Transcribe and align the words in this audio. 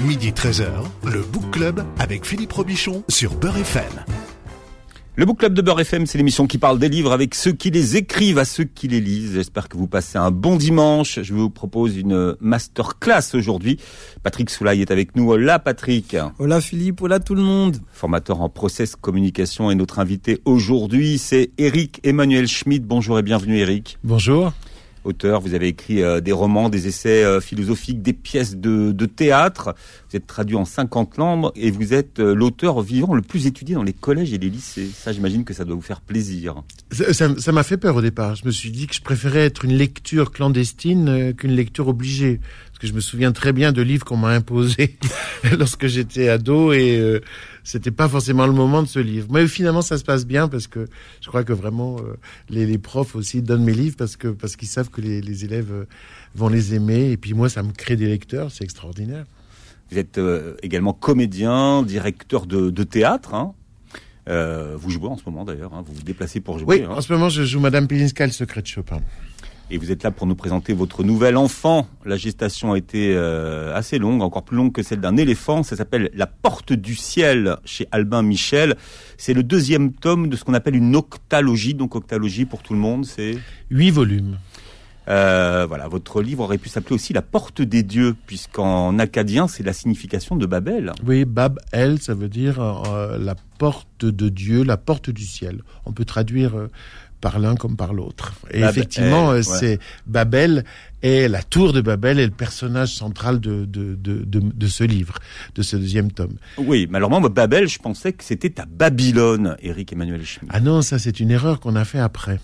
Midi 0.00 0.32
13h, 0.32 0.70
le 1.04 1.22
Book 1.22 1.52
Club 1.52 1.84
avec 2.00 2.26
Philippe 2.26 2.52
Robichon 2.52 3.04
sur 3.08 3.36
Beurre 3.36 3.58
FM. 3.58 3.84
Le 5.14 5.24
Book 5.24 5.38
Club 5.38 5.54
de 5.54 5.62
Beurre 5.62 5.82
FM, 5.82 6.06
c'est 6.06 6.18
l'émission 6.18 6.48
qui 6.48 6.58
parle 6.58 6.80
des 6.80 6.88
livres 6.88 7.12
avec 7.12 7.36
ceux 7.36 7.52
qui 7.52 7.70
les 7.70 7.94
écrivent 7.94 8.38
à 8.38 8.44
ceux 8.44 8.64
qui 8.64 8.88
les 8.88 9.00
lisent. 9.00 9.34
J'espère 9.34 9.68
que 9.68 9.76
vous 9.76 9.86
passez 9.86 10.18
un 10.18 10.32
bon 10.32 10.56
dimanche. 10.56 11.20
Je 11.22 11.32
vous 11.32 11.48
propose 11.48 11.96
une 11.96 12.34
masterclass 12.40 13.34
aujourd'hui. 13.34 13.78
Patrick 14.24 14.50
Soulaille 14.50 14.82
est 14.82 14.90
avec 14.90 15.14
nous. 15.14 15.30
Hola 15.30 15.60
Patrick. 15.60 16.16
Hola 16.40 16.60
Philippe, 16.60 17.00
hola 17.00 17.20
tout 17.20 17.36
le 17.36 17.42
monde. 17.42 17.76
Formateur 17.92 18.40
en 18.40 18.48
process 18.48 18.96
communication 18.96 19.70
et 19.70 19.76
notre 19.76 20.00
invité 20.00 20.40
aujourd'hui, 20.44 21.18
c'est 21.18 21.52
Eric 21.56 22.00
Emmanuel 22.02 22.48
Schmidt. 22.48 22.84
Bonjour 22.84 23.16
et 23.20 23.22
bienvenue 23.22 23.58
Eric. 23.58 23.98
Bonjour 24.02 24.52
auteur, 25.04 25.40
vous 25.40 25.54
avez 25.54 25.68
écrit 25.68 26.02
euh, 26.02 26.20
des 26.20 26.32
romans, 26.32 26.68
des 26.68 26.86
essais 26.88 27.22
euh, 27.24 27.40
philosophiques, 27.40 28.02
des 28.02 28.12
pièces 28.12 28.56
de, 28.56 28.92
de, 28.92 29.06
théâtre. 29.06 29.74
Vous 30.10 30.16
êtes 30.16 30.26
traduit 30.26 30.56
en 30.56 30.64
50 30.64 31.16
langues 31.18 31.50
et 31.54 31.70
vous 31.70 31.94
êtes 31.94 32.18
euh, 32.20 32.34
l'auteur 32.34 32.80
vivant 32.80 33.14
le 33.14 33.22
plus 33.22 33.46
étudié 33.46 33.74
dans 33.74 33.82
les 33.82 33.92
collèges 33.92 34.32
et 34.32 34.38
les 34.38 34.50
lycées. 34.50 34.88
Ça, 34.94 35.12
j'imagine 35.12 35.44
que 35.44 35.54
ça 35.54 35.64
doit 35.64 35.74
vous 35.74 35.82
faire 35.82 36.00
plaisir. 36.00 36.62
Ça 36.90 37.52
m'a 37.52 37.62
fait 37.62 37.76
peur 37.76 37.96
au 37.96 38.02
départ. 38.02 38.34
Je 38.34 38.46
me 38.46 38.50
suis 38.50 38.70
dit 38.70 38.86
que 38.86 38.94
je 38.94 39.02
préférais 39.02 39.44
être 39.44 39.64
une 39.64 39.74
lecture 39.74 40.32
clandestine 40.32 41.34
qu'une 41.34 41.52
lecture 41.52 41.88
obligée. 41.88 42.40
Que 42.84 42.88
je 42.88 42.92
me 42.92 43.00
souviens 43.00 43.32
très 43.32 43.54
bien 43.54 43.72
de 43.72 43.80
livres 43.80 44.04
qu'on 44.04 44.18
m'a 44.18 44.28
imposés 44.28 44.98
lorsque 45.58 45.86
j'étais 45.86 46.28
ado 46.28 46.70
et 46.74 46.98
euh, 46.98 47.20
c'était 47.62 47.90
pas 47.90 48.10
forcément 48.10 48.46
le 48.46 48.52
moment 48.52 48.82
de 48.82 48.88
ce 48.88 48.98
livre. 48.98 49.26
Mais 49.30 49.46
finalement, 49.46 49.80
ça 49.80 49.96
se 49.96 50.04
passe 50.04 50.26
bien 50.26 50.48
parce 50.48 50.66
que 50.66 50.86
je 51.22 51.28
crois 51.28 51.44
que 51.44 51.54
vraiment 51.54 51.96
euh, 52.00 52.18
les, 52.50 52.66
les, 52.66 52.76
profs 52.76 53.16
aussi 53.16 53.40
donnent 53.40 53.64
mes 53.64 53.72
livres 53.72 53.96
parce 53.96 54.18
que 54.18 54.28
parce 54.28 54.56
qu'ils 54.56 54.68
savent 54.68 54.90
que 54.90 55.00
les, 55.00 55.22
les 55.22 55.46
élèves 55.46 55.72
euh, 55.72 55.84
vont 56.34 56.48
les 56.50 56.74
aimer 56.74 57.10
et 57.10 57.16
puis 57.16 57.32
moi, 57.32 57.48
ça 57.48 57.62
me 57.62 57.72
crée 57.72 57.96
des 57.96 58.06
lecteurs, 58.06 58.50
c'est 58.50 58.64
extraordinaire. 58.64 59.24
Vous 59.90 59.96
êtes 59.96 60.18
euh, 60.18 60.54
également 60.62 60.92
comédien, 60.92 61.82
directeur 61.84 62.44
de, 62.44 62.68
de 62.68 62.82
théâtre. 62.82 63.32
Hein 63.32 63.54
euh, 64.28 64.74
vous 64.76 64.90
jouez 64.90 65.08
en 65.08 65.16
ce 65.16 65.22
moment 65.26 65.44
d'ailleurs, 65.44 65.74
hein, 65.74 65.84
vous 65.86 65.94
vous 65.94 66.02
déplacez 66.02 66.40
pour 66.40 66.58
jouer. 66.58 66.80
Oui, 66.80 66.82
hein. 66.82 66.94
en 66.96 67.00
ce 67.00 67.12
moment 67.12 67.28
je 67.28 67.44
joue 67.44 67.60
Madame 67.60 67.86
Pilinska, 67.86 68.24
le 68.26 68.32
secret 68.32 68.62
de 68.62 68.66
Chopin. 68.66 69.00
Et 69.70 69.78
vous 69.78 69.90
êtes 69.90 70.02
là 70.02 70.10
pour 70.10 70.26
nous 70.26 70.34
présenter 70.34 70.74
votre 70.74 71.02
nouvel 71.02 71.36
enfant. 71.36 71.88
La 72.04 72.16
gestation 72.16 72.72
a 72.72 72.78
été 72.78 73.14
euh, 73.16 73.74
assez 73.74 73.98
longue, 73.98 74.22
encore 74.22 74.42
plus 74.42 74.56
longue 74.56 74.72
que 74.72 74.82
celle 74.82 75.00
d'un 75.00 75.16
éléphant. 75.16 75.62
Ça 75.62 75.74
s'appelle 75.74 76.10
La 76.14 76.26
Porte 76.26 76.74
du 76.74 76.94
Ciel 76.94 77.56
chez 77.64 77.88
Albin 77.90 78.22
Michel. 78.22 78.76
C'est 79.16 79.32
le 79.32 79.42
deuxième 79.42 79.92
tome 79.92 80.28
de 80.28 80.36
ce 80.36 80.44
qu'on 80.44 80.54
appelle 80.54 80.76
une 80.76 80.94
octalogie. 80.94 81.74
Donc 81.74 81.94
octalogie 81.96 82.44
pour 82.44 82.62
tout 82.62 82.74
le 82.74 82.78
monde, 82.78 83.06
c'est? 83.06 83.38
Huit 83.70 83.90
volumes. 83.90 84.36
Euh, 85.08 85.66
voilà, 85.68 85.88
votre 85.88 86.22
livre 86.22 86.44
aurait 86.44 86.58
pu 86.58 86.68
s'appeler 86.68 86.94
aussi 86.94 87.12
La 87.12 87.22
Porte 87.22 87.60
des 87.60 87.82
Dieux, 87.82 88.14
puisqu'en 88.26 88.98
acadien, 88.98 89.48
c'est 89.48 89.62
la 89.62 89.74
signification 89.74 90.36
de 90.36 90.46
Babel. 90.46 90.92
Oui, 91.06 91.24
Bab-El, 91.24 92.00
ça 92.00 92.14
veut 92.14 92.30
dire 92.30 92.60
euh, 92.60 93.18
la 93.18 93.34
porte 93.58 94.04
de 94.04 94.28
Dieu, 94.28 94.62
la 94.62 94.76
porte 94.76 95.10
du 95.10 95.24
ciel. 95.24 95.62
On 95.84 95.92
peut 95.92 96.06
traduire 96.06 96.68
par 97.24 97.38
l'un 97.38 97.54
comme 97.54 97.74
par 97.74 97.94
l'autre. 97.94 98.34
Et 98.50 98.60
Bab 98.60 98.70
effectivement, 98.70 99.32
El, 99.32 99.38
euh, 99.38 99.42
c'est 99.42 99.78
Babel 100.06 100.62
et 101.02 101.26
la 101.26 101.42
tour 101.42 101.72
de 101.72 101.80
Babel 101.80 102.18
est 102.18 102.26
le 102.26 102.30
personnage 102.30 102.92
central 102.94 103.40
de, 103.40 103.64
de, 103.64 103.94
de, 103.94 104.22
de, 104.24 104.40
de 104.40 104.66
ce 104.66 104.84
livre, 104.84 105.14
de 105.54 105.62
ce 105.62 105.76
deuxième 105.76 106.12
tome. 106.12 106.36
Oui, 106.58 106.86
mais 106.90 106.98
alors 106.98 107.08
moi, 107.08 107.26
Babel, 107.30 107.66
je 107.66 107.78
pensais 107.78 108.12
que 108.12 108.22
c'était 108.22 108.60
à 108.60 108.66
Babylone, 108.66 109.56
Eric 109.62 109.94
Emmanuel 109.94 110.22
Schmitt. 110.22 110.50
Ah 110.52 110.60
non, 110.60 110.82
ça 110.82 110.98
c'est 110.98 111.18
une 111.18 111.30
erreur 111.30 111.60
qu'on 111.60 111.76
a 111.76 111.86
fait 111.86 111.98
après. 111.98 112.40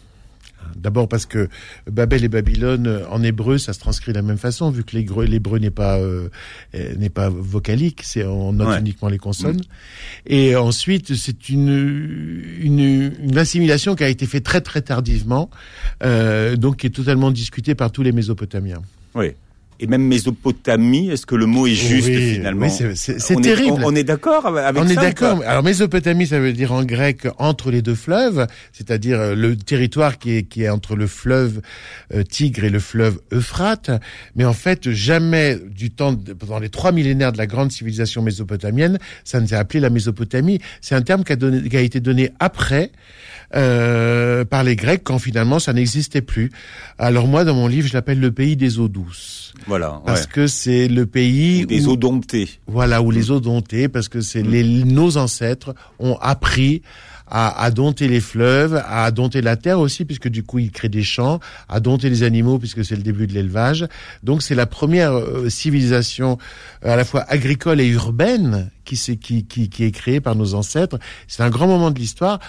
D'abord 0.77 1.09
parce 1.09 1.27
que 1.27 1.49
Babel 1.91 2.25
et 2.25 2.29
Babylone 2.29 3.03
en 3.11 3.23
hébreu, 3.23 3.59
ça 3.59 3.73
se 3.73 3.81
transcrit 3.81 4.13
de 4.13 4.17
la 4.17 4.23
même 4.23 4.39
façon, 4.39 4.71
vu 4.71 4.83
que 4.85 4.97
l'hébreu 4.97 5.59
n'est 5.59 5.71
pas 5.71 5.99
euh, 5.99 6.29
n'est 6.73 7.11
pas 7.11 7.29
vocalique, 7.29 8.01
c'est 8.05 8.25
on 8.25 8.53
note 8.53 8.69
Ouais. 8.69 8.79
uniquement 8.81 9.09
les 9.09 9.19
consonnes. 9.19 9.59
Mmh. 9.59 10.33
Et 10.33 10.57
ensuite, 10.57 11.15
c'est 11.17 11.49
une, 11.49 12.43
une 12.61 13.13
une 13.23 13.39
assimilation 13.39 13.95
qui 13.97 14.05
a 14.05 14.09
été 14.09 14.27
faite 14.27 14.45
très 14.45 14.61
très 14.61 14.83
tardivement, 14.83 15.51
euh, 16.03 16.57
donc 16.57 16.79
qui 16.79 16.87
est 16.87 16.91
totalement 16.91 17.31
discutée 17.31 17.75
par 17.75 17.91
tous 17.93 18.03
les 18.03 18.13
Mésopotamiens. 18.13 18.81
Oui. 19.15 19.33
Et 19.83 19.87
même 19.87 20.03
Mésopotamie, 20.03 21.09
est-ce 21.11 21.25
que 21.25 21.35
le 21.35 21.47
mot 21.47 21.67
est 21.67 21.75
juste 21.75 22.07
Oui, 22.09 22.35
finalement 22.35 22.67
oui, 22.67 22.93
c'est- 22.95 23.35
On 23.35 23.39
est- 23.41 23.43
terrible. 23.43 23.79
on, 23.83 23.93
on 23.93 23.95
est 23.95 24.05
d'accord 24.05 24.45
avec 24.47 24.77
On 24.83 24.87
ça 24.87 24.93
est 24.93 24.97
ou 24.99 25.01
d'accord. 25.01 25.41
Alors 25.47 25.63
Mésopotamie, 25.63 26.27
ça 26.27 26.39
veut 26.39 26.53
dire 26.53 26.73
en 26.73 26.85
grec 26.85 27.27
entre 27.39 27.71
les 27.71 27.81
deux 27.81 27.95
fleuves, 27.95 28.47
c'est-à-dire 28.73 29.19
euh, 29.19 29.35
le 29.35 29.57
territoire 29.57 30.19
qui 30.19 30.33
est 30.37 30.43
qui 30.43 30.65
est 30.65 30.69
entre 30.69 30.97
le 30.97 31.07
fleuve 31.07 31.63
euh, 32.15 32.23
Tigre 32.23 32.65
et 32.65 32.69
le 32.71 32.79
fleuve 32.79 33.21
Euphrate. 33.33 33.91
Mais 34.37 34.45
en 34.45 34.53
fait, 34.53 34.91
jamais 34.91 35.57
du 35.71 35.91
temps 35.91 36.13
de- 36.13 36.35
pendant 36.35 36.59
les 36.59 36.69
trois 36.69 36.93
millénaires 36.93 37.33
de 37.33 37.39
la 37.39 37.47
grande 37.47 37.73
civilisation 37.73 38.21
mésopotamienne, 38.21 38.99
ça 39.25 39.41
ne 39.41 39.47
s'est 39.47 39.57
appelé 39.57 39.81
la 39.81 39.89
Mésopotamie. 39.91 40.61
C'est 40.83 40.95
un 40.95 41.03
terme 41.03 41.25
qui 41.25 41.33
a, 41.33 41.37
donné, 41.37 41.67
qui 41.69 41.77
a 41.77 41.81
été 41.81 42.01
donné 42.01 42.31
après. 42.39 42.91
Euh, 43.57 44.45
par 44.45 44.63
les 44.65 44.77
Grecs 44.77 45.03
quand 45.05 45.19
finalement 45.19 45.59
ça 45.59 45.73
n'existait 45.73 46.23
plus. 46.23 46.51
Alors 46.99 47.27
moi 47.27 47.45
dans 47.45 47.55
mon 47.55 47.67
livre 47.67 47.89
je 47.89 47.95
l'appelle 47.95 48.21
le 48.21 48.31
pays 48.33 48.57
des 48.57 48.79
eaux 48.79 48.89
douces 48.89 49.53
Voilà. 49.67 50.01
parce 50.07 50.23
ouais. 50.23 50.27
que 50.33 50.47
c'est 50.47 50.89
le 50.89 51.07
pays 51.07 51.65
Ou 51.65 51.67
des 51.67 51.87
où- 51.87 51.91
eaux 51.93 51.97
domptées. 51.97 52.49
voilà, 52.67 53.03
ou 53.03 53.11
les 53.11 53.31
eaux 53.31 53.41
domptées, 53.41 53.89
parce 53.89 54.09
que 54.09 54.21
c'est 54.21 54.43
les, 54.43 54.63
nos 54.85 55.17
ancêtres 55.17 55.75
ont 55.99 56.17
appris 56.21 56.83
à, 57.31 57.63
à 57.63 57.71
dompter 57.71 58.09
les 58.09 58.21
fleuves, 58.21 58.83
à 58.87 59.11
dompter 59.11 59.41
la 59.41 59.57
terre 59.57 59.81
aussi, 59.81 60.05
puisque 60.05 60.29
du 60.29 60.43
coup 60.43 60.59
ils 60.59 60.71
créent 60.71 60.89
des 60.89 61.03
champs, 61.03 61.41
à 61.69 61.81
dompter 61.81 62.11
les 62.11 62.23
animaux, 62.23 62.59
puisque 62.59 62.85
c'est 62.85 62.97
le 62.97 63.03
début 63.03 63.27
de 63.27 63.33
l'élevage. 63.33 63.87
Donc 64.23 64.43
c'est 64.43 64.55
la 64.55 64.67
première 64.67 65.13
euh, 65.13 65.49
civilisation 65.49 66.39
euh, 66.85 66.93
à 66.93 66.97
la 66.97 67.05
fois 67.05 67.25
agricole 67.29 67.81
et 67.81 67.87
urbaine 67.87 68.71
qui, 68.85 69.19
qui, 69.19 69.45
qui, 69.45 69.69
qui 69.69 69.85
est 69.85 69.91
créée 69.91 70.21
par 70.21 70.35
nos 70.35 70.55
ancêtres. 70.55 70.99
C'est 71.29 71.43
un 71.43 71.51
grand 71.51 71.67
moment 71.67 71.91
de 71.91 71.99
l'histoire, 71.99 72.41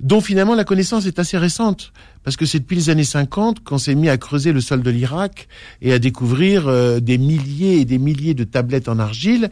dont 0.00 0.20
finalement 0.20 0.54
la 0.54 0.64
connaissance 0.64 1.06
est 1.06 1.18
assez 1.18 1.38
récente. 1.38 1.92
Parce 2.24 2.36
que 2.36 2.46
c'est 2.46 2.58
depuis 2.58 2.76
les 2.76 2.90
années 2.90 3.04
50 3.04 3.64
qu'on 3.64 3.78
s'est 3.78 3.94
mis 3.94 4.08
à 4.08 4.18
creuser 4.18 4.52
le 4.52 4.60
sol 4.60 4.82
de 4.82 4.90
l'Irak 4.90 5.48
et 5.80 5.92
à 5.92 5.98
découvrir 5.98 6.68
euh, 6.68 7.00
des 7.00 7.16
milliers 7.16 7.80
et 7.80 7.84
des 7.84 7.98
milliers 7.98 8.34
de 8.34 8.44
tablettes 8.44 8.88
en 8.88 8.98
argile 8.98 9.50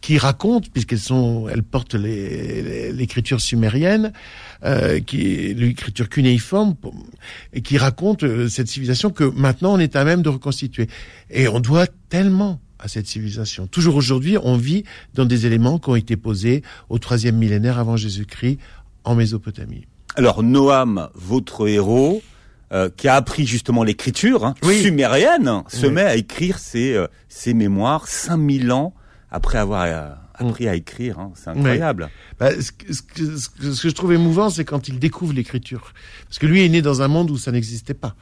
qui 0.00 0.18
racontent, 0.18 0.68
puisqu'elles 0.72 0.98
sont, 1.00 1.48
elles 1.48 1.62
portent 1.62 1.94
l'écriture 1.94 3.40
sumérienne, 3.40 4.12
euh, 4.64 5.00
qui 5.00 5.54
l'écriture 5.54 6.08
cunéiforme, 6.08 6.74
et 7.52 7.60
qui 7.62 7.78
raconte 7.78 8.22
euh, 8.22 8.48
cette 8.48 8.68
civilisation 8.68 9.10
que 9.10 9.24
maintenant 9.24 9.74
on 9.74 9.78
est 9.78 9.96
à 9.96 10.04
même 10.04 10.22
de 10.22 10.28
reconstituer. 10.28 10.88
Et 11.30 11.48
on 11.48 11.60
doit 11.60 11.86
tellement 12.08 12.60
à 12.78 12.88
cette 12.88 13.06
civilisation. 13.06 13.66
Toujours 13.66 13.96
aujourd'hui, 13.96 14.36
on 14.42 14.56
vit 14.56 14.84
dans 15.14 15.24
des 15.24 15.46
éléments 15.46 15.78
qui 15.78 15.88
ont 15.88 15.96
été 15.96 16.16
posés 16.16 16.62
au 16.90 16.98
troisième 16.98 17.36
millénaire 17.36 17.78
avant 17.78 17.96
Jésus-Christ 17.96 18.58
en 19.04 19.14
Mésopotamie. 19.14 19.86
Alors 20.14 20.42
Noam, 20.42 21.08
votre 21.14 21.68
héros, 21.68 22.22
euh, 22.72 22.90
qui 22.96 23.08
a 23.08 23.14
appris 23.14 23.46
justement 23.46 23.82
l'écriture 23.82 24.44
hein, 24.44 24.54
Oui. 24.62 24.80
sumérienne, 24.82 25.62
se 25.68 25.86
Oui. 25.86 25.92
met 25.92 26.02
à 26.02 26.16
écrire 26.16 26.58
ses, 26.58 26.94
euh, 26.94 27.06
ses 27.28 27.54
mémoires 27.54 28.08
5000 28.08 28.72
ans 28.72 28.92
après 29.36 29.58
avoir 29.58 29.82
euh, 29.84 30.08
appris 30.34 30.66
à 30.68 30.74
écrire. 30.74 31.18
hein. 31.18 31.30
C'est 31.34 31.50
incroyable. 31.50 32.08
Bah, 32.40 32.50
ce, 32.60 32.72
que, 32.72 32.92
ce 32.92 33.02
que- 33.02 33.36
ce 33.36 33.48
que- 33.48 33.72
ce 33.72 33.82
que 33.82 33.88
je 33.88 33.94
trouve 33.94 34.12
émouvant, 34.12 34.48
c'est 34.50 34.64
quand 34.64 34.88
il 34.88 34.98
découvre 34.98 35.32
l'écriture. 35.32 35.92
Parce 36.28 36.38
que 36.38 36.46
lui 36.46 36.64
est 36.64 36.68
né 36.68 36.82
dans 36.82 37.02
un 37.02 37.08
monde 37.08 37.30
où 37.30 37.36
ça 37.38 37.52
n'existait 37.52 37.94
pas. 37.94 38.14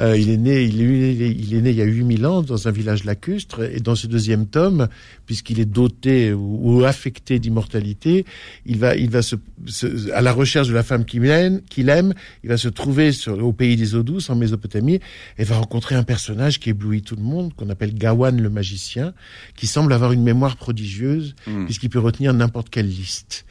Euh, 0.00 0.16
il 0.16 0.28
est 0.30 0.36
né, 0.36 0.62
il 0.64 0.80
est, 0.80 1.12
il 1.30 1.54
est- 1.54 1.60
né 1.60 1.70
il 1.70 1.76
y 1.76 1.82
a 1.82 1.84
8000 1.84 2.26
ans 2.26 2.42
dans 2.42 2.66
un 2.66 2.70
village 2.70 3.04
lacustre 3.04 3.62
et 3.62 3.80
dans 3.80 3.94
ce 3.94 4.06
deuxième 4.06 4.46
tome, 4.46 4.88
puisqu'il 5.26 5.60
est 5.60 5.64
doté 5.64 6.32
ou, 6.32 6.78
ou 6.80 6.84
affecté 6.84 7.38
d'immortalité, 7.38 8.24
il 8.66 8.78
va, 8.78 8.96
il 8.96 9.10
va 9.10 9.22
se, 9.22 9.36
se- 9.66 10.10
à 10.12 10.20
la 10.20 10.32
recherche 10.32 10.68
de 10.68 10.74
la 10.74 10.82
femme 10.82 11.04
qu'il 11.04 11.24
aime, 11.26 11.60
qu'il 11.70 11.88
aime, 11.88 12.12
il 12.42 12.48
va 12.48 12.56
se 12.56 12.68
trouver 12.68 13.12
sur, 13.12 13.42
au 13.44 13.52
pays 13.52 13.76
des 13.76 13.94
eaux 13.94 14.02
douces 14.02 14.30
en 14.30 14.36
Mésopotamie 14.36 15.00
et 15.38 15.44
va 15.44 15.56
rencontrer 15.58 15.94
un 15.94 16.02
personnage 16.02 16.58
qui 16.60 16.70
éblouit 16.70 17.02
tout 17.02 17.16
le 17.16 17.22
monde, 17.22 17.54
qu'on 17.54 17.70
appelle 17.70 17.94
Gawain 17.94 18.32
le 18.32 18.50
magicien, 18.50 19.14
qui 19.56 19.66
semble 19.66 19.92
avoir 19.92 20.12
une 20.12 20.22
mémoire 20.22 20.56
prodigieuse 20.56 21.34
Mm. 21.46 21.64
puisqu'il 21.66 21.88
peut 21.90 21.98
retenir 21.98 22.32
n'importe 22.34 22.68
quelle 22.70 22.88
liste. 22.88 23.44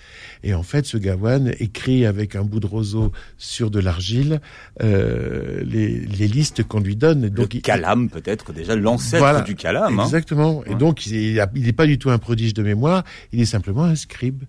Et 0.44 0.54
en 0.54 0.64
fait, 0.64 0.86
ce 0.86 0.98
Gawain 0.98 1.48
écrit 1.60 2.06
avec 2.06 2.36
un 2.36 2.44
bout 2.44 2.60
de 2.60 2.66
roseau 2.68 3.12
sur 3.38 3.72
de 3.72 3.80
l'argile 3.80 4.42
euh, 4.82 5.64
les, 5.66 6.00
les 6.00 6.28
listes 6.34 6.64
qu'on 6.64 6.80
lui 6.80 6.96
donne. 6.96 7.22
Le 7.24 7.30
Donc, 7.30 7.62
calame 7.62 8.10
peut-être 8.10 8.52
déjà 8.54 8.76
l'ancêtre 8.76 9.20
Voilà. 9.24 9.42
du 9.42 9.56
calame. 9.56 10.00
hein. 10.00 10.04
Exactement. 10.06 10.64
Et 10.66 10.70
Ouais. 10.72 10.76
donc, 10.76 11.06
il 11.08 11.36
n'est 11.54 11.72
pas 11.74 11.86
du 11.86 11.98
tout 11.98 12.10
un 12.10 12.18
prodige 12.18 12.54
de 12.54 12.64
mémoire, 12.64 13.04
il 13.32 13.40
est 13.40 13.46
simplement 13.46 13.84
un 13.84 13.96
scribe. 13.96 14.44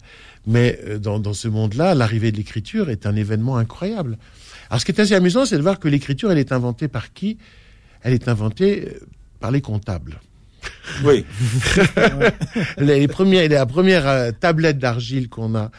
Mais 0.46 0.78
euh, 0.86 0.98
dans, 0.98 1.18
dans 1.20 1.32
ce 1.34 1.48
monde-là, 1.48 1.94
l'arrivée 1.94 2.32
de 2.32 2.36
l'écriture 2.36 2.90
est 2.90 3.06
un 3.06 3.14
événement 3.16 3.56
incroyable. 3.56 4.18
Alors, 4.70 4.80
ce 4.80 4.84
qui 4.86 4.92
est 4.92 5.00
assez 5.00 5.14
amusant, 5.14 5.44
c'est 5.46 5.56
de 5.56 5.62
voir 5.62 5.78
que 5.78 5.88
l'écriture, 5.88 6.32
elle 6.32 6.38
est 6.38 6.52
inventée 6.52 6.88
par 6.88 7.12
qui? 7.12 7.38
Elle 8.02 8.12
est 8.14 8.28
inventée 8.28 8.88
euh, 8.88 8.98
par 9.40 9.50
les 9.50 9.60
comptables. 9.60 10.20
Oui. 11.04 11.24
les, 12.78 13.08
premières, 13.08 13.48
la 13.48 13.66
première 13.66 14.06
euh, 14.08 14.30
tablette 14.38 14.78
d'argile 14.78 15.28
qu'on 15.28 15.54
a, 15.54 15.70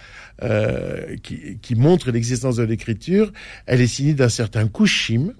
euh, 0.44 1.16
qui, 1.24 1.57
qui 1.62 1.75
montre 1.75 2.12
l'existence 2.12 2.56
de 2.57 2.63
l'écriture, 2.63 3.31
elle 3.66 3.81
est 3.81 3.88
signée 3.88 4.13
d'un 4.13 4.30
certain 4.30 4.68
Kushim. 4.68 5.34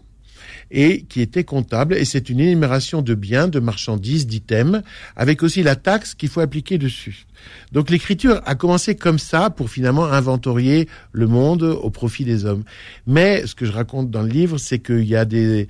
Et 0.72 1.04
qui 1.04 1.22
était 1.22 1.44
comptable. 1.44 1.96
Et 1.96 2.06
c'est 2.06 2.30
une 2.30 2.40
énumération 2.40 3.02
de 3.02 3.14
biens, 3.16 3.48
de 3.48 3.60
marchandises, 3.60 4.28
d'items, 4.28 4.82
avec 5.16 5.44
aussi 5.44 5.64
la 5.64 5.76
taxe 5.76 6.14
qu'il 6.16 6.30
faut 6.30 6.42
appliquer 6.42 6.78
dessus. 6.78 7.26
Donc 7.72 7.90
l'écriture 7.90 8.42
a 8.46 8.56
commencé 8.56 8.96
comme 8.96 9.20
ça 9.20 9.50
pour 9.50 9.70
finalement 9.70 10.06
inventorier 10.06 10.88
le 11.12 11.28
monde 11.28 11.64
au 11.64 11.90
profit 11.90 12.26
des 12.26 12.46
hommes. 12.46 12.64
Mais 13.06 13.46
ce 13.46 13.54
que 13.56 13.66
je 13.66 13.72
raconte 13.72 14.10
dans 14.10 14.22
le 14.24 14.30
livre, 14.30 14.58
c'est 14.58 14.80
qu'il 14.80 15.06
y 15.06 15.16
a 15.16 15.26
des 15.26 15.68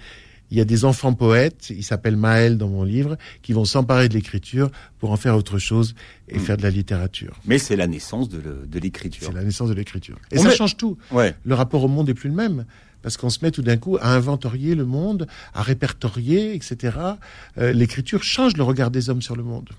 il 0.51 0.57
y 0.59 0.61
a 0.61 0.65
des 0.65 0.85
enfants 0.85 1.11
poètes, 1.13 1.71
ils 1.71 1.83
s'appellent 1.83 2.15
Maël 2.15 2.55
dans 2.59 2.69
mon 2.69 2.83
livre, 2.83 3.17
qui 3.41 3.51
vont 3.51 3.65
s'emparer 3.65 4.09
de 4.09 4.13
l'écriture 4.13 4.69
pour 4.99 5.11
en 5.11 5.17
faire 5.17 5.35
autre 5.35 5.57
chose 5.57 5.95
et 6.29 6.37
Mm. 6.37 6.39
faire 6.39 6.57
de 6.57 6.61
la 6.61 6.69
littérature. 6.69 7.33
Mais 7.45 7.57
c'est 7.57 7.75
la 7.75 7.87
naissance 7.87 8.29
de, 8.29 8.39
l'écriture. 8.79 9.23
C'est 9.27 9.33
la 9.33 9.43
naissance 9.43 9.69
de 9.69 9.73
l'écriture. 9.73 10.17
Et 10.31 10.37
On 10.37 10.43
ça 10.43 10.49
met- 10.49 10.55
change 10.55 10.77
tout. 10.77 10.99
Ouais. 11.11 11.33
Le 11.45 11.55
rapport 11.55 11.83
au 11.83 11.87
monde 11.87 12.07
est 12.09 12.13
plus 12.13 12.29
le 12.29 12.35
même. 12.35 12.65
Parce 13.05 13.17
qu'on 13.17 13.29
se 13.29 13.37
met 13.43 13.51
tout 13.51 13.61
d'un 13.61 13.77
coup 13.77 13.97
à 14.01 14.13
inventorier 14.15 14.73
le 14.73 14.83
monde, 14.83 15.27
à 15.53 15.61
répertorier, 15.61 16.55
etc. 16.55 16.97
Euh, 17.59 17.71
l'écriture 17.71 18.23
change 18.23 18.57
le 18.57 18.63
regard 18.63 18.89
des 18.89 19.11
hommes 19.11 19.21
sur 19.21 19.35
le 19.35 19.43
monde. 19.43 19.69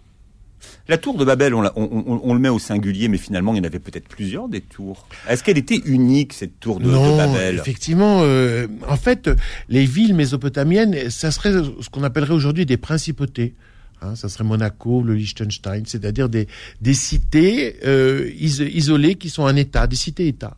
La 0.86 0.96
tour 0.96 1.18
de 1.18 1.24
Babel, 1.24 1.52
on, 1.52 1.60
la- 1.60 1.72
on- 1.76 2.04
on- 2.06 2.20
on 2.22 2.34
le 2.34 2.38
met 2.38 2.48
au 2.50 2.60
singulier, 2.60 3.08
mais 3.08 3.18
finalement, 3.18 3.52
il 3.52 3.56
y 3.56 3.60
en 3.60 3.64
avait 3.64 3.80
peut-être 3.80 4.06
plusieurs 4.06 4.48
des 4.48 4.60
tours. 4.60 5.08
Est-ce 5.28 5.42
qu'elle 5.42 5.58
était 5.58 5.80
unique, 5.86 6.34
cette 6.34 6.60
tour 6.60 6.78
de, 6.78 6.84
de 6.84 6.90
non, 6.92 7.16
Babel? 7.16 7.56
effectivement. 7.56 8.20
euh, 8.22 8.68
en 8.88 8.96
fait, 8.96 9.28
les 9.68 9.86
villes 9.86 10.14
mésopotamiennes, 10.14 11.10
ça 11.10 11.32
serait 11.32 11.52
ce 11.52 11.88
qu'on 11.90 12.04
appellerait 12.04 12.32
aujourd'hui 12.34 12.64
des 12.64 12.76
principautés. 12.76 13.54
Hein, 14.02 14.14
ça 14.14 14.28
serait 14.28 14.44
Monaco, 14.44 15.02
le 15.02 15.14
Liechtenstein, 15.14 15.82
c'est-à-dire 15.84 16.28
des, 16.28 16.46
des 16.80 16.94
cités 16.94 17.76
euh, 17.84 18.30
is- 18.38 18.62
isolées 18.72 19.16
qui 19.16 19.30
sont 19.30 19.46
un 19.46 19.56
État, 19.56 19.88
des 19.88 19.96
cités-États. 19.96 20.56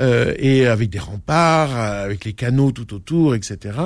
Euh, 0.00 0.34
et 0.38 0.66
avec 0.66 0.90
des 0.90 0.98
remparts, 0.98 1.74
euh, 1.74 2.04
avec 2.04 2.24
les 2.24 2.32
canaux 2.34 2.70
tout 2.72 2.92
autour, 2.94 3.34
etc. 3.34 3.78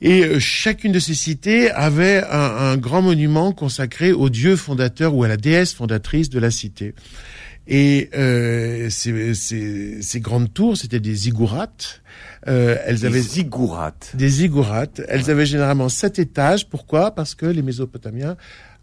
Et 0.00 0.24
euh, 0.24 0.38
chacune 0.40 0.92
de 0.92 0.98
ces 0.98 1.14
cités 1.14 1.70
avait 1.70 2.22
un, 2.30 2.38
un 2.72 2.76
grand 2.76 3.02
monument 3.02 3.52
consacré 3.52 4.12
au 4.12 4.28
dieu 4.28 4.56
fondateur 4.56 5.14
ou 5.14 5.24
à 5.24 5.28
la 5.28 5.36
déesse 5.36 5.72
fondatrice 5.72 6.30
de 6.30 6.38
la 6.38 6.50
cité. 6.50 6.94
Et 7.70 8.08
euh, 8.16 8.88
ces, 8.90 9.34
ces- 9.34 10.00
ces 10.02 10.20
grandes 10.20 10.52
tours, 10.54 10.76
c'était 10.76 11.00
des 11.00 11.14
ziggourats. 11.14 11.68
Euh, 12.46 12.76
elles 12.86 13.00
Des 13.00 13.04
avaient 13.06 13.20
ziggourats. 13.20 13.94
des 14.14 14.28
ziggourats. 14.28 14.86
Elles 15.08 15.30
avaient 15.30 15.44
généralement 15.46 15.88
sept 15.90 16.18
étages. 16.18 16.68
Pourquoi? 16.68 17.10
Parce 17.14 17.34
que 17.34 17.44
les 17.46 17.60
Mésopotamiens 17.62 18.36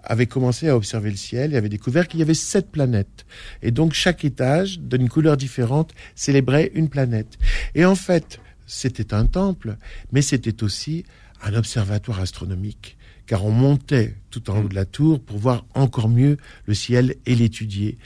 avaient 0.05 0.25
commencé 0.27 0.67
à 0.69 0.75
observer 0.75 1.09
le 1.09 1.17
ciel 1.17 1.53
et 1.53 1.57
avaient 1.57 1.69
découvert 1.69 2.07
qu'il 2.07 2.19
y 2.19 2.23
avait 2.23 2.33
sept 2.33 2.71
planètes. 2.71 3.25
Et 3.61 3.71
donc 3.71 3.93
chaque 3.93 4.23
étage, 4.25 4.79
d'une 4.79 5.09
couleur 5.09 5.37
différente, 5.37 5.93
célébrait 6.15 6.71
une 6.75 6.89
planète. 6.89 7.37
Et 7.73 7.85
en 7.85 7.95
fait, 7.95 8.39
c'était 8.65 9.13
un 9.13 9.25
temple, 9.25 9.77
mais 10.11 10.21
c'était 10.21 10.63
aussi 10.63 11.05
un 11.43 11.53
observatoire 11.53 12.19
astronomique. 12.19 12.97
Car 13.27 13.43
on 13.43 13.51
montait 13.51 14.13
tout 14.29 14.51
en 14.51 14.59
haut 14.63 14.67
de 14.67 14.75
la 14.75 14.85
tour 14.85 15.19
pour 15.19 15.39
voir 15.39 15.65
encore 15.73 16.09
mieux 16.09 16.37
le 16.65 16.75
ciel 16.75 17.15
et 17.25 17.33
l'étudier. 17.33 17.97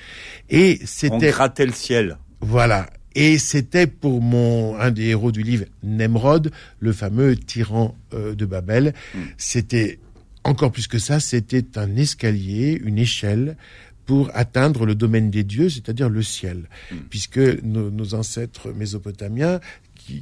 Et 0.50 0.80
On 0.82 0.86
c'était 0.86 1.32
grattait 1.32 1.66
le 1.66 1.74
ciel. 1.74 2.18
voilà. 2.40 2.90
Et 3.16 3.38
c'était 3.38 3.88
pour 3.88 4.22
mon 4.22 4.78
un 4.80 4.92
des 4.92 5.08
héros 5.08 5.32
du 5.32 5.42
livre, 5.44 5.66
Nemrod, 5.84 6.52
le 6.80 6.94
fameux 6.94 7.36
tyran 7.36 7.98
euh, 8.14 8.36
de 8.36 8.46
Babel. 8.46 8.94
Mm. 9.14 9.20
C'était 9.38 10.00
encore 10.50 10.72
plus 10.72 10.88
que 10.88 11.00
ça, 11.00 11.20
c'était 11.20 11.78
un 11.78 11.96
escalier, 11.96 12.80
une 12.84 12.98
échelle 12.98 13.56
pour 14.06 14.32
atteindre 14.34 14.86
le 14.88 14.96
domaine 14.96 15.30
des 15.30 15.44
dieux, 15.44 15.70
c'est-à-dire 15.70 16.10
le 16.10 16.24
ciel, 16.24 16.68
Mm. 16.92 16.96
puisque 17.10 17.38
nos, 17.38 17.92
nos 17.92 18.16
ancêtres 18.16 18.72
mésopotamiens, 18.72 19.60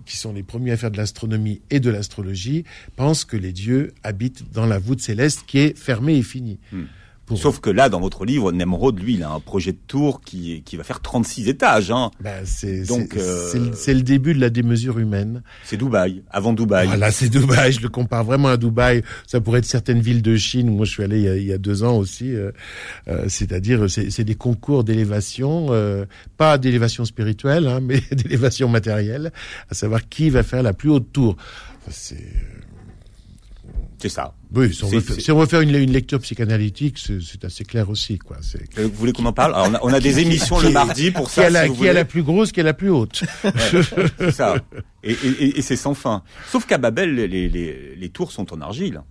qui, 0.06 0.18
sont 0.18 0.34
les 0.34 0.44
premiers 0.44 0.72
à 0.72 0.78
faire 0.78 0.92
de 0.92 0.98
l'astronomie 0.98 1.62
et 1.70 1.80
de 1.80 1.90
l'astrologie, 1.90 2.66
pensent 2.98 3.24
que 3.24 3.38
les 3.38 3.54
dieux 3.54 3.94
habitent 4.04 4.52
dans 4.52 4.66
la 4.66 4.80
voûte 4.80 5.00
céleste 5.00 5.44
qui 5.48 5.60
est 5.60 5.78
fermée 5.78 6.18
et 6.18 6.24
finie. 6.24 6.60
Mm. 6.74 6.84
Pour- 7.28 7.38
Sauf 7.38 7.60
que 7.60 7.70
là, 7.70 7.90
dans 7.90 8.00
votre 8.00 8.24
livre, 8.26 8.52
Nemrod, 8.54 8.98
lui, 9.00 9.16
il 9.16 9.24
a 9.24 9.30
un 9.30 9.42
projet 9.42 9.74
de 9.74 9.78
tour 9.86 10.22
qui, 10.22 10.64
qui 10.64 10.78
va 10.78 10.84
faire 10.86 11.02
36 11.02 11.50
étages. 11.50 11.92
Hein. 11.92 12.10
Ben, 12.22 12.46
c'est 12.46 12.84
Donc, 12.86 13.10
c'est- 13.14 13.20
euh, 13.20 13.74
c'est 13.74 13.94
le- 13.94 14.02
début 14.02 14.34
de 14.34 14.40
la 14.40 14.50
démesure 14.50 14.98
humaine. 14.98 15.44
C'est 15.66 15.76
Dubaï, 15.76 16.24
avant 16.32 16.54
Dubaï. 16.54 16.88
Voilà, 16.88 17.12
c'est 17.12 17.28
Dubaï. 17.28 17.74
Je 17.74 17.82
le 17.82 17.90
compare 17.90 18.24
vraiment 18.24 18.48
à 18.48 18.56
Dubaï. 18.56 19.04
Ça 19.28 19.42
pourrait 19.42 19.60
être 19.60 19.66
certaines 19.66 20.00
villes 20.00 20.22
de 20.22 20.38
Chine 20.38 20.70
où 20.70 20.74
moi 20.78 20.86
je 20.86 20.92
suis 20.92 21.04
allé 21.04 21.18
il 21.18 21.24
y 21.26 21.28
a, 21.28 21.36
il 21.36 21.46
y 21.46 21.52
a 21.52 21.58
deux 21.58 21.84
ans 21.84 21.98
aussi. 21.98 22.34
euh, 22.34 22.52
euh, 23.10 23.26
C'est-à-dire, 23.28 23.90
c'est 23.90 24.10
c'est 24.10 24.24
des 24.24 24.36
concours 24.36 24.86
d'élévation, 24.86 25.68
euh, 25.72 26.06
pas 26.38 26.58
d'élévation 26.58 27.04
spirituelle, 27.04 27.68
hein, 27.68 27.80
mais 27.84 28.02
d'élévation 28.12 28.70
matérielle, 28.70 29.34
à 29.70 29.74
savoir 29.74 30.08
qui 30.08 30.30
va 30.30 30.44
faire 30.44 30.64
la 30.64 30.72
plus 30.72 30.90
haute 30.92 31.12
tour. 31.12 31.36
Enfin, 31.82 31.92
c'est 31.92 32.24
C'est 34.00 34.10
ça. 34.10 34.34
Oui, 34.54 34.74
si 34.74 34.84
on, 34.84 34.88
veut, 34.90 35.00
faire- 35.02 35.16
c'est- 35.16 35.22
si 35.22 35.32
on 35.32 35.40
veut 35.40 35.46
faire 35.46 35.62
une, 35.62 35.76
une 35.76 35.92
lecture 35.92 36.20
psychanalytique, 36.20 36.98
c'est 37.00 37.44
assez 37.46 37.64
clair 37.66 37.90
aussi, 37.90 38.18
quoi. 38.18 38.38
Euh, 38.78 38.84
Vous 38.88 38.92
voulez 38.94 39.12
qu'on 39.14 39.26
en 39.26 39.34
parle? 39.34 39.54
Alors, 39.56 39.68
on, 39.70 39.74
a, 39.76 39.80
on 39.84 39.94
a 39.94 40.00
des 40.00 40.20
émissions 40.20 40.60
le 40.60 40.70
mardi 40.70 41.12
pour 41.12 41.28
qui 41.28 41.36
ça. 41.36 41.46
a 41.48 41.50
la, 41.50 41.64
si 41.64 41.68
vous 41.70 41.74
qui 41.76 41.80
a 41.82 41.84
voulez. 41.84 41.94
la 41.94 42.06
plus 42.06 42.24
grosse, 42.24 42.52
qui 42.52 42.60
a 42.62 42.64
la 42.64 42.74
plus 42.74 42.90
haute. 42.90 43.24
C'est 44.18 44.32
ça. 44.32 44.56
Et, 45.04 45.12
et- 45.12 45.16
et- 45.40 45.60
et 45.60 45.62
c'est 45.62 45.76
sans 45.76 45.94
fin. 45.94 46.24
Sauf 46.50 46.66
qu'à 46.66 46.78
Babel, 46.78 47.16
les, 47.16 47.28
les, 47.28 47.96
les 47.96 48.10
tours 48.10 48.32
sont 48.32 48.54
en 48.54 48.62
argile. 48.62 49.02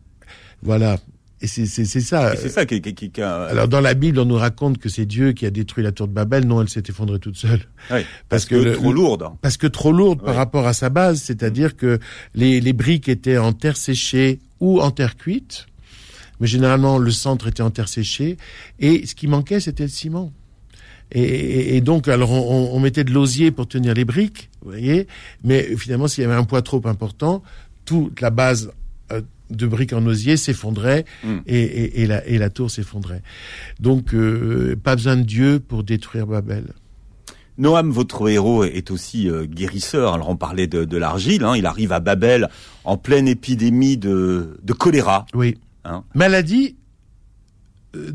voilà. 0.62 0.99
Et 1.43 1.49
c'est 1.49 1.67
ça. 1.67 2.35
C'est 2.35 2.49
ça 2.49 2.65
qui, 2.65 2.81
qui, 2.81 2.94
qui- 2.94 3.11
qui 3.11 3.21
a- 3.21 3.43
Alors 3.44 3.69
dans 3.69 3.82
la 3.82 3.93
Bible, 3.93 4.19
on 4.21 4.25
nous 4.25 4.37
raconte 4.37 4.79
que 4.79 4.89
c'est 4.89 5.05
Dieu 5.05 5.32
qui 5.32 5.44
a 5.44 5.50
détruit 5.50 5.85
la 5.85 5.93
tour 5.93 6.09
de 6.09 6.12
Babel. 6.15 6.47
Non, 6.47 6.62
elle 6.62 6.71
s'est 6.71 6.82
effondrée 6.89 7.19
toute 7.19 7.37
seule. 7.37 7.61
Ouais, 7.91 8.06
parce 8.06 8.06
parce, 8.31 8.44
que 8.47 8.55
que, 8.55 8.61
le- 8.62 8.73
trop 8.73 8.91
lourde. 8.91 9.25
Parce 9.43 9.59
que 9.59 9.67
trop 9.67 9.93
lourde 9.93 10.21
par 10.21 10.31
Ouais. 10.31 10.37
rapport 10.37 10.67
à 10.67 10.73
sa 10.73 10.89
base, 10.89 11.21
c'est-à-dire 11.21 11.77
que 11.77 11.99
les, 12.35 12.62
les 12.62 12.73
briques 12.73 13.11
étaient 13.11 13.37
en 13.37 13.53
terre 13.53 13.77
séchée 13.77 14.41
ou 14.61 14.81
en 14.81 14.91
terre 14.91 15.17
cuite, 15.17 15.67
mais 16.41 16.47
généralement 16.47 16.99
le 16.99 17.11
centre 17.11 17.47
était 17.49 17.62
en 17.62 17.70
terre 17.70 17.88
séchée, 17.88 18.37
et 18.79 19.06
ce 19.06 19.14
qui 19.14 19.26
manquait, 19.26 19.61
c'était 19.61 19.85
le 19.85 19.88
ciment. 19.88 20.32
Et, 21.12 21.23
et- 21.23 21.76
et 21.76 21.81
donc, 21.81 22.08
alors 22.08 22.32
on, 22.32 22.81
mettait 22.81 23.05
de 23.05 23.12
l'osier 23.12 23.50
pour 23.53 23.69
tenir 23.69 23.94
les 23.94 24.05
briques, 24.05 24.50
vous 24.62 24.70
voyez, 24.70 25.06
mais 25.44 25.76
finalement, 25.76 26.08
s'il 26.08 26.23
y 26.23 26.25
avait 26.26 26.35
un 26.35 26.43
poids 26.44 26.62
trop 26.62 26.82
important, 26.87 27.43
toute 27.85 28.20
la 28.20 28.31
base 28.31 28.73
euh, 29.12 29.23
de 29.50 29.67
briques 29.69 29.93
en 29.93 30.05
osier 30.06 30.37
s'effondrait 30.37 31.05
Mm. 31.23 31.37
et, 31.47 31.61
et- 31.61 32.03
et 32.03 32.06
la, 32.08 32.26
et 32.26 32.38
la 32.38 32.50
tour 32.50 32.70
s'effondrait. 32.73 33.23
Donc, 33.79 34.12
euh, 34.14 34.75
pas 34.82 34.97
besoin 34.97 35.17
de 35.17 35.23
Dieu 35.23 35.61
pour 35.61 35.85
détruire 35.85 36.26
Babel. 36.26 36.64
Noam, 37.58 37.91
votre 37.91 38.29
héros, 38.29 38.64
est 38.64 38.91
aussi 38.91 39.29
euh, 39.29 39.47
guérisseur. 39.47 40.14
Alors 40.14 40.29
on 40.29 40.37
parlait 40.37 40.67
de, 40.67 40.85
de 40.85 40.97
l'argile. 40.97 41.44
hein. 41.44 41.56
Il 41.56 41.67
arrive 41.67 41.93
à 41.93 42.00
Babel 42.00 42.49
en 42.85 42.97
pleine 42.97 43.29
épidémie 43.29 43.97
de, 43.97 44.58
de 44.62 44.73
choléra. 44.73 45.26
Oui. 45.35 45.58
Hein. 45.85 46.05
Maladie 46.14 46.76
euh, 47.94 48.12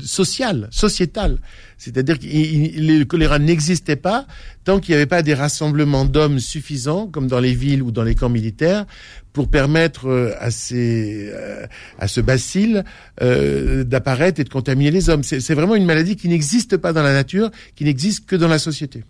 sociale, 0.00 0.68
sociétale. 0.70 1.38
C'est-à-dire 1.78 2.18
que 2.18 2.26
le 2.26 3.04
choléra 3.04 3.38
n'existait 3.38 3.96
pas 3.96 4.26
tant 4.64 4.78
qu'il 4.78 4.92
n'y 4.92 4.96
avait 4.96 5.06
pas 5.06 5.22
des 5.22 5.34
rassemblements 5.34 6.04
d'hommes 6.04 6.38
suffisants, 6.38 7.06
comme 7.08 7.26
dans 7.26 7.40
les 7.40 7.54
villes 7.54 7.82
ou 7.82 7.90
dans 7.90 8.04
les 8.04 8.14
camps 8.14 8.28
militaires, 8.28 8.86
pour 9.32 9.48
permettre 9.48 10.08
euh, 10.08 10.32
à, 10.38 10.48
euh, 10.72 11.66
à 11.98 12.08
ce 12.08 12.20
bacille 12.20 12.82
euh, 13.22 13.84
d'apparaître 13.84 14.40
et 14.40 14.44
de 14.44 14.48
contaminer 14.48 14.90
les 14.90 15.08
hommes. 15.10 15.22
C'est 15.22 15.54
vraiment 15.54 15.74
une 15.74 15.86
maladie 15.86 16.16
qui 16.16 16.28
n'existe 16.28 16.76
pas 16.76 16.92
dans 16.92 17.02
la 17.02 17.12
nature, 17.12 17.50
qui 17.74 17.84
n'existe 17.84 18.26
que 18.26 18.36
dans 18.36 18.48
la 18.48 18.58
société. 18.58 19.04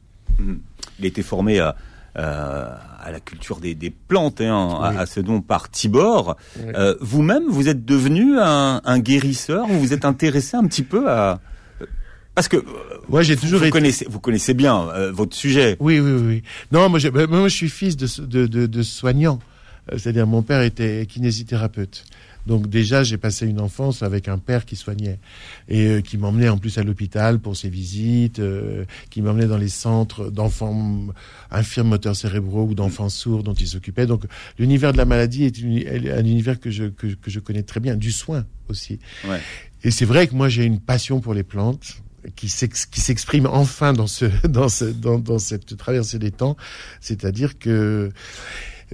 Il 0.99 1.07
été 1.07 1.23
formé 1.23 1.59
à, 1.59 1.77
euh, 2.19 2.67
à 3.03 3.11
la 3.11 3.21
culture 3.21 3.59
des, 3.61 3.75
des 3.75 3.91
plantes, 3.91 4.41
hein, 4.41 4.79
à- 4.83 4.91
Oui. 4.91 4.97
à, 4.99 5.07
ce 5.07 5.21
don 5.21 5.41
par 5.41 5.71
Tibor. 5.71 6.37
Oui. 6.59 6.73
Euh, 6.77 6.95
Vous-même, 7.01 7.45
vous 7.49 7.69
êtes 7.69 7.85
devenu 7.85 8.39
un, 8.39 8.81
un 8.85 8.99
guérisseur. 8.99 9.67
Vous 9.67 9.81
vous 9.81 9.93
êtes 9.93 10.05
intéressé 10.05 10.57
un 10.57 10.65
petit 10.67 10.83
peu 10.83 11.11
à 11.11 11.41
parce 12.35 12.49
que 12.49 12.57
euh, 12.57 12.63
Moi, 13.11 13.23
j'ai 13.23 13.35
vous, 13.35 13.43
toujours 13.43 13.59
vous 13.59 13.65
été... 13.67 13.73
connaissez, 13.73 14.07
vous 14.09 14.19
connaissez 14.21 14.55
bien 14.55 14.89
euh, 14.89 15.13
votre 15.13 15.37
sujet. 15.37 15.77
Oui, 15.81 16.01
oui, 16.01 16.13
oui. 16.13 16.43
Non, 16.71 16.89
moi, 16.89 16.99
j'ai- 16.99 17.11
ben, 17.11 17.27
moi, 17.29 17.49
je 17.49 17.55
suis 17.55 17.69
fils 17.69 17.95
de, 17.97 18.07
de, 18.25 18.47
de, 18.47 18.67
de 18.67 18.83
soignant. 18.83 19.39
Euh, 19.93 19.99
C'est-à-dire, 19.99 20.27
mon 20.27 20.41
père 20.43 20.63
était 20.63 21.05
kinésithérapeute. 21.07 22.05
Donc 22.47 22.69
déjà, 22.69 23.05
j'ai 23.05 23.19
passé 23.19 23.47
une 23.47 23.61
enfance 23.61 24.03
avec 24.03 24.27
un 24.29 24.39
père 24.39 24.65
qui 24.65 24.75
soignait 24.77 25.19
et 25.69 25.87
euh, 25.87 26.01
qui 26.01 26.19
m'emmenait 26.19 26.49
en 26.49 26.59
plus 26.59 26.77
à 26.79 26.83
l'hôpital 26.83 27.39
pour 27.39 27.57
ses 27.57 27.69
visites, 27.69 28.41
euh, 28.41 28.85
qui 29.11 29.23
m'emmenait 29.23 29.47
dans 29.47 29.57
les 29.59 29.69
centres 29.69 30.31
d'enfants 30.31 31.07
infirmes 31.51 31.89
moteurs 31.89 32.17
cérébraux 32.17 32.65
ou 32.65 32.75
d'enfants 32.75 33.09
sourds 33.09 33.43
dont 33.43 33.55
il 33.55 33.67
s'occupait. 33.69 34.07
Donc 34.07 34.25
l'univers 34.59 34.93
de 34.93 34.99
la 34.99 35.05
maladie 35.05 35.45
est 35.45 35.59
une- 35.59 35.87
un 36.11 36.25
univers 36.25 36.59
que 36.59 36.71
je, 36.71 36.85
que, 36.85 37.07
que 37.07 37.31
je 37.31 37.39
connais 37.39 37.63
très 37.63 37.81
bien, 37.81 37.95
du 37.97 38.11
soin 38.11 38.45
aussi. 38.69 38.99
Ouais. 39.29 39.41
Et 39.85 39.91
c'est 39.91 40.05
vrai 40.05 40.27
que 40.27 40.35
moi 40.35 40.49
j'ai 40.49 40.65
une 40.65 40.81
passion 40.81 41.21
pour 41.21 41.35
les 41.35 41.43
plantes 41.45 42.03
qui 42.37 42.49
s'ex- 42.49 42.87
qui 42.87 43.01
s'exprime 43.01 43.47
enfin 43.47 43.93
dans 43.93 44.07
ce 44.07 44.27
dans 44.49 44.69
ce 44.69 44.85
dans, 44.85 45.19
dans 45.19 45.39
cette 45.39 45.77
traversée 45.77 46.19
des 46.19 46.31
temps, 46.31 46.57
c'est-à-dire 47.01 47.59
que 47.59 48.11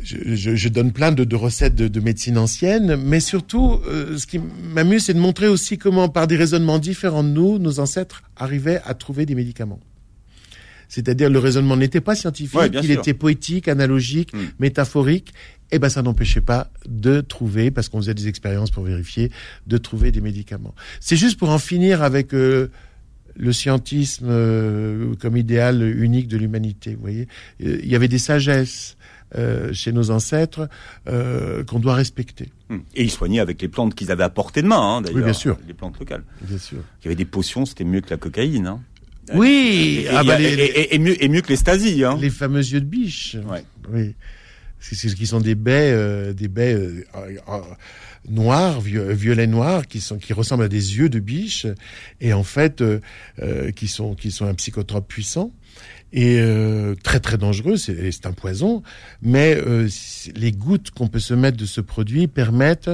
je, 0.03 0.35
je, 0.37 0.55
je 0.57 0.69
donne 0.69 0.93
plein 0.93 1.13
de, 1.13 1.25
de 1.25 1.37
recettes 1.37 1.75
de, 1.75 1.89
de 1.89 2.01
médecine 2.01 2.39
ancienne, 2.39 2.97
mais 2.97 3.21
surtout, 3.21 3.81
euh, 3.87 4.17
ce 4.19 4.27
qui 4.27 4.39
m'amuse, 4.75 5.05
c'est 5.05 5.15
de 5.15 5.19
montrer 5.21 5.49
aussi 5.49 5.79
comment, 5.79 6.09
par 6.09 6.27
des 6.27 6.37
raisonnements 6.37 6.79
différents 6.79 7.25
de 7.25 7.31
nous, 7.31 7.59
nos 7.59 7.81
ancêtres 7.81 8.23
arrivaient 8.37 8.81
à 8.85 8.95
trouver 8.95 9.27
des 9.27 9.35
médicaments. 9.35 9.81
C'est-à-dire, 10.89 11.29
le 11.29 11.39
raisonnement 11.39 11.77
n'était 11.77 12.01
pas 12.01 12.15
scientifique, 12.15 12.59
Ouais, 12.59 12.71
il 12.73 12.83
sûr. 12.85 12.99
était 12.99 13.13
poétique, 13.15 13.69
analogique, 13.69 14.33
Mm. 14.33 14.39
métaphorique, 14.59 15.35
eh 15.71 15.79
ben 15.79 15.91
ça 15.91 16.01
n'empêchait 16.03 16.41
pas 16.41 16.71
de 16.89 17.21
trouver, 17.21 17.71
parce 17.71 17.89
qu'on 17.91 17.99
faisait 18.01 18.15
des 18.15 18.27
expériences 18.29 18.71
pour 18.71 18.85
vérifier, 18.85 19.31
de 19.67 19.77
trouver 19.77 20.13
des 20.13 20.23
médicaments. 20.23 20.75
C'est 21.01 21.17
juste 21.17 21.39
pour 21.39 21.51
en 21.51 21.59
finir 21.59 22.03
avec 22.03 22.33
euh, 22.33 22.69
le 23.37 23.53
scientisme 23.53 24.27
euh, 24.31 25.15
comme 25.21 25.37
idéal 25.37 25.83
unique 25.83 26.27
de 26.29 26.39
l'humanité. 26.39 26.95
Vous 26.95 27.03
voyez, 27.03 27.29
Euh, 27.63 27.79
il 27.83 27.89
y 27.89 27.95
avait 27.95 28.09
des 28.09 28.19
sagesses 28.19 28.97
euh, 29.37 29.73
chez 29.73 29.93
nos 29.93 30.11
ancêtres 30.11 30.69
euh, 31.09 31.65
qu'on 31.65 31.79
doit 31.79 31.95
respecter, 31.95 32.49
Hum. 32.71 32.83
Et 32.95 33.03
ils 33.03 33.11
soignaient 33.11 33.41
avec 33.41 33.63
les 33.63 33.69
plantes 33.69 33.95
qu'ils 33.95 34.11
avaient 34.11 34.25
à 34.25 34.29
portée 34.29 34.61
de 34.63 34.67
main, 34.67 34.79
hein, 34.97 35.01
d'ailleurs. 35.01 35.17
Oui, 35.19 35.23
bien 35.25 35.33
sûr. 35.33 35.59
Les 35.67 35.73
plantes 35.75 35.99
locales. 35.99 36.23
bien 36.43 36.59
sûr. 36.59 36.79
Il 37.01 37.05
y 37.05 37.09
avait 37.09 37.15
des 37.17 37.25
potions, 37.25 37.65
c'était 37.65 37.85
mieux 37.85 38.01
que 38.03 38.11
la 38.11 38.19
cocaïne. 38.19 38.67
Hein. 38.67 38.81
Oui, 39.35 40.01
Et, 40.05 40.09
ah 40.09 40.23
et- 40.23 40.27
bah, 40.27 40.39
et- 40.41 40.57
les, 40.57 40.65
et- 40.65 40.95
et 40.95 40.99
mieux, 40.99 41.23
et 41.23 41.29
mieux 41.29 41.41
que 41.41 41.49
les 41.49 41.57
stasies. 41.57 42.05
Hein. 42.05 42.19
les 42.21 42.31
fameux 42.31 42.61
yeux 42.61 42.81
de 42.81 42.87
biche. 42.87 43.37
Ouais. 43.51 43.65
Oui. 43.91 44.15
C'est 44.81 44.95
ce 45.09 45.15
qui 45.17 45.27
sont 45.27 45.41
des 45.41 45.55
baies, 45.55 45.93
euh, 45.93 46.33
des 46.33 46.49
baies 46.49 46.77
euh, 48.29 48.33
euh, 48.33 48.35
noires, 48.35 48.81
vieux- 48.81 49.13
violet 49.13 49.47
noir, 49.47 49.87
qui 49.87 50.01
sont 50.01 50.19
qui 50.19 50.33
ressemblent 50.33 50.65
à 50.65 50.69
des 50.69 50.97
yeux 50.99 51.09
de 51.09 51.19
biche, 51.19 51.67
et 52.21 52.33
en 52.33 52.45
fait 52.45 52.81
euh, 52.81 53.01
euh, 53.43 53.71
qui 53.71 53.89
sont 53.89 54.15
qui 54.15 54.31
sont 54.31 54.47
un 54.47 54.55
psychotrope 54.55 55.09
puissant 55.09 55.53
et 56.13 56.39
euh, 56.41 56.95
très 57.03 57.21
très 57.21 57.39
dangereux. 57.39 57.77
C'est 57.77 58.11
c'est 58.13 58.27
un 58.27 58.33
poison, 58.33 58.83
mais 59.23 59.57
euh, 59.57 59.89
les 60.35 60.53
gouttes 60.53 60.91
qu'on 60.91 61.09
peut 61.09 61.21
se 61.21 61.35
mettre 61.35 61.57
de 61.57 61.67
ce 61.67 61.81
produit 61.81 62.27
permettent 62.29 62.91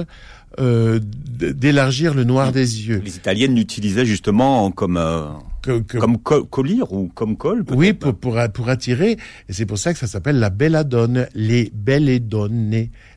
euh, 0.59 0.99
d'élargir 1.01 2.13
le 2.13 2.23
noir 2.23 2.51
des 2.51 2.87
yeux. 2.87 3.01
Les 3.03 3.17
Italiennes 3.17 3.55
l'utilisaient 3.55 4.05
justement 4.05 4.71
comme 4.71 4.97
euh, 4.97 5.27
Que- 5.65 5.79
que- 5.79 5.97
comme 5.97 6.17
co- 6.19 6.45
collyre 6.45 6.91
ou 6.93 7.07
comme 7.07 7.35
peut-être. 7.63 7.77
Oui, 7.79 7.93
pour, 7.93 8.13
pour, 8.15 8.37
pour 8.53 8.69
attirer. 8.69 9.17
Et 9.49 9.53
c'est 9.53 9.65
pour 9.65 9.77
ça 9.79 9.93
que 9.93 9.99
ça 9.99 10.05
s'appelle 10.07 10.37
la 10.39 10.49
belladone. 10.51 11.27
Les 11.33 11.71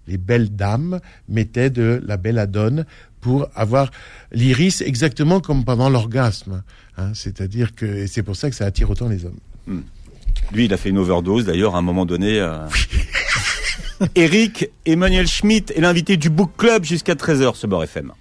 les 0.07 0.17
belles 0.17 0.57
dames 0.57 1.01
mettaient 1.29 1.69
de 1.71 2.01
la 2.07 2.17
belladone 2.17 2.87
pour 3.21 3.49
avoir 3.55 3.91
l'iris 4.33 4.81
exactement 4.81 5.41
comme 5.41 5.65
pendant 5.65 5.91
l'orgasme. 5.91 6.63
Hein, 6.97 7.11
C'est-à-dire 7.15 7.75
que 7.75 8.07
c'est 8.07 8.23
pour 8.23 8.37
ça 8.37 8.49
que 8.49 8.57
ça 8.57 8.65
attire 8.65 8.89
autant 8.91 9.09
les 9.09 9.25
hommes. 9.27 9.83
Lui, 10.53 10.65
il 10.65 10.73
a 10.73 10.77
fait 10.79 10.89
une 10.89 10.99
overdose 10.99 11.45
d'ailleurs 11.45 11.75
à 11.75 11.79
un 11.79 11.83
moment 11.83 12.07
donné. 12.07 12.41
euh. 12.41 12.67
Eric 14.15 14.71
Emmanuel 14.87 15.27
Schmitt 15.27 15.73
est 15.77 15.81
l'invité 15.81 16.17
du 16.17 16.31
Book 16.31 16.53
Club 16.57 16.85
jusqu'à 16.85 17.15
13h 17.15 17.57
sur 17.57 17.69
Beurre 17.69 17.83
FM. 17.85 18.13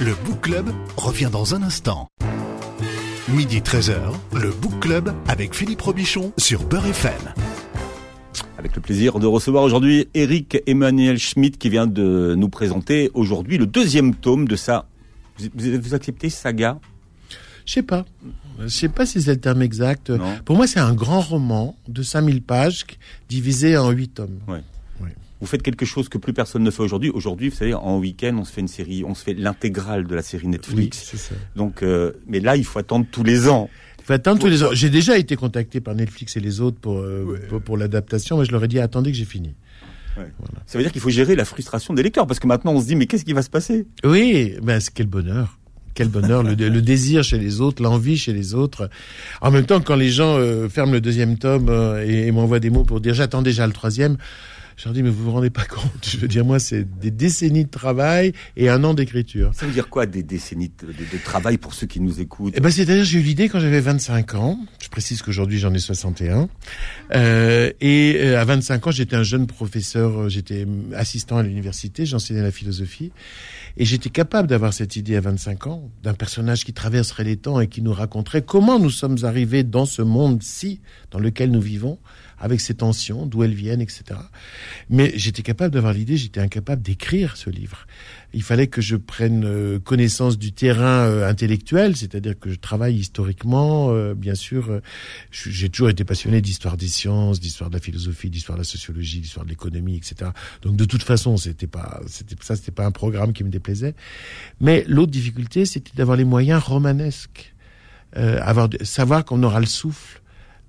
Le 0.00 0.14
Book 0.24 0.42
Club 0.42 0.70
revient 0.96 1.28
dans 1.32 1.54
un 1.54 1.62
instant. 1.62 2.08
Midi 3.34 3.60
13h, 3.60 3.94
le 4.34 4.50
Book 4.50 4.80
Club 4.80 5.12
avec 5.28 5.54
Philippe 5.54 5.80
Robichon 5.82 6.32
sur 6.36 6.64
Beurre 6.64 6.86
FM. 6.86 7.12
Avec 8.58 8.74
le 8.74 8.80
plaisir 8.82 9.18
de 9.18 9.26
recevoir 9.26 9.62
aujourd'hui 9.64 10.08
Eric 10.14 10.58
Emmanuel 10.66 11.18
Schmitt 11.18 11.56
qui 11.58 11.70
vient 11.70 11.86
de 11.86 12.34
nous 12.36 12.48
présenter 12.48 13.10
aujourd'hui 13.14 13.58
le 13.58 13.66
deuxième 13.66 14.14
tome 14.14 14.46
de 14.48 14.56
sa... 14.56 14.86
Vous, 15.38 15.48
vous- 15.80 15.94
acceptez 15.94 16.28
saga? 16.30 16.78
Je 17.66 17.74
sais 17.74 17.82
pas. 17.82 18.04
Je 18.58 18.68
sais 18.68 18.88
pas 18.88 19.06
si 19.06 19.22
c'est 19.22 19.34
le 19.34 19.40
terme 19.40 19.62
exact. 19.62 20.10
Non. 20.10 20.38
Pour 20.44 20.56
moi, 20.56 20.66
c'est 20.66 20.80
un 20.80 20.94
grand 20.94 21.20
roman 21.20 21.76
de 21.88 22.02
5000 22.02 22.42
pages 22.42 22.84
divisé 23.28 23.76
en 23.76 23.90
8 23.90 24.08
tomes. 24.08 24.38
Vous 25.40 25.46
faites 25.46 25.62
quelque 25.62 25.86
chose 25.86 26.08
que 26.08 26.18
plus 26.18 26.32
personne 26.32 26.62
ne 26.62 26.70
fait 26.70 26.82
aujourd'hui. 26.82 27.10
Aujourd'hui, 27.10 27.48
vous 27.48 27.56
savez, 27.56 27.72
en 27.74 27.98
week-end, 27.98 28.36
on 28.38 28.44
se 28.44 28.52
fait 28.52 28.60
une 28.60 28.68
série, 28.68 29.04
on 29.04 29.14
se 29.14 29.24
fait 29.24 29.34
l'intégrale 29.34 30.06
de 30.06 30.14
la 30.14 30.22
série 30.22 30.44
Oui, 30.44 30.50
Netflix. 30.50 31.08
c'est 31.10 31.16
ça. 31.16 31.34
Donc, 31.56 31.82
euh, 31.82 32.12
mais 32.26 32.40
là, 32.40 32.56
il 32.56 32.64
faut 32.64 32.78
attendre 32.78 33.06
tous 33.10 33.22
les 33.24 33.48
ans. 33.48 33.70
Il 34.00 34.04
faut 34.04 34.12
attendre 34.12 34.38
tous 34.40 34.48
les 34.48 34.62
ans. 34.62 34.68
J'ai 34.72 34.90
déjà 34.90 35.16
été 35.16 35.36
contacté 35.36 35.80
par 35.80 35.94
Netflix 35.94 36.36
et 36.36 36.40
les 36.40 36.60
autres 36.60 36.78
pour, 36.78 36.98
euh, 36.98 37.38
pour, 37.48 37.62
pour 37.62 37.76
l'adaptation, 37.78 38.38
mais 38.38 38.44
je 38.44 38.52
leur 38.52 38.62
ai 38.64 38.68
dit 38.68 38.78
attendez 38.80 39.10
que 39.12 39.16
j'ai 39.16 39.24
fini. 39.24 39.54
Ça 40.66 40.76
veut 40.76 40.84
dire 40.84 40.92
qu'il 40.92 41.00
faut 41.00 41.08
gérer 41.08 41.34
la 41.34 41.46
frustration 41.46 41.94
des 41.94 42.02
lecteurs, 42.02 42.26
parce 42.26 42.40
que 42.40 42.46
maintenant, 42.46 42.72
on 42.74 42.80
se 42.80 42.86
dit, 42.86 42.96
mais 42.96 43.06
qu'est-ce 43.06 43.24
qui 43.24 43.32
va 43.32 43.40
se 43.42 43.48
passer? 43.48 43.86
Oui, 44.04 44.54
ben 44.62 44.78
quel 44.94 45.06
bonheur. 45.06 45.56
Quel 45.94 46.08
bonheur, 46.08 46.42
le, 46.42 46.54
le 46.54 46.82
désir 46.82 47.24
chez 47.24 47.38
les 47.38 47.60
autres, 47.60 47.82
l'envie 47.82 48.16
chez 48.16 48.32
les 48.32 48.54
autres. 48.54 48.88
En 49.40 49.50
même 49.50 49.66
temps, 49.66 49.80
quand 49.80 49.96
les 49.96 50.10
gens 50.10 50.36
euh, 50.38 50.68
ferment 50.68 50.92
le 50.92 51.00
deuxième 51.00 51.36
tome 51.38 51.68
euh, 51.68 52.04
et, 52.06 52.26
et 52.28 52.32
m'envoient 52.32 52.60
des 52.60 52.70
mots 52.70 52.84
pour 52.84 53.00
dire 53.00 53.12
j'attends 53.14 53.42
déjà 53.42 53.66
le 53.66 53.72
troisième, 53.72 54.16
je 54.80 54.86
leur 54.86 54.94
dis 54.94 55.02
mais 55.02 55.10
vous 55.10 55.24
vous 55.24 55.32
rendez 55.32 55.50
pas 55.50 55.64
compte. 55.66 56.08
Je 56.10 56.16
veux 56.16 56.26
dire 56.28 56.42
moi 56.44 56.58
c'est 56.58 56.84
des 56.98 57.10
décennies 57.10 57.64
de 57.64 57.70
travail 57.70 58.32
et 58.56 58.70
un 58.70 58.82
an 58.84 58.94
d'écriture. 58.94 59.50
Ça 59.52 59.66
veut 59.66 59.72
dire 59.72 59.90
quoi, 59.90 60.06
des 60.06 60.22
décennies 60.22 60.70
de, 60.80 60.86
de- 60.86 60.92
de 60.92 61.22
travail 61.22 61.58
pour 61.58 61.74
ceux 61.74 61.86
qui 61.86 62.00
nous 62.00 62.18
écoutent 62.20 62.54
Eh 62.56 62.60
ben, 62.60 62.70
c'est-à-dire, 62.70 63.04
j'ai 63.04 63.18
eu 63.18 63.22
l'idée 63.22 63.48
quand 63.50 63.60
j'avais 63.60 63.80
25 63.80 64.34
ans. 64.36 64.58
Je 64.82 64.88
précise 64.88 65.20
qu'aujourd'hui, 65.20 65.58
j'en 65.58 65.74
ai 65.74 65.78
61. 65.78 66.48
Euh, 67.14 67.70
et 67.80 68.16
euh, 68.20 68.40
à 68.40 68.44
25 68.44 68.86
ans, 68.86 68.90
j'étais 68.90 69.16
un 69.16 69.22
jeune 69.22 69.46
professeur, 69.46 70.22
euh, 70.22 70.28
j'étais 70.28 70.66
assistant 70.96 71.36
à 71.36 71.42
l'université, 71.42 72.06
j'enseignais 72.06 72.42
la 72.42 72.50
philosophie. 72.52 73.12
Et 73.76 73.84
j'étais 73.84 74.10
capable 74.10 74.48
d'avoir 74.48 74.72
cette 74.72 74.96
idée 74.96 75.16
à 75.16 75.20
25 75.20 75.66
ans, 75.66 75.90
d'un 76.02 76.14
personnage 76.14 76.64
qui 76.64 76.72
traverserait 76.72 77.24
les 77.24 77.36
temps 77.36 77.60
et 77.60 77.68
qui 77.68 77.82
nous 77.82 77.92
raconterait 77.92 78.42
comment 78.42 78.78
nous 78.78 78.90
sommes 78.90 79.18
arrivés 79.24 79.62
dans 79.62 79.84
ce 79.86 80.02
monde-ci, 80.02 80.80
dans 81.10 81.18
lequel 81.18 81.50
nous 81.50 81.60
vivons, 81.60 81.98
avec 82.40 82.60
ces 82.60 82.74
tensions, 82.74 83.26
d'où 83.26 83.44
elles 83.44 83.54
viennent, 83.54 83.80
etc. 83.80 84.02
Mais 84.88 85.12
j'étais 85.14 85.42
capable 85.42 85.74
d'avoir 85.74 85.92
l'idée, 85.92 86.16
j'étais 86.16 86.40
incapable 86.40 86.82
d'écrire 86.82 87.36
ce 87.36 87.50
livre. 87.50 87.86
Il 88.32 88.42
fallait 88.42 88.68
que 88.68 88.80
je 88.80 88.96
prenne 88.96 89.44
euh, 89.44 89.78
connaissance 89.78 90.38
du 90.38 90.52
terrain 90.52 91.06
euh, 91.06 91.28
intellectuel, 91.28 91.96
c'est-à-dire 91.96 92.38
que 92.38 92.50
je 92.50 92.58
travaille 92.58 92.96
historiquement, 92.96 93.90
euh, 93.90 94.14
bien 94.14 94.34
sûr. 94.34 94.80
j'ai 95.30 95.68
toujours 95.68 95.90
été 95.90 96.04
passionné 96.04 96.40
d'histoire 96.40 96.76
des 96.76 96.88
sciences, 96.88 97.40
d'histoire 97.40 97.70
de 97.70 97.74
la 97.74 97.80
philosophie, 97.80 98.30
d'histoire 98.30 98.56
de 98.56 98.62
la 98.62 98.68
sociologie, 98.68 99.20
d'histoire 99.20 99.44
de 99.44 99.50
l'économie, 99.50 99.96
etc. 99.96 100.30
Donc 100.62 100.76
de 100.76 100.84
toute 100.84 101.02
façon, 101.02 101.36
c'était 101.36 101.66
pas, 101.66 102.00
c'était 102.06 102.36
ça, 102.40 102.56
c'était 102.56 102.70
pas 102.70 102.86
un 102.86 102.90
programme 102.90 103.32
qui 103.32 103.44
me 103.44 103.50
déplaisait. 103.50 103.94
Mais 104.60 104.84
l'autre 104.88 105.12
difficulté, 105.12 105.66
c'était 105.66 105.92
d'avoir 105.94 106.16
les 106.16 106.24
moyens 106.24 106.62
romanesques, 106.62 107.54
euh, 108.16 108.40
avoir, 108.42 108.68
savoir 108.82 109.24
qu'on 109.24 109.42
aura 109.42 109.60
le 109.60 109.66
souffle 109.66 110.19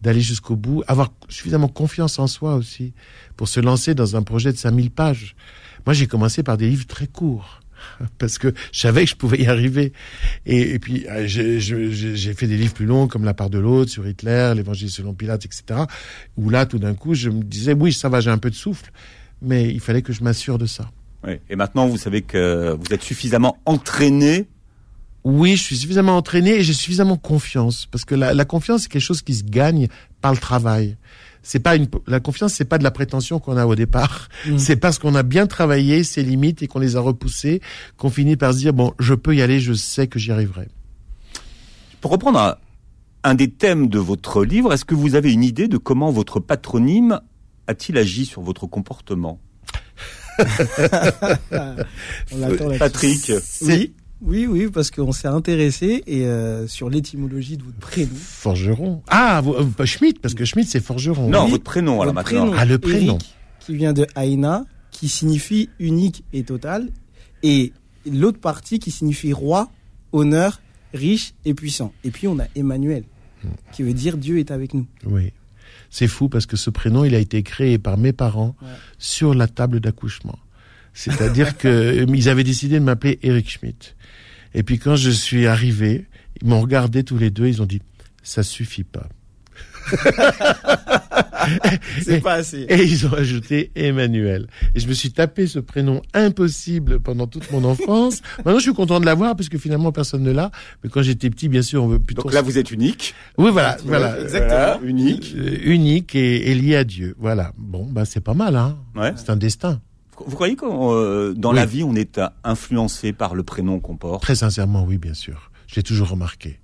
d'aller 0.02 0.22
jusqu'au 0.22 0.56
bout, 0.56 0.84
avoir 0.88 1.14
suffisamment 1.30 1.68
confiance 1.68 2.20
en 2.20 2.28
soi 2.28 2.56
aussi 2.56 2.94
pour 3.38 3.48
se 3.48 3.60
lancer 3.60 3.94
dans 3.94 4.16
un 4.16 4.24
projet 4.24 4.52
de 4.52 4.58
5000 4.58 4.92
pages. 4.92 5.36
Moi, 5.86 5.94
j'ai 5.94 6.08
commencé 6.08 6.44
par 6.44 6.58
des 6.58 6.70
livres 6.70 6.88
très 6.88 7.08
courts 7.08 7.62
parce 8.18 8.38
que 8.38 8.54
je 8.72 8.80
savais 8.80 9.04
que 9.04 9.10
je 9.10 9.16
pouvais 9.16 9.42
y 9.42 9.48
arriver. 9.48 9.94
Et, 10.46 10.80
puis, 10.80 11.06
euh, 11.08 11.28
j'ai 11.28 12.34
fait 12.34 12.48
des 12.48 12.58
livres 12.58 12.74
plus 12.74 12.86
longs 12.86 13.08
comme 13.08 13.24
La 13.24 13.34
part 13.34 13.50
de 13.50 13.60
l'autre 13.60 13.92
sur 13.92 14.08
Hitler, 14.08 14.54
l'Évangile 14.56 14.90
selon 14.90 15.14
Pilate, 15.14 15.46
etc. 15.46 15.82
Où 16.38 16.50
là, 16.50 16.66
tout 16.66 16.80
d'un 16.80 16.94
coup, 16.94 17.14
je 17.14 17.30
me 17.30 17.44
disais, 17.44 17.74
oui, 17.74 17.94
ça 17.94 18.10
va, 18.10 18.20
j'ai 18.20 18.32
un 18.32 18.38
peu 18.38 18.50
de 18.50 18.56
souffle, 18.56 18.92
mais 19.42 19.70
il 19.70 19.80
fallait 19.80 20.02
que 20.02 20.14
je 20.14 20.24
m'assure 20.24 20.58
de 20.58 20.66
ça. 20.66 20.90
Ouais. 21.24 21.40
Et 21.50 21.56
maintenant, 21.56 21.88
vous 21.88 21.98
savez 21.98 22.24
que 22.24 22.76
vous 22.80 22.94
êtes 22.94 23.04
suffisamment 23.04 23.60
entraîné. 23.66 24.48
Oui, 25.24 25.56
je 25.56 25.64
suis 25.64 25.78
suffisamment 25.78 26.18
entraîné 26.18 26.56
et 26.56 26.64
j'ai 26.64 26.74
suffisamment 26.74 27.18
confiance 27.18 27.86
parce 27.92 28.06
que 28.06 28.16
la, 28.16 28.34
la 28.34 28.46
confiance 28.46 28.84
c'est 28.84 28.90
quelque 28.90 29.02
chose 29.02 29.22
qui 29.22 29.36
se 29.36 29.44
gagne 29.44 29.88
par 30.20 30.32
le 30.32 30.40
travail. 30.40 30.98
C'est 31.44 31.60
pas 31.60 31.76
une 31.76 31.88
la 32.08 32.20
confiance, 32.20 32.54
c'est 32.54 32.66
pas 32.66 32.78
de 32.78 32.84
la 32.84 32.92
prétention 32.92 33.40
qu'on 33.40 33.58
a 33.58 33.66
au 33.66 33.76
départ. 33.76 34.30
C'est 34.58 34.76
parce 34.76 35.00
qu'on 35.00 35.16
a 35.16 35.24
bien 35.24 35.48
travaillé 35.48 36.04
ses 36.04 36.24
limites 36.24 36.62
et 36.62 36.68
qu'on 36.68 36.80
les 36.80 36.96
a 36.96 37.00
repoussées 37.00 37.62
qu'on 37.98 38.10
finit 38.10 38.36
par 38.36 38.54
se 38.54 38.60
dire 38.60 38.74
bon, 38.74 38.94
je 39.00 39.14
peux 39.14 39.36
y 39.36 39.42
aller, 39.42 39.60
je 39.60 39.74
sais 39.74 40.08
que 40.08 40.20
j'y 40.20 40.32
arriverai. 40.32 40.68
Pour 42.00 42.12
reprendre 42.12 42.40
un, 42.40 42.56
un 43.24 43.36
des 43.36 43.50
thèmes 43.50 43.88
de 43.88 44.00
votre 44.00 44.44
livre, 44.44 44.74
est-ce 44.74 44.86
que 44.86 44.96
vous 44.96 45.16
avez 45.16 45.32
une 45.32 45.44
idée 45.44 45.68
de 45.68 45.78
comment 45.78 46.12
votre 46.12 46.40
patronyme 46.40 47.20
a-t-il 47.68 47.98
agi 47.98 48.26
sur 48.26 48.42
votre 48.42 48.66
comportement? 48.68 49.40
On 52.32 52.78
Patrick, 52.78 53.32
Oui, 53.62 53.94
oui, 54.22 54.46
oui, 54.48 54.70
parce 54.72 54.92
qu'on 54.92 55.12
s'est 55.12 55.28
intéressé 55.28 56.04
et 56.08 56.26
euh, 56.26 56.68
sur 56.68 56.90
l'étymologie 56.90 57.58
de 57.58 57.64
votre 57.64 57.78
prénom. 57.80 58.12
Forgeron. 58.16 59.02
Ah, 59.08 59.42
vous, 59.44 59.54
euh, 59.54 59.66
pas 59.66 59.86
Schmitt 59.86 60.20
parce 60.22 60.34
que 60.34 60.46
Schmitt 60.46 60.68
c'est 60.70 60.80
forgeron. 60.84 61.30
non, 61.30 61.46
Oui. 61.46 61.52
votre 61.52 61.64
prénom, 61.64 62.02
alors 62.02 62.14
maintenant. 62.14 62.42
prénom, 62.48 62.56
Ah, 62.58 62.66
le 62.66 62.78
prénom. 62.78 63.14
Eric, 63.16 63.36
qui 63.60 63.76
vient 63.76 63.94
de 63.94 64.06
Aina, 64.16 64.66
qui 64.92 65.08
signifie 65.10 65.70
unique 65.80 66.24
et 66.34 66.44
total, 66.44 66.90
et 67.44 67.74
l'autre 68.06 68.40
partie 68.40 68.80
qui 68.80 68.92
signifie 68.92 69.34
roi, 69.34 69.70
honneur, 70.12 70.62
riche 70.94 71.34
et 71.46 71.54
puissant. 71.54 71.94
Et 72.04 72.12
puis 72.12 72.28
on 72.28 72.38
a 72.40 72.46
Emmanuel, 72.56 73.04
qui 73.72 73.84
veut 73.84 73.94
dire 73.94 74.18
Dieu 74.18 74.38
est 74.40 74.52
avec 74.52 74.74
nous. 74.74 74.86
Oui. 75.06 75.32
C'est 75.90 76.08
fou 76.08 76.30
parce 76.30 76.46
que 76.46 76.58
ce 76.58 76.70
prénom, 76.70 77.04
il 77.06 77.16
a 77.16 77.20
été 77.20 77.44
créé 77.44 77.78
par 77.78 77.98
mes 77.98 78.14
parents 78.14 78.56
Ouais. 78.62 78.68
sur 78.98 79.34
la 79.34 79.48
table 79.48 79.80
d'accouchement. 79.80 80.38
C'est-à-dire 80.94 81.58
que 81.60 81.68
euh, 81.68 82.06
ils 82.14 82.30
avaient 82.30 82.44
décidé 82.44 82.80
de 82.80 82.84
m'appeler 82.84 83.20
Eric 83.24 83.50
Schmidt. 83.50 83.96
Et 84.54 84.64
puis 84.64 84.80
quand 84.80 84.96
je 84.96 85.10
suis 85.10 85.48
arrivé, 85.48 86.06
ils 86.42 86.48
m'ont 86.48 86.62
regardé 86.62 87.04
tous 87.04 87.18
les 87.18 87.30
deux, 87.30 87.48
ils 87.48 87.62
ont 87.62 87.66
dit 87.66 87.82
ça 88.24 88.44
suffit 88.44 88.84
pas. 88.84 89.08
C'est 92.02 92.22
pas 92.22 92.34
assez. 92.34 92.62
Et 92.70 92.84
ils 92.84 93.08
ont 93.08 93.14
ajouté 93.14 93.72
Emmanuel. 93.76 94.48
Et 94.76 94.80
je 94.80 94.88
me 94.88 94.94
suis 94.94 95.12
tapé 95.12 95.48
ce 95.48 95.60
prénom 95.60 96.02
impossible 96.14 97.00
pendant 97.00 97.28
toute 97.28 97.52
mon 97.52 97.64
enfance. 97.64 98.22
Maintenant, 98.38 98.60
je 98.60 98.64
suis 98.64 98.74
content 98.74 99.00
de 99.00 99.06
l'avoir 99.06 99.36
parce 99.36 99.50
que 99.50 99.58
finalement, 99.58 99.92
personne 99.92 100.24
ne 100.24 100.32
l'a. 100.32 100.52
Mais 100.84 100.90
quand 100.90 101.02
j'étais 101.02 101.30
petit, 101.30 101.50
bien 101.50 101.62
sûr, 101.62 101.84
on 101.84 101.88
veut 101.88 102.00
plutôt... 102.00 102.24
Donc 102.24 102.34
là, 102.34 102.42
vous 102.42 102.58
êtes 102.58 102.72
unique. 102.72 103.16
Oui, 103.38 103.50
voilà, 103.52 103.78
voilà. 103.86 104.18
Voilà, 104.28 104.80
unique. 104.84 105.34
Euh, 105.36 105.58
unique 105.64 106.16
et, 106.16 106.52
et 106.52 106.56
lié 106.56 106.76
à 106.76 106.84
Dieu. 106.84 107.16
Voilà. 107.18 107.54
Bon, 107.58 107.86
bah, 107.86 108.06
c'est 108.06 108.22
pas 108.22 108.34
mal, 108.34 108.56
hein. 108.56 108.78
Ouais. 108.96 109.14
C'est 109.16 109.30
un 109.30 109.38
destin. 109.38 109.82
Vous 110.28 110.36
croyez 110.36 110.56
que 110.56 110.66
euh, 110.66 111.34
dans 111.34 111.50
Oui. 111.52 111.56
la 111.56 111.66
vie, 111.66 111.84
on 111.84 111.96
est 111.96 112.18
euh, 112.18 112.28
influencé 112.44 113.14
par 113.14 113.36
le 113.36 113.44
prénom 113.44 113.80
qu'on 113.80 113.98
porte? 113.98 114.22
Très 114.22 114.36
sincèrement, 114.36 114.84
oui, 114.84 114.98
bien 114.98 115.14
sûr. 115.14 115.52
Je 115.68 115.76
l'ai 115.76 115.84
toujours 115.84 116.10
remarqué. 116.10 116.60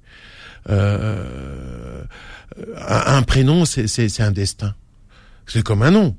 Euh, 0.69 2.03
un, 2.77 3.17
un 3.17 3.21
prénom, 3.23 3.65
c'est 3.65 4.19
un 4.21 4.31
destin. 4.31 4.75
C'est 5.45 5.63
comme 5.63 5.81
un 5.81 5.91
nom. 5.91 6.15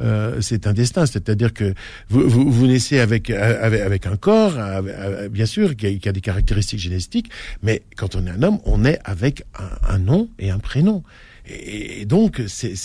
Euh, 0.00 0.40
c'est 0.40 0.68
un 0.68 0.72
destin, 0.74 1.06
c'est-à-dire 1.06 1.52
que 1.52 1.74
vous, 2.08 2.28
vous, 2.28 2.52
vous 2.52 2.66
naissez 2.68 3.00
avec, 3.00 3.30
euh, 3.30 3.58
avec 3.60 3.80
avec 3.80 4.06
un 4.06 4.16
corps, 4.16 4.56
avec- 4.56 4.94
avec- 4.94 5.32
bien 5.32 5.46
sûr, 5.46 5.74
qui 5.74 5.86
a, 5.88 5.94
qui 5.94 6.08
a 6.08 6.12
des 6.12 6.20
caractéristiques 6.20 6.78
génétiques, 6.78 7.30
mais 7.64 7.82
quand 7.96 8.14
on 8.14 8.24
est 8.26 8.30
un 8.30 8.42
homme, 8.44 8.58
on 8.64 8.84
est 8.84 9.00
avec 9.04 9.42
un, 9.58 9.94
un 9.94 9.98
nom 9.98 10.28
et 10.38 10.50
un 10.50 10.58
prénom. 10.60 11.02
Et, 11.48 12.02
et 12.02 12.04
donc, 12.04 12.42
c'est 12.46 12.76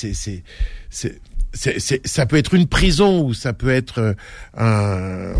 c'est 1.53 2.05
ça 2.05 2.25
peut 2.25 2.37
être 2.37 2.53
une 2.53 2.67
prison 2.67 3.23
ou 3.23 3.33
ça 3.33 3.53
peut 3.53 3.69
être 3.69 3.99
euh, 3.99 4.13
un, 4.57 5.33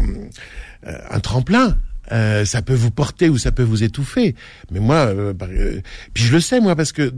euh, 0.87 0.97
un 1.09 1.19
tremplin. 1.19 1.77
Euh, 2.11 2.43
ça 2.45 2.61
peut 2.61 2.73
vous 2.73 2.91
porter 2.91 3.29
ou 3.29 3.37
ça 3.37 3.51
peut 3.51 3.63
vous 3.63 3.83
étouffer. 3.83 4.35
Mais 4.71 4.79
moi, 4.79 5.07
euh, 5.07 5.33
euh, 5.41 5.81
puis 6.13 6.23
je 6.23 6.33
le 6.33 6.41
sais 6.41 6.59
moi 6.59 6.75
parce 6.75 6.91
que 6.91 7.13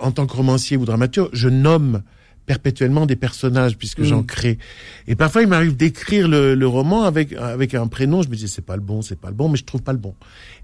en 0.00 0.12
tant 0.12 0.26
que 0.26 0.34
romancier 0.34 0.76
ou 0.76 0.84
dramaturge, 0.84 1.28
je 1.32 1.48
nomme 1.48 2.02
perpétuellement 2.50 3.06
des 3.06 3.14
personnages 3.14 3.76
puisque 3.78 4.00
Mm. 4.00 4.04
j'en 4.10 4.22
crée. 4.24 4.58
Et 5.06 5.14
parfois 5.14 5.42
il 5.42 5.48
m'arrive 5.48 5.76
d'écrire 5.76 6.26
le, 6.26 6.56
le 6.56 6.66
roman 6.66 7.04
avec 7.04 7.32
avec 7.32 7.74
un 7.74 7.86
prénom. 7.86 8.22
Je 8.22 8.28
me 8.28 8.34
dis 8.34 8.48
c'est 8.48 8.66
pas 8.72 8.74
le 8.74 8.82
bon, 8.82 9.02
c'est 9.02 9.20
pas 9.24 9.28
le 9.28 9.36
bon, 9.40 9.48
mais 9.48 9.56
je 9.56 9.64
trouve 9.64 9.82
pas 9.82 9.92
le 9.92 9.98
bon. 10.06 10.14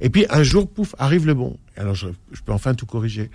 Et 0.00 0.10
puis 0.10 0.26
un 0.28 0.42
jour, 0.42 0.68
pouf, 0.68 0.96
arrive 0.98 1.26
le 1.26 1.34
bon. 1.34 1.56
Alors 1.76 1.94
je, 1.94 2.08
je 2.32 2.40
peux 2.44 2.52
enfin 2.52 2.74
tout 2.74 2.86
corriger. 2.86 3.30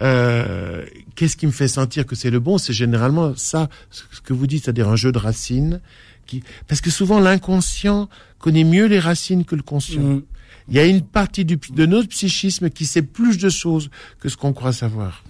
Euh, 0.00 0.84
Qu'est-ce 1.16 1.36
qui 1.36 1.46
me 1.46 1.50
fait 1.52 1.66
sentir 1.66 2.06
que 2.06 2.14
c'est 2.14 2.30
le 2.30 2.38
bon? 2.38 2.56
C'est 2.58 2.72
généralement 2.72 3.34
ça, 3.34 3.68
ce 3.90 4.20
que 4.20 4.32
vous 4.32 4.46
dites, 4.46 4.64
c'est-à-dire 4.64 4.88
un 4.88 4.96
jeu 4.96 5.10
de 5.10 5.18
racines. 5.18 5.80
Qui... 6.26 6.44
Parce 6.68 6.80
que 6.80 6.90
souvent 6.90 7.18
l'inconscient 7.18 8.08
connaît 8.38 8.62
mieux 8.64 8.86
les 8.86 9.00
racines 9.00 9.44
que 9.44 9.56
le 9.56 9.62
conscient. 9.62 10.02
Mm. 10.02 10.22
Il 10.68 10.74
y 10.76 10.78
a 10.78 10.84
une 10.84 11.02
partie 11.02 11.44
du, 11.44 11.56
de 11.56 11.86
notre 11.86 12.08
psychisme 12.10 12.70
qui 12.70 12.84
sait 12.86 13.02
plus 13.02 13.38
de 13.38 13.48
choses 13.48 13.90
que 14.20 14.28
ce 14.28 14.36
qu'on 14.36 14.52
croit 14.52 14.72
savoir. 14.74 15.24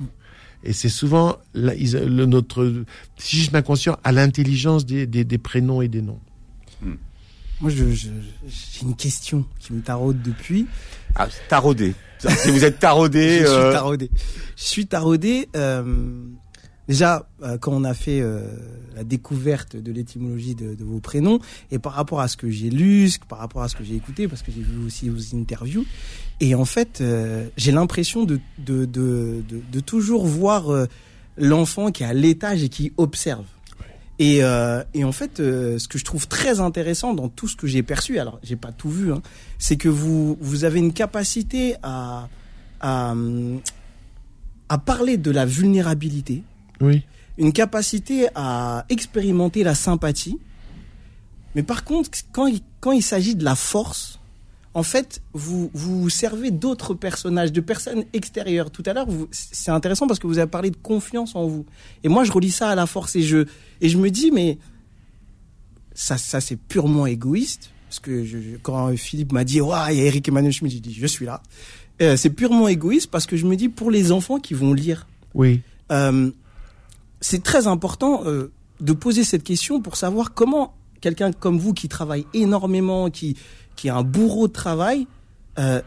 Et 0.65 0.73
c'est 0.73 0.88
souvent 0.88 1.37
la- 1.55 1.75
ils- 1.75 1.93
le, 1.93 2.27
notre 2.27 2.85
psychisme 3.17 3.57
inconscient 3.57 3.97
à 4.05 4.12
l'intelligence 4.12 4.85
des, 4.87 5.07
des, 5.07 5.25
des 5.25 5.38
prénoms 5.38 5.83
et 5.83 5.88
des 5.88 6.03
noms. 6.03 6.21
Moi, 7.61 7.71
je, 7.73 7.91
je- 7.93 8.09
j'ai 8.47 8.83
une 8.83 8.95
question 8.95 9.45
qui 9.59 9.73
me 9.73 9.81
taraude 9.81 10.23
depuis. 10.23 10.67
ah, 11.17 11.27
Taraudé. 11.49 11.95
Si 12.21 12.50
vous 12.50 12.65
êtes 12.65 12.79
taraudé, 12.79 13.38
je 13.41 13.47
suis 13.47 13.55
euh, 13.57 13.73
taraudé. 13.73 14.11
Je 14.57 14.62
suis 14.65 14.87
taraudé. 14.87 15.49
euh, 15.57 15.83
déjà, 16.88 17.28
euh, 17.42 17.59
quand 17.59 17.73
on 17.73 17.85
a 17.85 17.95
fait 17.95 18.21
euh, 18.21 18.40
la 18.97 19.04
découverte 19.04 19.76
de 19.76 19.92
l'étymologie 19.92 20.54
de, 20.54 20.75
de 20.75 20.85
vos 20.85 20.99
prénoms, 21.00 21.38
et 21.71 21.78
par 21.78 21.92
rapport 21.92 22.21
à 22.21 22.28
ce 22.28 22.37
que 22.37 22.50
j'ai 22.50 22.71
lu, 22.71 23.11
ce- 23.11 23.18
par 23.28 23.38
rapport 23.38 23.62
à 23.62 23.68
ce 23.68 23.76
que 23.76 23.85
j'ai 23.85 23.95
écouté, 23.95 24.26
parce 24.28 24.42
que 24.42 24.50
j'ai 24.50 24.62
vu 24.62 24.85
aussi 24.87 25.09
vos 25.09 25.37
interviews, 25.37 25.85
et 26.40 26.54
en 26.54 26.64
fait, 26.64 27.00
euh, 27.00 27.47
j'ai 27.57 27.73
l'impression 27.73 28.25
de, 28.25 28.40
de, 28.59 28.85
de, 28.85 29.42
de, 29.49 29.61
de 29.71 29.80
toujours 29.80 30.26
voir 30.26 30.71
euh, 30.73 30.87
l'enfant 31.37 31.90
qui 31.92 32.02
est 32.02 32.07
à 32.07 32.14
l'étage 32.14 32.62
et 32.62 32.68
qui 32.68 32.92
observe. 32.97 33.45
Et, 34.21 34.42
euh, 34.42 34.83
et 34.95 35.04
en 35.04 35.12
fait, 35.12 35.38
euh, 35.38 35.78
ce 35.78 35.87
que 35.87 35.97
je 35.97 36.04
trouve 36.04 36.26
très 36.26 36.59
intéressant 36.59 37.14
dans 37.14 37.28
tout 37.28 37.47
ce 37.47 37.54
que 37.54 37.68
j'ai 37.68 37.85
perçu, 37.85 38.18
alors 38.18 38.40
j'ai 38.42 38.57
pas 38.57 38.73
tout 38.73 38.90
vu, 38.90 39.12
hein, 39.12 39.23
c'est 39.61 39.76
que 39.76 39.88
vous 39.88 40.37
vous 40.40 40.64
avez 40.64 40.80
une 40.80 40.92
capacité 40.92 41.76
à 41.85 42.28
à, 42.80 43.12
hum, 43.12 43.61
à 44.68 44.78
parler 44.78 45.18
de 45.18 45.30
la 45.30 45.47
vulnérabilité, 45.47 46.42
Oui. 46.81 47.03
une 47.39 47.53
capacité 47.53 48.29
à 48.35 48.85
expérimenter 48.89 49.63
la 49.63 49.75
sympathie. 49.75 50.39
Mais 51.55 51.63
par 51.63 51.85
contre, 51.85 52.11
quand 52.33 52.47
il, 52.47 52.61
quand 52.81 52.93
il 52.93 53.03
s'agit 53.03 53.35
de 53.35 53.45
la 53.45 53.55
force, 53.55 54.19
en 54.75 54.83
fait, 54.83 55.23
vous 55.33 55.71
vous 55.75 56.09
servez 56.11 56.51
d'autres 56.51 56.95
personnages, 56.95 57.51
de 57.53 57.61
personnes 57.61 58.05
extérieures. 58.13 58.71
Tout 58.71 58.83
à 58.87 58.93
l'heure, 58.93 59.09
c'est 59.33 59.71
intéressant 59.71 60.07
parce 60.07 60.21
que 60.21 60.27
vous 60.27 60.38
avez 60.38 60.51
parlé 60.51 60.71
de 60.71 60.77
confiance 60.77 61.35
en 61.35 61.47
vous. 61.47 61.64
Et 62.05 62.09
moi, 62.09 62.23
je 62.25 62.31
relis 62.33 62.51
ça 62.51 62.71
à 62.71 62.75
la 62.75 62.87
force 62.87 63.17
et 63.17 63.23
je, 63.23 63.47
et 63.81 63.88
je 63.88 63.99
me 63.99 64.11
dis, 64.11 64.31
mais 64.31 64.59
ça, 65.95 66.17
ça 66.19 66.41
c'est 66.41 66.57
purement 66.57 67.07
égoïste. 67.07 67.71
Parce 67.88 68.01
que 68.01 68.25
je, 68.25 68.38
quand 68.62 68.95
Philippe 68.97 69.33
m'a 69.33 69.45
dit, 69.45 69.61
ouais, 69.61 69.77
il 69.91 69.99
y 69.99 70.03
a 70.03 70.05
Eric 70.05 70.29
Emmanuel 70.29 70.53
Schmitt, 70.53 70.73
j'ai 70.73 70.81
dit, 70.81 70.95
je 70.95 71.07
suis 71.07 71.25
là. 71.25 71.43
Euh, 72.03 72.17
c'est 72.17 72.31
purement 72.31 72.69
égoïste 72.69 73.11
parce 73.11 73.27
que 73.27 73.37
je 73.37 73.47
me 73.47 73.57
dis, 73.57 73.69
pour 73.69 73.91
les 73.91 74.12
enfants 74.12 74.38
qui 74.38 74.55
vont 74.55 74.75
lire, 74.75 75.07
Oui. 75.35 75.62
euh, 75.91 76.31
c'est 77.20 77.42
très 77.42 77.66
important 77.66 78.22
euh, 78.24 78.52
de 78.81 78.92
poser 78.92 79.24
cette 79.24 79.42
question 79.42 79.81
pour 79.81 79.96
savoir 79.96 80.35
comment 80.35 80.74
quelqu'un 81.00 81.33
comme 81.33 81.59
vous 81.59 81.74
qui 81.74 81.88
travaille 81.88 82.26
énormément, 82.35 83.11
qui, 83.11 83.37
qui 83.76 83.88
a 83.88 83.96
un 83.96 84.02
bourreau 84.02 84.48
de 84.48 84.52
travail, 84.52 85.07
euh, 85.59 85.81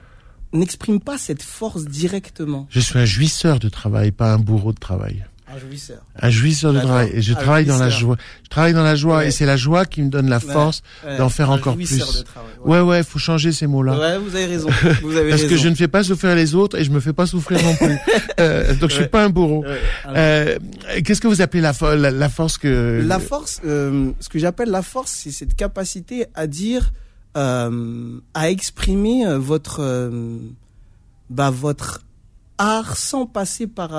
n'exprime 0.53 0.99
pas 0.99 1.17
cette 1.17 1.43
force 1.43 1.85
directement. 1.85 2.67
Je 2.69 2.79
suis 2.79 2.99
un 2.99 3.05
jouisseur 3.05 3.59
de 3.59 3.69
travail, 3.69 4.11
pas 4.11 4.33
un 4.33 4.39
bourreau 4.39 4.73
de 4.73 4.79
travail. 4.79 5.25
Un 5.53 5.59
jouisseur. 5.59 5.97
Un 6.19 6.29
jouisseur 6.29 6.73
de 6.73 6.79
travail. 6.79 7.09
Et 7.13 7.21
je 7.21 7.33
travaille 7.33 7.65
dans 7.65 7.77
la 7.77 7.89
joie. 7.89 8.15
Je 8.43 8.49
travaille 8.49 8.73
dans 8.73 8.83
la 8.83 8.95
joie 8.95 9.17
Ouais. 9.17 9.27
et 9.27 9.31
c'est 9.31 9.45
la 9.45 9.57
joie 9.57 9.85
qui 9.85 10.01
me 10.01 10.09
donne 10.09 10.29
la 10.29 10.39
force 10.39 10.81
d'en 11.17 11.29
faire 11.29 11.49
encore 11.51 11.75
plus. 11.75 11.97
De 11.97 12.23
travail, 12.23 12.49
Ouais, 12.63 12.79
ouais, 12.79 13.03
faut 13.03 13.19
changer 13.19 13.51
ces 13.51 13.67
mots-là. 13.67 13.97
Ouais, 13.99 14.17
vous 14.17 14.35
avez 14.35 14.45
raison. 14.45 14.69
Vous 15.01 15.15
avez 15.17 15.29
Parce 15.29 15.41
raison. 15.41 15.55
que 15.55 15.61
je 15.61 15.67
ne 15.69 15.75
fais 15.75 15.87
pas 15.87 16.03
souffrir 16.03 16.35
les 16.35 16.55
autres 16.55 16.77
et 16.77 16.83
je 16.83 16.91
me 16.91 16.99
fais 16.99 17.13
pas 17.13 17.25
souffrir 17.25 17.61
non 17.63 17.75
plus. 17.75 17.97
Euh, 18.39 18.73
donc 18.75 18.89
je 18.89 18.95
suis 18.95 19.03
Ouais. 19.03 19.07
pas 19.09 19.23
un 19.25 19.29
bourreau. 19.29 19.63
Ouais. 19.63 19.79
Euh, 20.15 20.57
Qu'est-ce 21.05 21.21
que 21.21 21.27
vous 21.27 21.41
appelez 21.41 21.61
la, 21.61 21.73
fo- 21.73 21.93
la, 21.95 22.09
la 22.09 22.29
force 22.29 22.57
que 22.57 23.03
La 23.05 23.19
force, 23.19 23.61
euh, 23.65 24.11
ce 24.19 24.29
que 24.29 24.39
j'appelle 24.39 24.69
la 24.69 24.81
force, 24.81 25.11
c'est 25.11 25.31
cette 25.31 25.53
capacité 25.55 26.25
à 26.33 26.47
dire, 26.47 26.91
à 27.35 27.69
exprimer 28.49 29.23
votre, 29.37 30.09
bah, 31.29 31.49
votre 31.51 32.01
art 32.57 32.97
sans 32.97 33.25
passer 33.27 33.67
par 33.67 33.91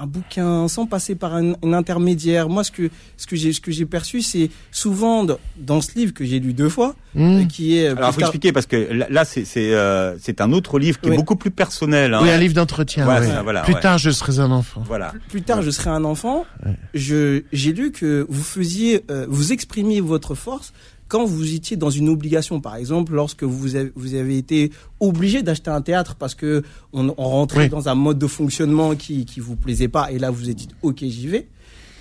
un 0.00 0.06
bouquin, 0.06 0.68
sans 0.68 0.86
passer 0.86 1.16
par 1.16 1.34
un, 1.34 1.54
un 1.62 1.72
intermédiaire. 1.72 2.48
Moi, 2.48 2.62
ce 2.62 2.70
que 2.70 2.88
ce 3.16 3.26
que 3.26 3.34
j'ai 3.34 3.52
ce 3.52 3.60
que 3.60 3.72
j'ai 3.72 3.84
perçu, 3.84 4.22
c'est 4.22 4.48
souvent 4.70 5.26
dans, 5.56 5.80
ce 5.80 5.98
livre 5.98 6.14
que 6.14 6.24
j'ai 6.24 6.38
lu 6.38 6.52
deux 6.52 6.68
fois, 6.68 6.94
Hmm. 7.14 7.38
euh, 7.40 7.44
qui 7.46 7.76
est 7.78 7.88
euh, 7.88 7.96
alors 7.96 8.12
faut 8.14 8.20
tard- 8.20 8.28
expliquer 8.28 8.52
parce 8.52 8.66
que 8.66 8.76
là, 8.76 9.06
là, 9.10 9.24
c'est 9.24 9.44
c'est 9.44 9.74
euh, 9.74 10.16
c'est 10.20 10.40
un 10.40 10.52
autre 10.52 10.78
livre 10.78 11.00
qui 11.00 11.08
Oui. 11.08 11.14
est 11.14 11.16
beaucoup 11.16 11.34
plus 11.36 11.50
personnel. 11.50 12.14
Hein. 12.14 12.20
Oui, 12.22 12.30
un 12.30 12.36
livre 12.38 12.54
d'entretien. 12.54 13.08
Ouais. 13.08 13.42
voilà, 13.42 13.62
Plus 13.62 13.74
ouais. 13.74 13.80
tard, 13.80 13.98
je 13.98 14.10
serai 14.10 14.38
un 14.38 14.52
enfant. 14.52 14.84
Voilà. 14.86 15.12
plus 15.30 15.42
tard 15.42 15.62
je 15.62 15.70
serai 15.70 15.90
un 15.90 16.04
enfant, 16.04 16.46
Ouais. 16.64 16.76
je 16.94 17.42
j'ai 17.52 17.72
lu 17.72 17.90
que 17.90 18.24
vous 18.28 18.42
faisiez 18.44 19.04
euh, 19.10 19.26
vous 19.28 19.52
exprimiez 19.52 20.00
votre 20.00 20.34
force 20.36 20.72
quand 21.08 21.24
vous 21.24 21.54
étiez 21.54 21.76
dans 21.76 21.90
une 21.90 22.08
obligation 22.08 22.60
par 22.60 22.76
exemple 22.76 23.14
lorsque 23.14 23.42
vous 23.42 23.74
avez, 23.76 23.90
vous 23.96 24.14
avez 24.14 24.36
été 24.38 24.70
obligé 25.00 25.42
d'acheter 25.42 25.70
un 25.70 25.80
théâtre 25.82 26.14
parce 26.16 26.34
que 26.34 26.62
on, 26.92 27.08
on 27.16 27.24
rentrait 27.28 27.64
Oui. 27.64 27.68
dans 27.70 27.88
un 27.88 27.94
mode 27.94 28.18
de 28.18 28.26
fonctionnement 28.26 28.94
qui 28.94 29.24
qui 29.24 29.40
vous 29.40 29.56
plaisait 29.56 29.88
pas 29.88 30.12
et 30.12 30.18
là 30.18 30.30
vous 30.30 30.48
êtes 30.50 30.56
dit 30.56 30.68
OK, 30.82 30.98
j'y 31.00 31.26
vais. 31.28 31.48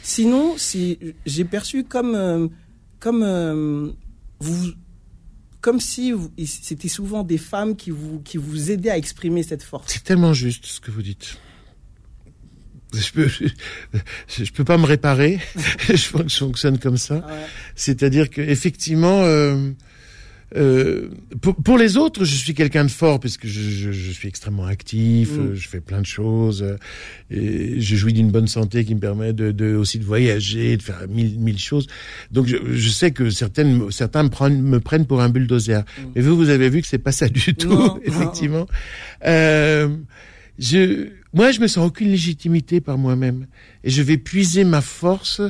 Sinon, 0.04 0.54
si 0.58 1.00
j'ai 1.26 1.44
perçu 1.46 1.84
comme 1.84 2.16
euh, 2.16 2.48
comme 3.00 3.24
euh, 3.24 3.90
vous 4.40 4.72
comme 5.62 5.80
si 5.80 6.14
c'était 6.46 6.88
souvent 6.88 7.24
des 7.24 7.38
femmes 7.38 7.76
qui 7.76 7.90
vous 7.92 8.20
qui 8.24 8.38
vous 8.38 8.72
aidaient 8.72 8.90
à 8.92 8.98
exprimer 8.98 9.44
cette 9.44 9.64
force. 9.64 9.86
C'est 9.88 10.04
tellement 10.04 10.34
juste 10.34 10.66
ce 10.66 10.80
que 10.80 10.92
vous 10.92 11.02
dites. 11.02 11.38
Je 12.94 13.12
peux, 13.12 13.28
je, 13.28 14.44
je 14.44 14.52
peux 14.52 14.64
pas 14.64 14.78
me 14.78 14.86
réparer. 14.86 15.40
je 15.90 15.96
fonctionne 15.98 16.80
comme 16.80 16.98
ça. 16.98 17.26
C'est-à-dire 17.76 18.30
que 18.30 18.42
effectivement, 18.42 19.24
euh, 19.24 19.72
euh, 20.56 21.10
pour, 21.42 21.56
pour 21.58 21.78
les 21.78 21.98
autres, 21.98 22.24
je 22.24 22.34
suis 22.34 22.54
quelqu'un 22.54 22.86
de 22.86 22.90
fort 22.90 23.20
parce 23.20 23.36
que 23.36 23.50
je, 23.50 23.60
je, 23.60 23.92
je 23.92 24.12
suis 24.12 24.30
extrêmement 24.30 24.66
actif, 24.66 25.32
Mm. 25.34 25.40
euh, 25.40 25.56
je 25.56 25.68
fais 25.68 25.82
plein 25.82 26.00
de 26.00 26.06
choses, 26.06 26.64
euh, 26.64 26.78
et 27.30 27.82
je 27.82 27.96
jouis 27.98 28.14
d'une 28.14 28.32
bonne 28.32 28.48
santé 28.48 28.86
qui 28.86 28.96
me 28.96 29.02
permet 29.02 29.34
de, 29.34 29.52
de 29.52 29.76
aussi 29.76 30.00
de 30.00 30.06
voyager, 30.06 30.78
de 30.78 30.82
faire 30.82 31.02
mille 31.10 31.38
mille 31.38 31.60
choses. 31.60 31.88
Donc 32.32 32.48
je, 32.48 32.56
je 32.72 32.90
sais 32.90 33.12
que 33.12 33.30
certaines 33.30 33.92
certains 33.92 34.24
me 34.24 34.30
prennent 34.30 34.62
me 34.62 34.80
prennent 34.80 35.06
pour 35.06 35.20
un 35.20 35.28
bulldozer. 35.28 35.82
Mais 36.16 36.22
vous, 36.22 36.38
vous 36.38 36.48
avez 36.48 36.70
vu 36.70 36.82
que 36.82 36.88
c'est 36.88 36.98
pas 36.98 37.12
ça 37.12 37.28
du 37.28 37.54
tout, 37.54 37.68
Mm. 37.68 37.74
Non. 37.76 38.00
effectivement. 38.06 38.68
Euh, 39.26 39.90
je, 40.60 41.10
moi, 41.34 41.52
je 41.52 41.60
me 41.60 41.68
sens 41.68 41.86
aucune 41.86 42.10
légitimité 42.10 42.82
par 42.82 42.98
moi-même, 42.98 43.48
et 43.84 43.90
je 43.90 44.02
vais 44.02 44.18
puiser 44.18 44.64
ma 44.64 44.82
force 44.82 45.42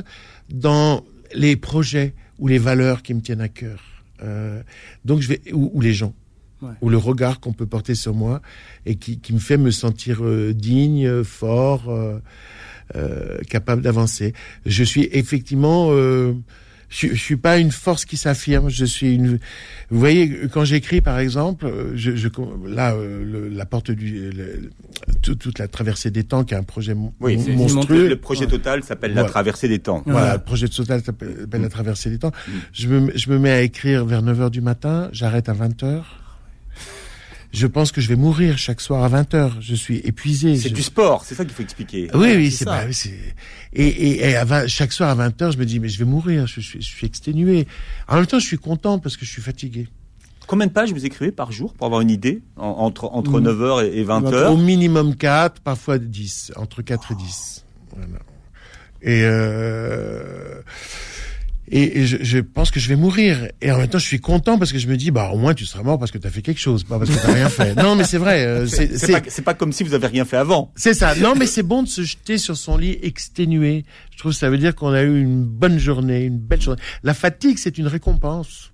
dans 0.50 1.04
les 1.34 1.56
projets 1.56 2.14
ou 2.38 2.48
les 2.48 2.58
valeurs 2.58 3.02
qui 3.02 3.14
me 3.14 3.20
tiennent 3.20 3.40
à 3.40 3.48
cœur. 3.48 3.82
Euh, 4.22 4.62
donc 5.04 5.20
je 5.20 5.28
vais 5.28 5.40
ou, 5.52 5.70
ou 5.74 5.80
les 5.80 5.92
gens. 5.92 6.14
Ouais. 6.60 6.70
ou 6.80 6.88
le 6.88 6.96
regard 6.96 7.38
qu'on 7.38 7.52
peut 7.52 7.66
porter 7.66 7.94
sur 7.94 8.14
moi 8.14 8.42
et 8.84 8.96
qui, 8.96 9.20
qui 9.20 9.32
me 9.32 9.38
fait 9.38 9.58
me 9.58 9.70
sentir 9.70 10.24
euh, 10.24 10.52
digne, 10.52 11.22
fort, 11.22 11.88
euh, 11.88 12.18
euh, 12.96 13.38
capable 13.48 13.80
d'avancer. 13.80 14.32
Je 14.66 14.82
suis 14.82 15.08
effectivement, 15.12 15.90
euh, 15.92 16.34
je, 16.88 17.08
je 17.08 17.14
suis 17.14 17.36
pas 17.36 17.58
une 17.58 17.70
force 17.70 18.04
qui 18.04 18.16
s'affirme. 18.16 18.68
Je 18.70 18.84
suis 18.84 19.14
une. 19.14 19.38
Vous 19.90 19.98
voyez, 19.98 20.48
quand 20.52 20.64
j'écris, 20.64 21.00
par 21.00 21.18
exemple, 21.18 21.66
euh, 21.66 21.92
je, 21.94 22.16
je 22.16 22.28
là, 22.66 22.94
euh, 22.94 23.24
le- 23.24 23.48
la 23.48 23.66
porte 23.66 23.90
du, 23.90 24.30
le- 24.30 24.70
tout- 25.22 25.34
toute 25.34 25.58
la 25.58 25.68
traversée 25.68 26.10
des 26.10 26.24
temps, 26.24 26.44
qui 26.44 26.54
est 26.54 26.56
un 26.56 26.62
projet 26.62 26.94
mon- 26.94 27.12
Oui, 27.20 27.36
monstrueux. 27.56 28.08
Le 28.08 28.16
projet 28.16 28.46
total 28.46 28.82
s'appelle 28.82 29.14
La 29.14 29.24
traversée 29.24 29.68
des 29.68 29.78
temps. 29.78 30.02
Voilà, 30.06 30.26
Ouais. 30.28 30.32
le 30.34 30.42
projet 30.44 30.68
Total 30.68 31.02
s'appelle 31.02 31.36
s'appelle 31.40 31.60
Mm. 31.60 31.62
La 31.64 31.68
traversée 31.68 32.10
des 32.10 32.18
temps. 32.18 32.32
Je, 32.72 32.88
me, 32.88 33.12
je 33.16 33.30
me 33.30 33.38
mets 33.38 33.50
à 33.50 33.60
écrire 33.62 34.04
vers 34.04 34.22
9 34.22 34.40
heures 34.40 34.50
du 34.50 34.60
matin, 34.60 35.08
j'arrête 35.12 35.48
à 35.48 35.52
20 35.52 35.82
heures. 35.82 36.27
Je 37.52 37.66
pense 37.66 37.92
que 37.92 38.00
je 38.02 38.08
vais 38.08 38.16
mourir 38.16 38.58
chaque 38.58 38.80
soir 38.80 39.02
à 39.02 39.08
20 39.08 39.34
heures. 39.34 39.56
Je 39.60 39.74
suis 39.74 39.96
épuisé. 39.98 40.56
C'est 40.58 40.68
Je- 40.68 40.74
du 40.74 40.82
sport, 40.82 41.24
c'est 41.24 41.34
ça 41.34 41.44
qu'il 41.44 41.54
faut 41.54 41.62
expliquer. 41.62 42.10
Oui, 42.14 42.34
oui, 42.36 42.50
c'est 42.50 42.66
bah, 42.66 42.82
et, 43.72 43.86
et, 43.86 44.28
et 44.30 44.36
à 44.36 44.44
20 44.44 44.66
chaque 44.66 44.92
soir 44.92 45.08
à 45.10 45.14
20 45.14 45.40
heures, 45.42 45.52
je 45.52 45.58
me 45.58 45.64
dis 45.64 45.80
mais 45.80 45.88
je 45.88 45.98
vais 45.98 46.04
mourir. 46.04 46.46
Je, 46.46 46.60
suis- 46.60 46.82
je 46.82 46.86
suis 46.86 47.06
exténué. 47.06 47.66
En 48.06 48.16
même 48.16 48.26
temps, 48.26 48.38
je 48.38 48.46
suis 48.46 48.58
content 48.58 48.98
parce 48.98 49.16
que 49.16 49.24
je 49.24 49.30
suis 49.30 49.42
fatigué. 49.42 49.88
Combien 50.46 50.66
de 50.66 50.72
pages 50.72 50.92
vous 50.92 51.04
écrivez 51.06 51.30
par 51.32 51.52
jour 51.52 51.74
pour 51.74 51.86
avoir 51.86 52.00
une 52.02 52.10
idée 52.10 52.40
en- 52.56 52.66
entre, 52.68 53.04
entre 53.12 53.38
Mm. 53.40 53.44
9h 53.48 53.84
et, 53.84 53.98
et 53.98 54.04
20h 54.04 54.50
Au 54.50 54.56
minimum 54.56 55.14
4, 55.16 55.60
parfois 55.62 55.98
10, 55.98 56.52
entre 56.56 56.82
4 56.82 57.12
et 57.12 57.14
10. 57.16 57.64
Voilà. 57.94 58.08
Et, 59.02 59.22
euh, 59.24 60.60
et, 61.70 62.00
et 62.00 62.06
je, 62.06 62.16
je 62.20 62.38
pense 62.38 62.70
que 62.70 62.80
je 62.80 62.88
vais 62.88 62.96
mourir. 62.96 63.48
Et 63.60 63.70
en 63.72 63.78
même 63.78 63.88
temps, 63.88 63.98
je 63.98 64.06
suis 64.06 64.20
content 64.20 64.58
parce 64.58 64.72
que 64.72 64.78
je 64.78 64.86
me 64.88 64.96
dis, 64.96 65.10
bah 65.10 65.30
au 65.32 65.38
moins 65.38 65.54
tu 65.54 65.64
seras 65.66 65.82
mort 65.82 65.98
parce 65.98 66.10
que 66.10 66.18
tu 66.18 66.26
as 66.26 66.30
fait 66.30 66.42
quelque 66.42 66.60
chose, 66.60 66.84
pas 66.84 66.98
parce 66.98 67.10
que 67.10 67.20
tu 67.20 67.30
rien 67.30 67.48
fait. 67.48 67.74
Non, 67.74 67.94
mais 67.96 68.04
c'est 68.04 68.18
vrai. 68.18 68.44
euh, 68.44 68.66
c'est- 68.68 68.88
C'est 68.98 69.06
c'est- 69.06 69.12
pas, 69.12 69.22
c'est 69.28 69.42
pas 69.42 69.54
comme 69.54 69.72
si 69.72 69.84
vous 69.84 69.94
avez 69.94 70.06
rien 70.06 70.24
fait 70.24 70.36
avant. 70.36 70.72
C'est 70.76 70.94
ça. 70.94 71.14
Non, 71.14 71.34
mais 71.36 71.46
c'est 71.46 71.62
bon 71.62 71.82
de 71.82 71.88
se 71.88 72.02
jeter 72.02 72.38
sur 72.38 72.56
son 72.56 72.76
lit 72.76 72.98
exténué. 73.02 73.84
Je 74.12 74.18
trouve 74.18 74.32
que 74.32 74.38
ça 74.38 74.50
veut 74.50 74.58
dire 74.58 74.74
qu'on 74.74 74.92
a 74.92 75.02
eu 75.02 75.20
une 75.20 75.44
bonne 75.44 75.78
journée, 75.78 76.24
une 76.24 76.38
belle 76.38 76.60
journée. 76.60 76.80
La 77.02 77.14
fatigue, 77.14 77.58
c'est 77.58 77.78
une 77.78 77.86
récompense. 77.86 78.72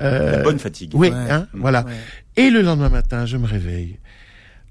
Euh, 0.00 0.38
La 0.38 0.42
bonne 0.42 0.58
fatigue. 0.58 0.92
oui, 0.94 1.08
Ouais. 1.10 1.14
hein, 1.30 1.46
voilà. 1.52 1.84
Ouais. 1.84 1.92
Et 2.36 2.50
le 2.50 2.62
lendemain 2.62 2.88
matin, 2.88 3.26
je 3.26 3.36
me 3.36 3.46
réveille. 3.46 3.98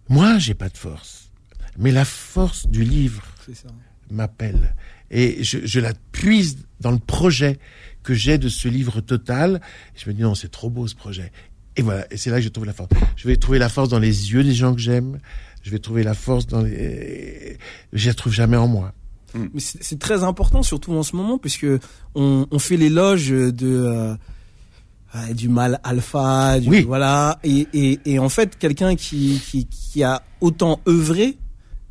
Moi, 0.10 0.40
j'ai 0.40 0.56
pas 0.56 0.68
de 0.68 0.78
force. 0.78 1.30
Mais 1.78 1.92
la 1.92 2.06
force 2.06 2.68
du 2.68 2.84
livre 2.84 3.22
C'est 3.46 3.56
ça. 3.56 3.68
m'appelle. 4.10 4.74
Et 5.12 5.44
je, 5.44 5.60
je 5.64 5.80
la 5.80 5.94
puise 6.12 6.58
dans 6.82 6.92
le 6.92 7.00
projet 7.00 7.60
que 8.04 8.14
j'ai 8.14 8.38
de 8.38 8.50
ce 8.50 8.68
livre 8.68 9.00
total. 9.02 9.62
Je 9.96 10.10
me 10.10 10.14
dis, 10.14 10.22
non, 10.22 10.36
c'est 10.36 10.50
trop 10.52 10.70
beau 10.70 10.88
ce 10.88 10.96
projet. 10.96 11.32
Et 11.78 11.82
voilà, 11.82 12.06
et 12.12 12.18
c'est 12.18 12.30
là 12.30 12.38
que 12.38 12.44
je 12.44 12.50
trouve 12.50 12.66
la 12.66 12.74
force. 12.74 12.90
Je 13.16 13.28
vais 13.28 13.38
trouver 13.38 13.60
la 13.60 13.70
force 13.70 13.88
dans 13.90 14.00
les 14.00 14.32
yeux 14.34 14.44
des 14.44 14.54
gens 14.54 14.74
que 14.74 14.82
j'aime. 14.82 15.20
Je 15.64 15.70
vais 15.72 15.80
trouver 15.80 16.04
la 16.04 16.14
force 16.14 16.48
dans 16.48 16.62
les... 16.62 17.58
Je 17.94 18.08
la 18.08 18.14
trouve 18.14 18.34
jamais 18.34 18.58
en 18.58 18.68
moi. 18.68 18.94
Mais 19.34 19.62
c'est 19.62 19.98
très 20.00 20.24
important, 20.24 20.62
surtout 20.64 20.92
en 20.94 21.04
ce 21.04 21.16
moment, 21.16 21.38
puisque 21.38 21.68
on, 22.16 22.46
on 22.52 22.60
fait 22.60 22.76
l'éloge 22.76 23.30
de 23.30 23.54
euh, 23.62 25.34
du 25.34 25.48
mal 25.48 25.80
alpha, 25.84 26.60
du, 26.60 26.68
Oui. 26.68 26.82
voilà, 26.82 27.40
et, 27.44 27.66
et, 27.74 28.00
et 28.06 28.20
en 28.20 28.28
fait, 28.28 28.58
quelqu'un 28.58 28.96
qui, 28.98 29.42
qui, 29.50 29.68
qui 29.68 30.04
a 30.04 30.24
autant 30.42 30.82
œuvré, 30.88 31.38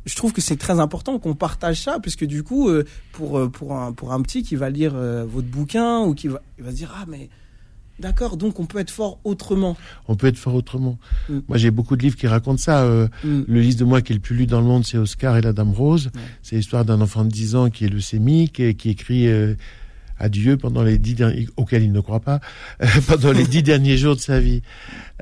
je 0.05 0.15
trouve 0.15 0.33
que 0.33 0.41
c'est 0.41 0.57
très 0.57 0.79
important 0.79 1.19
qu'on 1.19 1.35
partage 1.35 1.81
ça, 1.81 1.99
puisque 1.99 2.25
du 2.25 2.43
coup, 2.43 2.69
euh, 2.69 2.85
pour 3.11 3.37
euh, 3.37 3.47
pour 3.47 3.75
un 3.75 3.93
pour 3.93 4.13
un 4.13 4.21
petit 4.21 4.43
qui 4.43 4.55
va 4.55 4.69
lire 4.69 4.93
euh, 4.95 5.25
votre 5.25 5.47
bouquin 5.47 5.99
ou 6.01 6.13
qui 6.13 6.27
va 6.27 6.41
il 6.57 6.63
va 6.63 6.71
se 6.71 6.75
dire 6.75 6.93
ah 6.95 7.05
mais 7.07 7.29
d'accord, 7.99 8.35
donc 8.35 8.59
on 8.59 8.65
peut 8.65 8.79
être 8.79 8.89
fort 8.89 9.19
autrement. 9.23 9.77
On 10.07 10.15
peut 10.15 10.27
être 10.27 10.37
fort 10.37 10.55
autrement. 10.55 10.97
Mm. 11.29 11.39
Moi, 11.47 11.57
j'ai 11.57 11.71
beaucoup 11.71 11.95
de 11.95 12.01
livres 12.01 12.17
qui 12.17 12.27
racontent 12.27 12.57
ça. 12.57 12.83
Euh, 12.83 13.07
Mm. 13.23 13.41
Le 13.47 13.61
livre 13.61 13.77
de 13.77 13.83
moi 13.83 14.01
qui 14.01 14.13
est 14.13 14.15
le 14.15 14.21
plus 14.21 14.35
lu 14.35 14.47
dans 14.47 14.59
le 14.59 14.65
monde, 14.65 14.83
c'est 14.85 14.97
Oscar 14.97 15.37
et 15.37 15.41
la 15.41 15.53
Dame 15.53 15.71
Rose. 15.71 16.09
C'est 16.41 16.55
l'histoire 16.55 16.85
d'un 16.85 16.99
enfant 17.01 17.23
de 17.23 17.29
10 17.29 17.55
ans 17.55 17.69
qui 17.69 17.85
est 17.85 17.89
leucémique 17.89 18.59
et 18.59 18.73
qui 18.73 18.89
écrit 18.89 19.27
à 20.21 20.29
Dieu 20.29 20.55
pendant 20.55 20.83
les 20.83 20.99
dix 20.99 21.15
derniers, 21.15 21.47
auquel 21.57 21.83
il 21.83 21.91
ne 21.91 21.99
croit 21.99 22.19
pas, 22.19 22.39
euh, 22.83 22.87
pendant 23.07 23.31
les 23.31 23.45
dix 23.45 23.63
derniers 23.63 23.97
jours 23.97 24.15
de 24.15 24.21
sa 24.21 24.39
vie. 24.39 24.61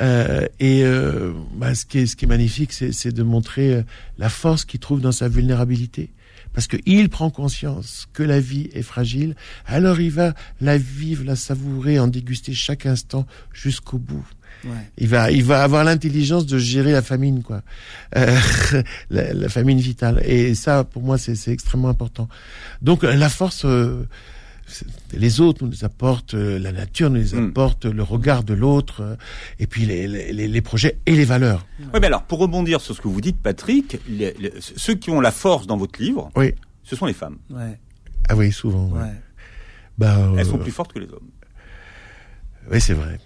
Euh, 0.02 0.46
et 0.60 0.84
euh, 0.84 1.32
bah, 1.56 1.74
ce, 1.74 1.86
qui 1.86 2.00
est, 2.00 2.06
ce 2.06 2.16
qui 2.16 2.26
est 2.26 2.28
magnifique, 2.28 2.74
c'est 2.74 2.92
c'est 2.92 3.12
de 3.12 3.24
montrer 3.24 3.74
euh, 3.74 3.82
la 4.18 4.30
force 4.30 4.66
qu'il 4.66 4.80
trouve 4.80 5.02
dans 5.02 5.14
sa 5.14 5.30
vulnérabilité. 5.30 6.12
Parce 6.54 6.68
qu'il 6.68 7.10
prend 7.10 7.30
conscience 7.30 8.08
que 8.12 8.24
la 8.24 8.40
vie 8.40 8.70
est 8.74 8.82
fragile, 8.82 9.36
alors 9.66 10.02
il 10.02 10.12
va 10.12 10.34
la 10.62 10.78
vivre, 10.78 11.24
la 11.24 11.36
savourer, 11.36 12.00
en 12.00 12.08
déguster 12.08 12.54
chaque 12.54 12.86
instant 12.86 13.26
jusqu'au 13.54 14.00
bout. 14.00 14.26
Ouais. 14.66 14.72
Il 14.98 15.08
va, 15.08 15.32
il 15.32 15.44
va 15.44 15.64
avoir 15.64 15.84
l'intelligence 15.84 16.46
de 16.46 16.58
gérer 16.58 16.92
la 16.92 17.02
famine, 17.02 17.44
quoi, 17.44 17.62
Euh, 18.18 18.36
la, 19.10 19.34
la 19.34 19.50
famine 19.50 19.80
vitale. 19.80 20.22
Et 20.26 20.56
ça, 20.56 20.84
pour 20.84 21.04
moi, 21.04 21.18
c'est 21.18 21.36
c'est 21.36 21.52
extrêmement 21.52 21.90
important. 21.90 22.28
Donc, 22.82 23.04
euh, 23.04 23.16
la 23.16 23.30
force, 23.30 23.64
euh, 23.64 24.08
les 25.14 25.42
autres 25.42 25.64
nous 25.64 25.72
les 25.72 25.84
apportent, 25.84 26.34
euh, 26.34 26.60
la 26.60 26.72
nature 26.72 27.10
nous 27.10 27.18
les 27.22 27.34
Mm. 27.36 27.48
apporte, 27.50 27.86
le 27.86 28.04
regard 28.04 28.44
de 28.44 28.54
l'autre, 28.54 29.02
euh, 29.02 29.16
et 29.60 29.68
puis 29.68 29.86
les, 29.86 30.08
les, 30.08 30.32
les- 30.34 30.48
les 30.48 30.62
projets 30.62 30.98
et 31.06 31.16
les 31.16 31.26
valeurs. 31.26 31.66
Oui, 31.80 32.00
mais 32.00 32.08
alors, 32.08 32.24
pour 32.24 32.40
rebondir 32.40 32.82
sur 32.82 32.96
ce 32.96 33.02
que 33.02 33.08
vous 33.08 33.22
dites, 33.22 33.38
Patrick, 33.42 34.00
les- 34.08 34.34
les- 34.40 34.54
ceux 34.60 34.96
qui 34.96 35.10
ont 35.10 35.22
la 35.22 35.32
force 35.32 35.68
dans 35.68 35.78
votre 35.78 36.02
livre, 36.02 36.30
Oui. 36.36 36.54
ce 36.84 36.96
sont 36.96 37.06
les 37.06 37.14
femmes. 37.14 37.38
Ouais. 37.50 37.80
Ah 38.30 38.36
oui, 38.36 38.52
souvent. 38.52 38.88
ouais. 38.90 39.02
Ouais. 39.02 39.14
Bah, 39.98 40.18
euh, 40.18 40.36
Elles 40.38 40.46
sont 40.46 40.58
plus 40.58 40.72
fortes 40.72 40.94
que 40.94 41.00
les 41.00 41.08
hommes. 41.08 41.30
Oui, 42.72 42.80
c'est 42.80 42.94
vrai. 42.94 43.20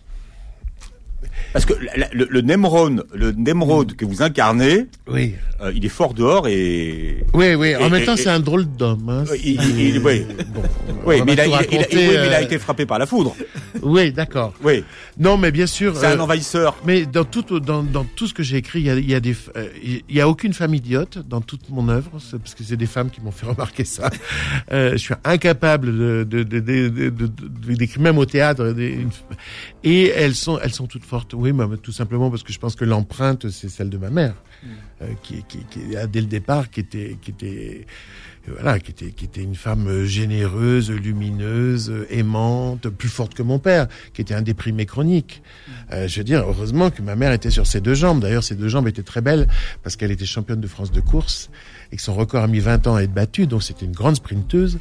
Parce 1.53 1.65
que 1.65 1.73
la- 1.95 2.09
le, 2.13 2.27
le 2.29 2.41
Nemrod 2.41 3.95
que 3.95 4.05
vous 4.05 4.21
incarnez, 4.21 4.88
Oui. 5.07 5.36
euh, 5.62 5.71
il 5.75 5.86
est 5.86 5.89
fort 5.89 6.13
dehors 6.13 6.47
et. 6.47 7.25
Oui, 7.33 7.55
oui. 7.55 7.75
En 7.75 7.88
Et- 7.88 7.89
même 7.89 8.05
temps, 8.05 8.15
c'est 8.15 8.29
un 8.29 8.39
drôle 8.39 8.65
d'homme. 8.65 9.07
Hein. 9.09 9.23
Euh, 9.29 9.36
il- 9.43 9.59
C'est- 9.62 9.67
il- 9.69 9.79
il- 9.95 9.99
oui. 9.99 10.25
Bon, 10.53 10.62
Oui, 11.05 11.17
on 11.21 11.25
mais, 11.25 11.33
il 11.33 11.39
a, 11.41 11.49
raconter, 11.49 11.77
oui, 11.77 11.86
mais 11.91 12.27
il 12.27 12.33
euh, 12.33 12.41
été 12.41 12.57
frappé 12.59 12.86
par 12.86 12.99
la 12.99 13.05
foudre. 13.05 13.36
Oui, 13.81 14.12
d'accord. 14.12 14.53
Oui, 14.63 14.83
Non, 15.17 15.38
mais 15.38 15.51
bien 15.51 15.67
sûr. 15.67 15.95
c'est 15.95 16.05
euh, 16.05 16.15
un 16.15 16.19
envahisseur. 16.19 16.77
Mais 16.86 17.05
dans 17.05 17.23
tout, 17.25 17.59
dans, 17.59 17.83
dans 17.83 18.03
tout 18.03 18.27
ce 18.27 18.33
que 18.33 18.43
j'ai 18.43 18.57
écrit, 18.57 18.79
il 18.81 18.86
y 18.86 18.89
a, 18.89 18.95
il 18.95 19.09
y 19.09 19.15
a 19.15 19.19
des, 19.19 19.36
euh, 19.57 19.67
il 19.83 20.01
y 20.15 20.21
a 20.21 20.27
aucune 20.29 20.53
femme 20.53 20.73
idiote 20.73 21.17
dans 21.27 21.41
toute 21.41 21.69
mon 21.69 21.89
œuvre, 21.89 22.09
parce 22.12 22.55
que 22.55 22.63
c'est 22.63 22.77
des 22.77 22.86
femmes 22.86 23.09
qui 23.09 23.21
m'ont 23.21 23.31
fait 23.31 23.45
remarquer 23.53 23.83
ça. 23.86 24.09
Euh, 24.71 24.91
je 24.93 24.97
suis 24.97 25.13
incapable 25.23 25.88
de, 25.97 26.23
de, 26.29 26.43
de, 26.43 26.59
de, 26.59 26.89
de- 26.89 27.09
de- 27.09 27.27
de- 27.27 27.73
d'écrire 27.73 28.01
même 28.01 28.17
au 28.17 28.25
théâtre. 28.25 28.73
et 29.83 30.07
elles 30.09 30.36
sont, 30.36 30.59
elles 30.62 30.73
sont 30.73 30.88
toutes 30.88 31.03
Oui, 31.34 31.54
mais 31.54 31.65
tout 31.78 31.91
simplement 31.91 32.30
parce 32.30 32.43
que 32.43 32.54
je 32.54 32.60
pense 32.60 32.76
que 32.76 32.86
l'empreinte, 32.86 33.49
c'est 33.49 33.69
celle 33.69 33.89
de 33.89 33.97
ma 33.97 34.10
mère, 34.10 34.36
euh, 35.02 35.08
qui, 35.21 35.43
qui, 35.43 35.60
qui, 35.69 35.95
a, 35.95 36.08
dès 36.08 36.21
le 36.21 36.28
départ, 36.28 36.69
qui 36.69 36.80
était, 36.80 37.17
qui 37.21 37.32
était, 37.32 37.86
voilà, 38.47 38.79
qui 38.79 38.91
était, 38.91 39.12
qui 39.12 39.25
était 39.25 39.41
une 39.41 39.56
femme 39.56 39.88
euh, 39.88 40.06
généreuse, 40.06 40.91
lumineuse, 40.91 41.89
euh, 41.89 42.06
aimante, 42.10 42.89
plus 42.89 43.08
forte 43.08 43.34
que 43.34 43.43
mon 43.43 43.58
père, 43.58 43.88
qui 44.13 44.21
était 44.21 44.34
un 44.34 44.41
déprimé 44.41 44.86
chronique. 44.86 45.41
Euh, 45.93 46.08
je 46.08 46.19
veux 46.19 46.23
dire, 46.23 46.43
heureusement 46.45 46.89
que 46.89 47.01
ma 47.01 47.15
mère 47.15 47.32
était 47.32 47.49
sur 47.49 47.65
ses 47.65 47.79
deux 47.79 47.93
jambes. 47.93 48.19
D'ailleurs, 48.19 48.43
ses 48.43 48.56
deux 48.56 48.67
jambes 48.67 48.88
étaient 48.88 49.03
très 49.03 49.21
belles 49.21 49.47
parce 49.82 49.95
qu'elle 49.95 50.12
était 50.12 50.25
championne 50.25 50.60
de 50.60 50.67
France 50.67 50.91
de 50.91 50.99
course 50.99 51.49
et 51.91 51.95
que 51.95 52.01
son 52.01 52.15
record 52.15 52.43
a 52.43 52.47
mis 52.47 52.60
20 52.60 52.88
ans 52.88 52.95
à 52.95 53.03
être 53.03 53.13
battu. 53.13 53.47
Donc, 53.47 53.63
c'était 53.63 53.86
une 53.86 53.93
grande 53.93 54.15
sprinteuse. 54.15 54.79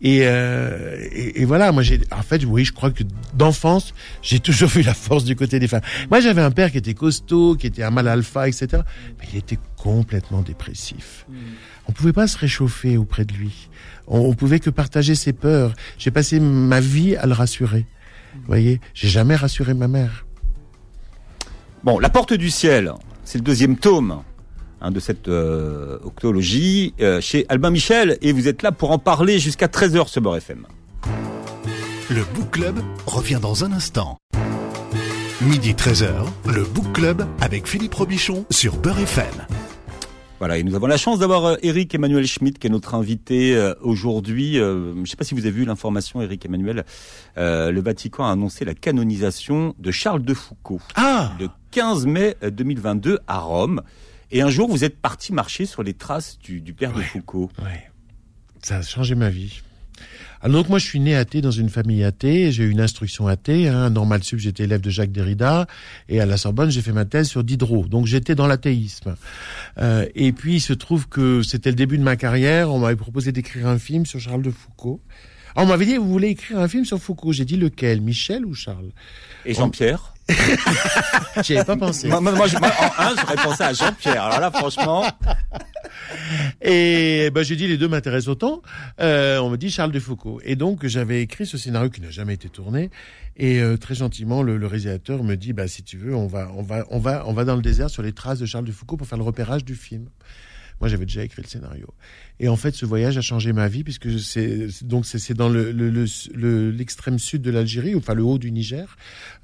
Et, 0.00 0.20
euh, 0.22 0.96
et, 1.10 1.42
et 1.42 1.44
voilà, 1.44 1.72
moi, 1.72 1.82
j'ai, 1.82 2.00
en 2.12 2.22
fait, 2.22 2.44
oui, 2.44 2.64
je 2.64 2.72
crois 2.72 2.90
que 2.90 3.02
d'enfance, 3.34 3.94
j'ai 4.20 4.38
toujours 4.38 4.68
vu 4.70 4.82
la 4.82 4.94
force 4.94 5.24
du 5.24 5.34
côté 5.34 5.58
des 5.58 5.68
femmes. 5.68 5.82
Moi, 6.10 6.20
j'avais 6.20 6.42
un 6.42 6.50
père 6.50 6.70
qui 6.70 6.78
était 6.78 6.94
costaud, 6.94 7.56
qui 7.56 7.66
était 7.66 7.82
un 7.82 7.90
mal 7.90 8.06
alpha, 8.06 8.48
etc. 8.48 8.82
Mais 9.18 9.26
il 9.32 9.38
était 9.38 9.58
complètement 9.82 10.42
dépressif. 10.42 11.26
On 11.88 11.92
pouvait 11.92 12.12
pas 12.12 12.28
se 12.28 12.38
réchauffer 12.38 12.96
auprès 12.96 13.24
de 13.24 13.32
lui. 13.32 13.68
On, 14.06 14.20
on 14.20 14.34
pouvait 14.34 14.60
que 14.60 14.70
partager 14.70 15.16
ses 15.16 15.32
peurs. 15.32 15.74
J'ai 15.98 16.12
passé 16.12 16.38
ma 16.38 16.78
vie 16.78 17.16
à 17.16 17.26
le 17.26 17.32
rassurer. 17.32 17.86
Vous 18.34 18.46
voyez, 18.46 18.80
j'ai 18.94 19.08
jamais 19.08 19.34
rassuré 19.34 19.74
ma 19.74 19.88
mère. 19.88 20.24
Bon, 21.82 21.98
La 21.98 22.10
Porte 22.10 22.32
du 22.32 22.48
Ciel, 22.48 22.92
c'est 23.24 23.38
le 23.38 23.44
deuxième 23.44 23.76
tome 23.76 24.22
hein, 24.80 24.90
de 24.92 25.00
cette 25.00 25.26
euh, 25.26 25.98
octologie 26.04 26.94
euh, 27.00 27.20
chez 27.20 27.44
Albin 27.48 27.70
Michel 27.70 28.18
et 28.22 28.32
vous 28.32 28.46
êtes 28.46 28.62
là 28.62 28.70
pour 28.70 28.92
en 28.92 28.98
parler 28.98 29.40
jusqu'à 29.40 29.66
13h 29.66 30.06
sur 30.06 30.22
Beurre 30.22 30.36
FM. 30.36 30.64
Le 32.08 32.22
Book 32.34 32.52
Club 32.52 32.78
revient 33.06 33.40
dans 33.42 33.64
un 33.64 33.72
instant. 33.72 34.16
Midi 35.40 35.72
13h, 35.72 36.24
le 36.54 36.62
Book 36.62 36.92
Club 36.92 37.26
avec 37.40 37.66
Philippe 37.66 37.94
Robichon 37.94 38.44
sur 38.50 38.76
Beurre 38.76 39.00
FM. 39.00 39.71
Voilà, 40.42 40.58
et 40.58 40.64
nous 40.64 40.74
avons 40.74 40.88
la 40.88 40.96
chance 40.96 41.20
d'avoir 41.20 41.44
euh, 41.44 41.56
Eric 41.62 41.94
Emmanuel 41.94 42.26
Schmitt 42.26 42.58
qui 42.58 42.66
est 42.66 42.70
notre 42.70 42.96
invité 42.96 43.54
euh, 43.54 43.74
aujourd'hui. 43.80 44.58
Euh, 44.58 44.92
je 44.92 44.98
ne 44.98 45.06
sais 45.06 45.14
pas 45.14 45.22
si 45.22 45.34
vous 45.34 45.46
avez 45.46 45.52
vu 45.52 45.64
l'information, 45.64 46.20
Eric 46.20 46.44
Emmanuel. 46.44 46.84
Euh, 47.38 47.70
le 47.70 47.80
Vatican 47.80 48.24
a 48.26 48.32
annoncé 48.32 48.64
la 48.64 48.74
canonisation 48.74 49.76
de 49.78 49.90
Charles 49.92 50.24
de 50.24 50.34
Foucault 50.34 50.80
Ah 50.96 51.32
le 51.38 51.48
15 51.70 52.06
mai 52.06 52.34
euh, 52.42 52.50
2022 52.50 53.20
à 53.28 53.38
Rome. 53.38 53.82
Et 54.32 54.42
un 54.42 54.50
jour, 54.50 54.68
vous 54.68 54.82
êtes 54.82 55.00
parti 55.00 55.32
marcher 55.32 55.64
sur 55.64 55.84
les 55.84 55.94
traces 55.94 56.40
du, 56.40 56.60
du 56.60 56.74
père 56.74 56.92
de. 56.92 57.02
Foucault. 57.02 57.48
Ouais. 57.62 57.88
Ça 58.64 58.78
a 58.78 58.82
changé 58.82 59.14
ma 59.14 59.30
vie. 59.30 59.62
Alors 60.42 60.62
donc 60.62 60.70
moi 60.70 60.80
je 60.80 60.86
suis 60.86 60.98
né 60.98 61.14
athée 61.14 61.40
dans 61.40 61.52
une 61.52 61.68
famille 61.68 62.02
athée, 62.02 62.50
j'ai 62.50 62.64
eu 62.64 62.70
une 62.70 62.80
instruction 62.80 63.28
athée, 63.28 63.68
hein, 63.68 63.90
normal 63.90 64.24
sup 64.24 64.40
j'étais 64.40 64.64
élève 64.64 64.80
de 64.80 64.90
Jacques 64.90 65.12
Derrida 65.12 65.68
et 66.08 66.20
à 66.20 66.26
la 66.26 66.36
Sorbonne 66.36 66.68
j'ai 66.68 66.82
fait 66.82 66.92
ma 66.92 67.04
thèse 67.04 67.28
sur 67.28 67.44
Diderot, 67.44 67.86
donc 67.86 68.06
j'étais 68.06 68.34
dans 68.34 68.48
l'athéisme. 68.48 69.14
Euh, 69.78 70.06
et 70.16 70.32
puis 70.32 70.56
il 70.56 70.60
se 70.60 70.72
trouve 70.72 71.08
que 71.08 71.42
c'était 71.42 71.70
le 71.70 71.76
début 71.76 71.96
de 71.96 72.02
ma 72.02 72.16
carrière, 72.16 72.72
on 72.72 72.80
m'avait 72.80 72.96
proposé 72.96 73.30
d'écrire 73.30 73.68
un 73.68 73.78
film 73.78 74.04
sur 74.04 74.18
Charles 74.18 74.42
de 74.42 74.50
Foucault. 74.50 75.00
Alors 75.54 75.68
on 75.68 75.70
m'avait 75.70 75.86
dit 75.86 75.96
vous 75.96 76.08
voulez 76.08 76.30
écrire 76.30 76.58
un 76.58 76.66
film 76.66 76.84
sur 76.84 76.98
Foucault, 76.98 77.32
j'ai 77.32 77.44
dit 77.44 77.56
lequel, 77.56 78.00
Michel 78.00 78.44
ou 78.44 78.54
Charles? 78.54 78.90
Et 79.46 79.54
Jean-Pierre? 79.54 80.11
J'y 81.42 81.56
avais 81.56 81.64
pas 81.64 81.76
pensé. 81.76 82.08
moi, 82.08 82.20
moi, 82.20 82.32
moi, 82.32 82.46
je- 82.46 82.56
moi, 82.58 82.68
en 82.68 83.02
un, 83.02 83.14
j'aurais 83.20 83.36
pensé 83.36 83.62
à 83.62 83.72
Jean-Pierre. 83.72 84.22
Alors 84.24 84.40
là, 84.40 84.50
franchement, 84.50 85.04
Et 86.60 87.30
ben, 87.34 87.42
j'ai 87.42 87.56
dit 87.56 87.66
les 87.66 87.76
deux 87.76 87.88
m'intéressent 87.88 88.28
autant. 88.28 88.62
Euh, 89.00 89.38
on 89.38 89.50
me 89.50 89.56
dit 89.56 89.70
Charles 89.70 89.92
de 89.92 90.00
Foucault. 90.00 90.40
Et 90.44 90.56
donc 90.56 90.86
j'avais 90.86 91.22
écrit 91.22 91.46
ce 91.46 91.58
scénario 91.58 91.90
qui 91.90 92.00
n'a 92.00 92.10
jamais 92.10 92.34
été 92.34 92.48
tourné. 92.48 92.90
Et 93.36 93.60
euh, 93.60 93.76
très 93.76 93.94
gentiment, 93.94 94.42
le, 94.42 94.56
le 94.58 94.66
réalisateur 94.66 95.22
me 95.24 95.36
dit 95.36 95.52
bah 95.52 95.68
si 95.68 95.82
tu 95.82 95.96
veux, 95.96 96.14
on 96.14 96.26
va 96.26 96.50
on 96.54 96.62
va 96.62 96.84
on 96.90 96.98
va 96.98 97.24
on 97.26 97.32
va 97.32 97.44
dans 97.44 97.56
le 97.56 97.62
désert 97.62 97.90
sur 97.90 98.02
les 98.02 98.12
traces 98.12 98.38
de 98.38 98.46
Charles 98.46 98.64
de 98.66 98.72
Foucault 98.72 98.96
pour 98.96 99.06
faire 99.06 99.18
le 99.18 99.24
repérage 99.24 99.64
du 99.64 99.74
film. 99.74 100.06
Moi, 100.82 100.88
j'avais 100.88 101.06
déjà 101.06 101.22
écrit 101.22 101.40
le 101.42 101.46
scénario. 101.46 101.86
Et 102.40 102.48
en 102.48 102.56
fait, 102.56 102.74
ce 102.74 102.84
voyage 102.84 103.16
a 103.16 103.20
changé 103.20 103.52
ma 103.52 103.68
vie 103.68 103.84
puisque 103.84 104.18
c'est 104.18 104.66
donc 104.84 105.06
c'est 105.06 105.32
dans 105.32 105.48
le 105.48 105.70
le- 105.70 105.90
le- 106.34 106.70
l'extrême 106.72 107.20
sud 107.20 107.40
de 107.40 107.52
l'Algérie, 107.52 107.94
enfin 107.94 108.14
le 108.14 108.24
haut 108.24 108.36
du 108.36 108.50
Niger. 108.50 108.96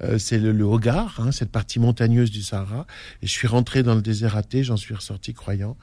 Euh, 0.03 0.17
c'est 0.19 0.37
le, 0.37 0.51
le 0.51 0.63
Hogar, 0.65 1.17
hein, 1.21 1.31
cette 1.31 1.49
partie 1.49 1.79
montagneuse 1.79 2.29
du 2.29 2.41
Sahara. 2.41 2.85
Et 3.21 3.27
je 3.27 3.31
suis 3.31 3.47
rentré 3.47 3.83
dans 3.83 3.95
le 3.95 4.01
désert 4.01 4.35
athée, 4.35 4.65
j'en 4.65 4.75
suis 4.75 4.93
ressorti 4.93 5.33
croyant 5.33 5.77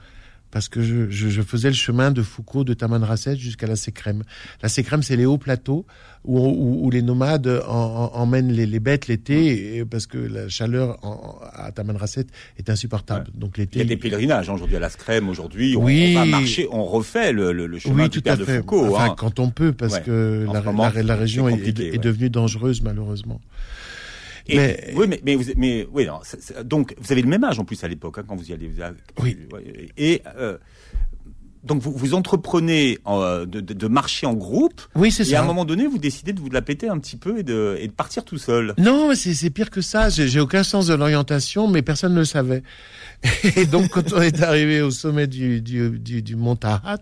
parce 0.51 0.69
que 0.69 0.81
je, 0.83 1.11
je, 1.11 1.29
je 1.29 1.43
faisais 1.43 1.69
le 1.69 1.75
chemin 1.75 2.11
de 2.11 2.23
Foucault, 2.23 2.65
de 2.65 2.73
Tamanrasset 2.75 3.37
jusqu'à 3.37 3.67
la 3.67 3.77
Sécrème. 3.77 4.23
La 4.63 4.69
Sécrème, 4.69 5.03
c'est 5.03 5.17
les 5.17 5.27
hauts 5.27 5.39
plateaux 5.39 5.85
où, 6.25 6.39
où, 6.41 6.87
où 6.87 6.91
les 6.91 7.03
nomades 7.03 7.63
en- 7.69 8.11
en- 8.15 8.19
emmènent 8.21 8.53
les, 8.53 8.65
les 8.67 8.81
bêtes 8.81 9.07
l'été, 9.09 9.85
parce 9.85 10.07
que 10.07 10.19
la 10.19 10.49
chaleur 10.49 10.99
en- 11.05 11.39
à 11.53 11.73
Tamanrasset 11.73 12.27
est 12.59 12.71
insupportable. 12.71 13.27
Donc 13.35 13.55
il 13.57 13.61
y 13.61 13.63
l'été. 13.65 13.81
a 13.81 13.85
des 13.85 13.97
pèlerinages 13.97 14.49
hein, 14.49 14.55
aujourd'hui 14.55 14.77
à 14.77 14.81
la 14.81 14.89
Scrème. 14.91 15.29
Aujourd'hui, 15.29 15.77
on, 15.77 15.85
Oui. 15.85 16.15
on 16.17 16.21
va 16.21 16.25
marcher, 16.27 16.67
on 16.71 16.85
refait 16.85 17.33
le, 17.33 17.53
le, 17.53 17.67
le 17.67 17.79
chemin 17.79 18.05
Oui, 18.05 18.09
du 18.09 18.19
tout 18.19 18.23
père 18.23 18.35
à 18.35 18.37
de 18.37 18.45
fait. 18.45 18.59
Foucault. 18.59 18.95
Enfin, 18.95 19.11
hein. 19.11 19.15
quand 19.19 19.39
on 19.41 19.51
peut, 19.51 19.73
parce 19.73 19.95
Ouais. 19.95 20.03
que 20.03 20.47
la, 20.53 20.61
ce 20.61 20.65
moment, 20.67 20.89
la, 20.95 21.03
la 21.03 21.17
région 21.17 21.49
est, 21.49 21.79
ouais. 21.79 21.99
devenue 21.99 22.31
dangereuse, 22.31 22.83
malheureusement. 22.83 23.41
Et, 24.49 24.57
Mais- 24.57 24.93
oui, 24.95 25.07
mais, 25.09 25.21
mais, 25.25 25.35
vous, 25.35 25.45
mais 25.57 25.87
oui, 25.93 26.07
non, 26.07 26.21
donc 26.65 26.95
vous 26.99 27.11
avez 27.13 27.23
le 27.23 27.29
même 27.29 27.43
âge 27.45 27.59
en 27.59 27.65
plus 27.65 27.83
à 27.83 27.89
l'époque 27.89 28.19
hein, 28.19 28.25
quand 28.27 28.37
vous 28.37 28.49
y 28.49 28.53
allez. 28.53 28.69
vous 28.69 28.81
avez- 28.81 28.97
Oui. 29.23 29.37
Et 29.97 30.23
euh, 30.37 30.57
donc 31.65 31.83
vous, 31.83 31.93
vous 31.93 32.15
entreprenez 32.15 32.99
euh, 33.07 33.47
de, 33.47 33.89
marcher 33.89 34.27
en 34.27 34.35
groupe. 34.35 34.81
Oui, 34.95 35.11
c'est 35.11 35.29
Et 35.29 35.35
à 35.35 35.39
ça. 35.39 35.43
un 35.43 35.47
moment 35.47 35.65
donné, 35.65 35.87
vous 35.87 35.99
décidez 35.99 36.33
de 36.33 36.41
vous 36.41 36.51
la 36.51 36.63
péter 36.63 36.89
un 36.89 36.99
petit 36.99 37.17
peu 37.17 37.39
et 37.39 37.43
de, 37.43 37.77
et 37.81 37.89
de 37.89 37.93
partir 37.93 38.25
tout 38.25 38.39
seul. 38.39 38.75
Non, 38.79 39.13
c'est 39.15 39.51
pire 39.51 39.71
que 39.71 39.81
ça. 39.81 40.09
J'ai 40.09 40.41
aucun 40.41 40.63
sens 40.63 40.87
de 40.87 40.95
l'orientation, 40.95 41.69
mais 41.69 41.83
personne 41.83 42.13
ne 42.15 42.21
le 42.21 42.25
savait. 42.25 42.63
Et 43.57 43.67
donc, 43.67 43.89
quand 43.91 44.13
on 44.13 44.21
est 44.21 44.43
arrivé 44.43 44.83
au 44.83 44.91
sommet 44.91 45.27
du, 45.27 45.61
du, 45.61 45.99
du, 45.99 46.23
du 46.23 46.37
mont 46.37 46.57
Tahat, 46.57 46.99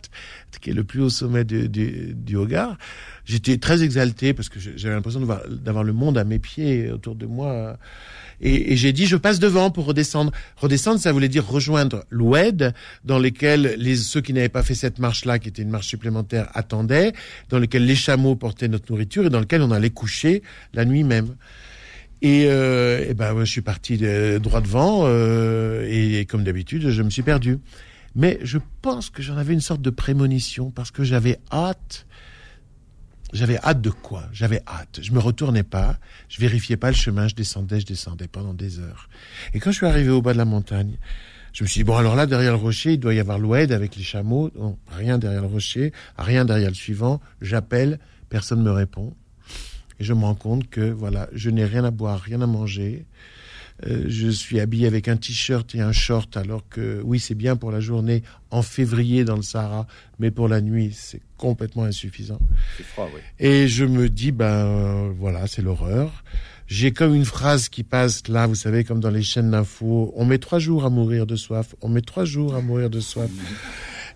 qui 0.61 0.71
est 0.71 0.75
le 0.75 0.85
plus 0.85 1.03
haut 1.03 1.11
sommet 1.11 1.45
du, 1.45 1.69
du, 1.69 2.15
du 2.15 2.37
Hogar, 2.37 2.79
j'étais 3.25 3.59
très 3.59 3.83
exalté 3.83 4.33
parce 4.33 4.49
que 4.49 4.59
j'avais 4.59 4.95
l'impression 4.95 5.21
d'avoir 5.21 5.85
le 5.85 5.93
monde 5.93 6.17
à 6.17 6.25
mes 6.25 6.39
pieds 6.39 6.91
autour 6.91 7.15
de 7.15 7.27
moi. 7.27 7.77
Et, 8.45 8.73
et 8.73 8.77
j'ai 8.77 8.93
dit, 8.93 9.07
je 9.07 9.17
passe 9.17 9.41
devant 9.41 9.71
pour 9.71 9.87
redescendre. 9.87 10.31
Redescendre, 10.57 11.01
ça 11.01 11.11
voulait 11.11 11.29
dire 11.31 11.47
rejoindre 11.47 12.05
l'Oued, 12.11 12.73
dans 13.05 13.19
lesquels 13.19 13.75
les, 13.79 13.97
ceux 13.97 14.21
qui 14.21 14.33
n'avaient 14.33 14.49
pas 14.49 14.63
fait 14.63 14.75
cette 14.75 14.99
marche-là, 14.99 15.39
qui 15.39 15.49
était 15.49 15.63
une 15.63 15.71
marche 15.71 15.89
supplémentaire, 15.89 16.49
attendaient, 16.55 17.13
dans 17.49 17.59
lesquels 17.59 17.87
les 17.87 17.97
chameaux 17.97 18.37
portaient 18.37 18.69
notre 18.69 18.93
nourriture 18.93 19.25
et 19.27 19.31
dans 19.31 19.41
lesquels 19.41 19.63
on 19.63 19.71
allait 19.73 19.91
coucher 19.91 20.43
la 20.75 20.85
nuit 20.85 21.05
même. 21.05 21.35
Et, 22.23 22.45
euh, 22.47 23.09
et 23.09 23.15
ben, 23.15 23.35
je 23.41 23.51
suis 23.51 23.61
parti 23.61 23.97
de- 23.97 24.39
droit 24.39 24.61
devant 24.61 25.03
euh, 25.05 25.87
et, 25.91 26.25
comme 26.27 26.45
d'habitude, 26.45 26.89
je 26.91 27.03
me 27.03 27.11
suis 27.11 27.23
perdu. 27.23 27.59
Mais 28.15 28.39
je 28.43 28.59
pense 28.81 29.11
que 29.11 29.23
j'en 29.23 29.37
avais 29.37 29.55
une 29.55 29.61
sorte 29.61 29.83
de 29.83 29.91
prémonition 29.91 30.71
parce 30.71 30.91
que 30.91 31.03
j'avais 31.03 31.39
hâte. 31.51 32.07
J'avais 33.35 33.59
hâte 33.59 33.81
de 33.81 33.91
quoi? 33.91 34.23
J'avais 34.33 34.63
hâte. 34.67 35.01
Je 35.03 35.11
me 35.11 35.19
retournais 35.19 35.65
pas, 35.65 35.99
je 36.29 36.41
vérifiais 36.41 36.77
pas 36.77 36.91
le 36.91 36.97
chemin, 36.97 37.27
je 37.27 37.35
descendais, 37.35 37.81
je 37.81 37.87
descendais 37.87 38.29
pendant 38.29 38.55
des 38.55 38.79
heures. 38.79 39.09
Et 39.53 39.59
quand 39.59 39.73
je 39.73 39.79
suis 39.79 39.87
arrivé 39.87 40.11
au 40.11 40.23
bas 40.23 40.33
de 40.33 40.39
la 40.39 40.45
montagne, 40.45 40.97
je 41.53 41.65
me 41.65 41.69
suis 41.69 41.81
dit 41.81 41.85
bon 41.85 41.97
alors 41.97 42.15
là 42.15 42.27
derrière 42.27 42.53
le 42.53 42.59
rocher 42.59 42.95
il 42.95 42.99
doit 42.99 43.15
y 43.15 43.21
avoir 43.21 43.39
l'oued 43.41 43.73
avec 43.73 43.97
les 43.97 44.05
chameaux. 44.05 44.53
Rien 44.89 45.19
derrière 45.19 45.43
le 45.43 45.49
rocher, 45.49 45.93
rien 46.17 46.45
derrière 46.45 46.69
le 46.69 46.75
suivant. 46.77 47.21
J'appelle, 47.41 47.99
personne 48.29 48.63
me 48.63 48.71
répond. 48.71 49.13
Et 49.99 50.05
je 50.05 50.13
me 50.13 50.21
rends 50.21 50.37
compte 50.37 50.71
que 50.71 50.89
voilà, 50.93 51.29
je 51.33 51.51
n'ai 51.51 51.65
rien 51.65 51.85
à 51.85 51.91
boire, 51.91 52.21
rien 52.21 52.41
à 52.41 52.47
manger. 52.47 53.05
Euh, 53.87 54.05
je 54.07 54.29
suis 54.29 54.61
habillé 54.61 54.87
avec 54.87 55.09
un 55.09 55.17
t-shirt 55.17 55.75
et 55.75 55.81
un 55.81 55.93
short, 55.93 56.37
alors 56.37 56.69
que 56.69 57.01
oui, 57.05 57.19
c'est 57.19 57.35
bien 57.35 57.57
pour 57.57 57.73
la 57.73 57.81
journée 57.81 58.23
en 58.51 58.63
février 58.63 59.25
dans 59.25 59.37
le 59.37 59.43
Sahara, 59.43 59.87
mais 60.19 60.31
pour 60.31 60.49
la 60.49 60.61
nuit, 60.61 60.93
c'est 60.95 61.21
complètement 61.37 61.85
insuffisant. 61.85 62.39
C'est 62.77 62.85
froid, 62.85 63.11
oui. 63.13 63.21
Et 63.41 63.67
je 63.67 63.85
me 63.85 64.09
dis, 64.09 64.31
ben 64.31 65.13
voilà, 65.19 65.47
c'est 65.47 65.63
l'horreur. 65.63 66.25
J'ai 66.67 66.93
comme 66.93 67.15
une 67.15 67.27
phrase 67.27 67.69
qui 67.69 67.83
passe 67.83 68.27
là, 68.29 68.47
vous 68.47 68.55
savez, 68.55 68.85
comme 68.85 69.01
dans 69.01 69.11
les 69.11 69.23
chaînes 69.23 69.51
d'infos, 69.51 70.13
on 70.17 70.25
met 70.25 70.39
trois 70.39 70.59
jours 70.59 70.85
à 70.85 70.91
mourir 70.91 71.27
de 71.27 71.37
soif, 71.37 71.75
on 71.83 71.89
met 71.89 72.01
trois 72.01 72.25
jours 72.25 72.55
à 72.55 72.61
mourir 72.63 72.89
de 72.89 73.01
soif. 73.01 73.31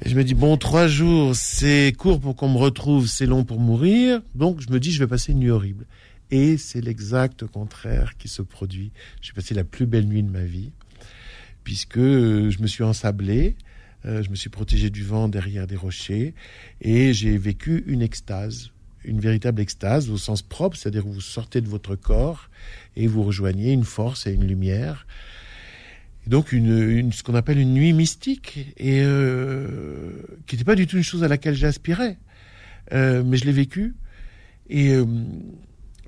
Et 0.04 0.08
je 0.08 0.14
me 0.14 0.22
dis, 0.22 0.34
bon, 0.34 0.56
trois 0.56 0.86
jours, 0.86 1.34
c'est 1.34 1.92
court 1.98 2.20
pour 2.20 2.36
qu'on 2.36 2.48
me 2.48 2.58
retrouve, 2.58 3.08
c'est 3.08 3.26
long 3.26 3.44
pour 3.44 3.58
mourir. 3.58 4.22
Donc, 4.36 4.60
je 4.60 4.72
me 4.72 4.78
dis, 4.78 4.92
je 4.92 5.00
vais 5.00 5.08
passer 5.08 5.32
une 5.32 5.40
nuit 5.40 5.50
horrible. 5.50 5.86
Et 6.30 6.58
c'est 6.58 6.80
l'exact 6.80 7.46
contraire 7.46 8.16
qui 8.18 8.28
se 8.28 8.42
produit. 8.42 8.92
J'ai 9.22 9.32
passé 9.32 9.54
la 9.54 9.64
plus 9.64 9.86
belle 9.86 10.06
nuit 10.06 10.22
de 10.22 10.30
ma 10.30 10.42
vie, 10.44 10.70
puisque 11.64 11.96
euh, 11.98 12.50
je 12.50 12.60
me 12.60 12.66
suis 12.66 12.84
ensablé, 12.84 13.56
euh, 14.04 14.22
je 14.22 14.30
me 14.30 14.34
suis 14.36 14.50
protégé 14.50 14.90
du 14.90 15.02
vent 15.04 15.28
derrière 15.28 15.66
des 15.66 15.76
rochers, 15.76 16.34
et 16.82 17.12
j'ai 17.14 17.38
vécu 17.38 17.82
une 17.86 18.02
extase, 18.02 18.70
une 19.04 19.20
véritable 19.20 19.60
extase 19.62 20.10
au 20.10 20.18
sens 20.18 20.42
propre, 20.42 20.76
c'est-à-dire 20.76 21.06
vous 21.06 21.20
sortez 21.22 21.60
de 21.62 21.68
votre 21.68 21.96
corps 21.96 22.50
et 22.96 23.06
vous 23.06 23.22
rejoignez 23.22 23.72
une 23.72 23.84
force 23.84 24.26
et 24.26 24.32
une 24.32 24.46
lumière. 24.46 25.06
Donc 26.26 26.52
une, 26.52 26.90
une- 26.90 27.12
ce 27.12 27.22
qu'on 27.22 27.34
appelle 27.36 27.58
une 27.58 27.72
nuit 27.72 27.94
mystique 27.94 28.74
et 28.76 29.00
euh, 29.02 30.10
qui 30.46 30.56
n'était 30.56 30.64
pas 30.66 30.74
du 30.74 30.86
tout 30.86 30.98
une 30.98 31.02
chose 31.02 31.24
à 31.24 31.28
laquelle 31.28 31.54
j'aspirais, 31.54 32.18
Euh, 32.92 33.22
mais 33.22 33.36
je 33.36 33.44
l'ai 33.44 33.52
vécu 33.52 33.94
et 34.70 34.92
euh, 34.94 35.04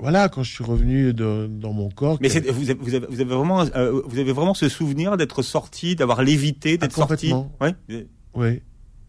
voilà 0.01 0.29
quand 0.29 0.43
je 0.43 0.51
suis 0.53 0.65
revenu 0.65 1.13
de- 1.13 1.47
dans 1.51 1.73
mon 1.73 1.89
corps. 1.91 2.19
Mais 2.21 2.29
vous, 2.29 2.37
avez, 2.37 2.75
vous, 2.75 2.95
avez, 2.95 3.07
vous 3.07 3.21
avez 3.21 3.35
vraiment, 3.35 3.61
euh, 3.77 4.03
vous 4.07 4.19
avez 4.19 4.33
vraiment 4.33 4.55
ce 4.55 4.69
souvenir 4.69 5.17
d'être 5.17 5.43
sorti, 5.43 5.97
d'avoir 5.97 6.23
lévité, 6.23 6.79
d'être 6.79 6.93
Ah, 7.03 7.07
sorti. 7.09 7.33
Ouais. 7.61 7.75
oui, 7.89 8.07
oui, 8.35 8.61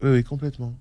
oui, 0.02 0.24
complètement. 0.24 0.74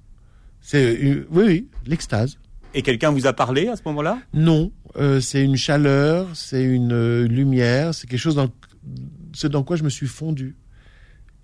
C'est 0.62 0.98
oui, 1.02 1.24
oui, 1.32 1.68
l'extase. 1.86 2.38
Et 2.74 2.84
quelqu'un 2.84 3.12
vous 3.12 3.28
a 3.28 3.34
parlé 3.34 3.68
à 3.68 3.76
ce 3.76 3.82
moment-là? 3.86 4.20
Non, 4.34 4.72
euh, 4.98 5.20
c'est 5.20 5.44
une 5.44 5.58
chaleur, 5.58 6.28
c'est 6.36 6.64
une 6.64 6.94
euh, 6.94 7.28
lumière, 7.28 7.94
c'est 7.94 8.08
quelque 8.08 8.20
chose 8.20 8.36
dans 8.36 8.50
ce 9.34 9.48
dans 9.48 9.64
quoi 9.64 9.76
je 9.76 9.84
me 9.84 9.90
suis 9.90 10.08
fondu. 10.08 10.56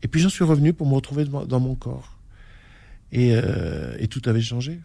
Et 0.04 0.08
puis 0.08 0.22
j'en 0.22 0.30
suis 0.30 0.44
revenu 0.46 0.74
pour 0.74 0.88
me 0.88 0.94
retrouver 0.94 1.26
dans 1.26 1.46
dans 1.46 1.60
mon 1.60 1.76
corps. 1.76 2.14
Et, 3.12 3.32
euh, 3.34 3.96
et 4.00 4.08
tout 4.08 4.22
avait 4.26 4.42
changé. 4.42 4.80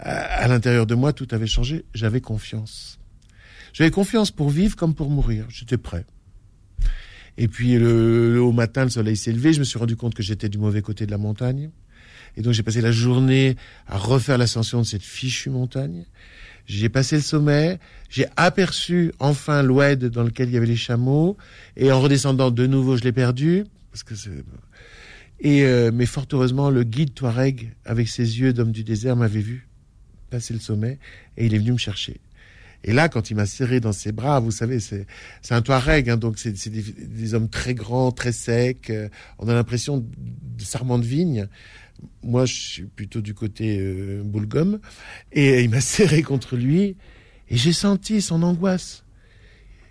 À, 0.00 0.46
l'intérieur 0.48 0.86
de 0.86 0.94
moi, 0.94 1.12
tout 1.12 1.28
avait 1.32 1.46
changé. 1.46 1.84
J'avais 1.94 2.20
confiance. 2.20 2.98
J'avais 3.72 3.90
confiance 3.90 4.30
pour 4.30 4.50
vivre 4.50 4.76
comme 4.76 4.94
pour 4.94 5.10
mourir. 5.10 5.46
J'étais 5.48 5.76
prêt. 5.76 6.04
Et 7.36 7.48
puis 7.48 7.78
le, 7.78 8.34
le- 8.34 8.42
au 8.42 8.52
matin, 8.52 8.84
le 8.84 8.90
soleil 8.90 9.16
s'est 9.16 9.32
levé. 9.32 9.52
Je 9.52 9.60
me 9.60 9.64
suis 9.64 9.78
rendu 9.78 9.96
compte 9.96 10.14
que 10.14 10.22
j'étais 10.22 10.48
du 10.48 10.58
mauvais 10.58 10.82
côté 10.82 11.06
de 11.06 11.10
la 11.10 11.18
montagne. 11.18 11.70
Et 12.36 12.42
donc 12.42 12.52
j'ai 12.52 12.62
passé 12.62 12.80
la 12.80 12.92
journée 12.92 13.56
à 13.86 13.98
refaire 13.98 14.38
l'ascension 14.38 14.80
de 14.80 14.86
cette 14.86 15.02
fichue 15.02 15.50
montagne. 15.50 16.04
J'ai 16.66 16.88
passé 16.88 17.16
le 17.16 17.22
sommet, 17.22 17.78
j'ai 18.10 18.26
aperçu 18.36 19.12
enfin 19.20 19.62
l'oued 19.62 20.04
dans 20.04 20.22
lequel 20.22 20.48
il 20.48 20.54
y 20.54 20.56
avait 20.58 20.66
les 20.66 20.76
chameaux, 20.76 21.38
et 21.76 21.90
en 21.90 21.98
redescendant 21.98 22.50
de 22.50 22.66
nouveau, 22.66 22.98
je 22.98 23.04
l'ai 23.04 23.12
perdu, 23.12 23.64
parce 23.90 24.02
que 24.02 24.14
c'est... 24.14 24.44
Et 25.40 25.62
euh, 25.64 25.90
mais 25.94 26.04
fort 26.04 26.26
heureusement, 26.32 26.68
le 26.68 26.82
guide 26.82 27.14
Touareg, 27.14 27.72
avec 27.86 28.08
ses 28.08 28.40
yeux 28.40 28.52
d'homme 28.52 28.72
du 28.72 28.84
désert, 28.84 29.16
m'avait 29.16 29.40
vu 29.40 29.67
passer 30.28 30.54
le 30.54 30.60
sommet, 30.60 30.98
et 31.36 31.46
il 31.46 31.54
est 31.54 31.58
venu 31.58 31.72
me 31.72 31.78
chercher. 31.78 32.20
Et 32.84 32.92
là, 32.92 33.08
quand 33.08 33.30
il 33.30 33.34
m'a 33.34 33.46
serré 33.46 33.80
dans 33.80 33.92
ses 33.92 34.12
bras, 34.12 34.38
vous 34.40 34.52
savez, 34.52 34.78
c'est 34.80 35.06
un 35.50 35.62
Touareg, 35.62 36.08
hein, 36.10 36.16
donc 36.16 36.38
c'est 36.38 36.52
des, 36.70 36.82
des 36.82 37.34
hommes 37.34 37.48
très 37.48 37.74
grands, 37.74 38.12
très 38.12 38.32
secs. 38.32 38.90
euh, 38.90 39.08
on 39.38 39.48
a 39.48 39.54
l'impression 39.54 39.98
de 39.98 40.62
sarment 40.62 40.98
de 40.98 41.04
vigne. 41.04 41.48
Moi, 42.22 42.46
je 42.46 42.54
suis 42.54 42.82
plutôt 42.84 43.20
du 43.20 43.34
côté 43.34 43.78
euh, 43.80 44.22
boulgum. 44.24 44.78
Et 45.32 45.62
il 45.62 45.70
m'a 45.70 45.80
serré 45.82 46.22
contre 46.22 46.56
lui, 46.56 46.96
et 47.48 47.56
j'ai 47.56 47.72
senti 47.72 48.22
son 48.22 48.42
angoisse. 48.42 49.04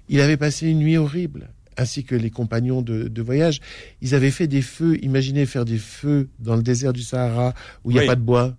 Il 0.08 0.22
avait 0.22 0.38
passé 0.38 0.70
une 0.70 0.80
nuit 0.80 0.96
horrible, 0.96 1.50
ainsi 1.76 2.06
que 2.06 2.16
les 2.16 2.30
compagnons 2.30 2.82
de, 2.82 3.10
de 3.10 3.22
voyage. 3.22 3.60
Ils 4.02 4.16
avaient 4.16 4.32
fait 4.32 4.48
des 4.48 4.62
feux. 4.62 4.98
Imaginez 5.04 5.46
faire 5.46 5.66
des 5.66 5.78
feux 5.78 6.30
dans 6.40 6.56
le 6.56 6.64
désert 6.64 6.94
du 6.94 7.02
Sahara 7.02 7.54
où 7.84 7.92
il 7.92 7.96
n'y 7.96 8.00
a 8.00 8.06
pas 8.06 8.16
de 8.16 8.22
bois. 8.22 8.56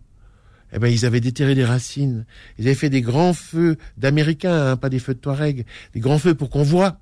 Eh 0.72 0.78
ben, 0.78 0.88
ils 0.88 1.06
avaient 1.06 1.20
déterré 1.20 1.54
des 1.54 1.64
racines. 1.64 2.24
Ils 2.58 2.66
avaient 2.66 2.74
fait 2.74 2.90
des 2.90 3.00
grands 3.02 3.32
feux 3.34 3.76
d'Américains, 3.96 4.70
hein, 4.72 4.76
pas 4.76 4.88
des 4.90 4.98
feux 4.98 5.14
de 5.14 5.18
Touareg. 5.20 5.64
Des 5.94 6.00
grands 6.00 6.18
feux 6.18 6.34
pour 6.34 6.50
qu'on 6.50 6.62
voit, 6.62 7.00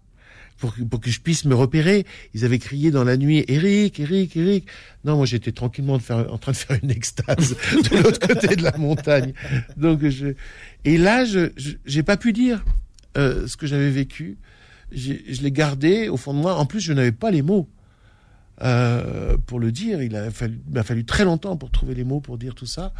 pour, 0.58 0.74
que- 0.74 0.82
pour 0.82 1.00
que 1.00 1.10
je 1.10 1.20
puisse 1.20 1.44
me 1.44 1.54
repérer. 1.54 2.06
Ils 2.34 2.44
avaient 2.44 2.58
crié 2.60 2.90
dans 2.90 3.04
la 3.04 3.16
nuit, 3.16 3.44
Eric, 3.48 3.98
Eric, 4.00 4.36
Eric. 4.36 4.66
Non, 5.04 5.16
moi, 5.16 5.26
j'étais 5.26 5.52
tranquillement 5.52 5.94
en 5.94 6.38
train 6.38 6.52
de 6.52 6.56
faire 6.56 6.78
une 6.82 6.90
extase 6.90 7.56
de 7.90 8.02
l'autre 8.02 8.20
côté 8.26 8.54
de 8.56 8.62
la 8.62 8.76
montagne. 8.78 9.32
Donc, 9.76 10.06
je, 10.08 10.34
et 10.84 10.96
là, 10.98 11.24
je, 11.24 11.50
j'ai 11.84 12.02
pas 12.02 12.16
pu 12.16 12.32
dire 12.32 12.64
euh, 13.18 13.46
ce 13.48 13.56
que 13.56 13.66
j'avais 13.66 13.90
vécu. 13.90 14.38
Je 14.92 15.42
l'ai 15.42 15.50
gardé 15.50 16.08
au 16.08 16.16
fond 16.16 16.32
de 16.32 16.38
moi. 16.38 16.54
En 16.56 16.64
plus, 16.66 16.80
je 16.80 16.92
n'avais 16.92 17.10
pas 17.12 17.32
les 17.32 17.42
mots 17.42 17.68
euh, 18.62 19.36
pour 19.46 19.58
le 19.60 19.72
dire. 19.72 20.00
Il 20.02 20.14
a 20.16 20.30
fallu, 20.30 20.60
m'a 20.70 20.82
fallu 20.84 21.04
très 21.04 21.24
longtemps 21.24 21.56
pour 21.56 21.70
trouver 21.70 21.94
les 21.94 22.04
mots 22.04 22.20
pour 22.20 22.38
dire 22.38 22.54
tout 22.54 22.66
ça. 22.66 22.92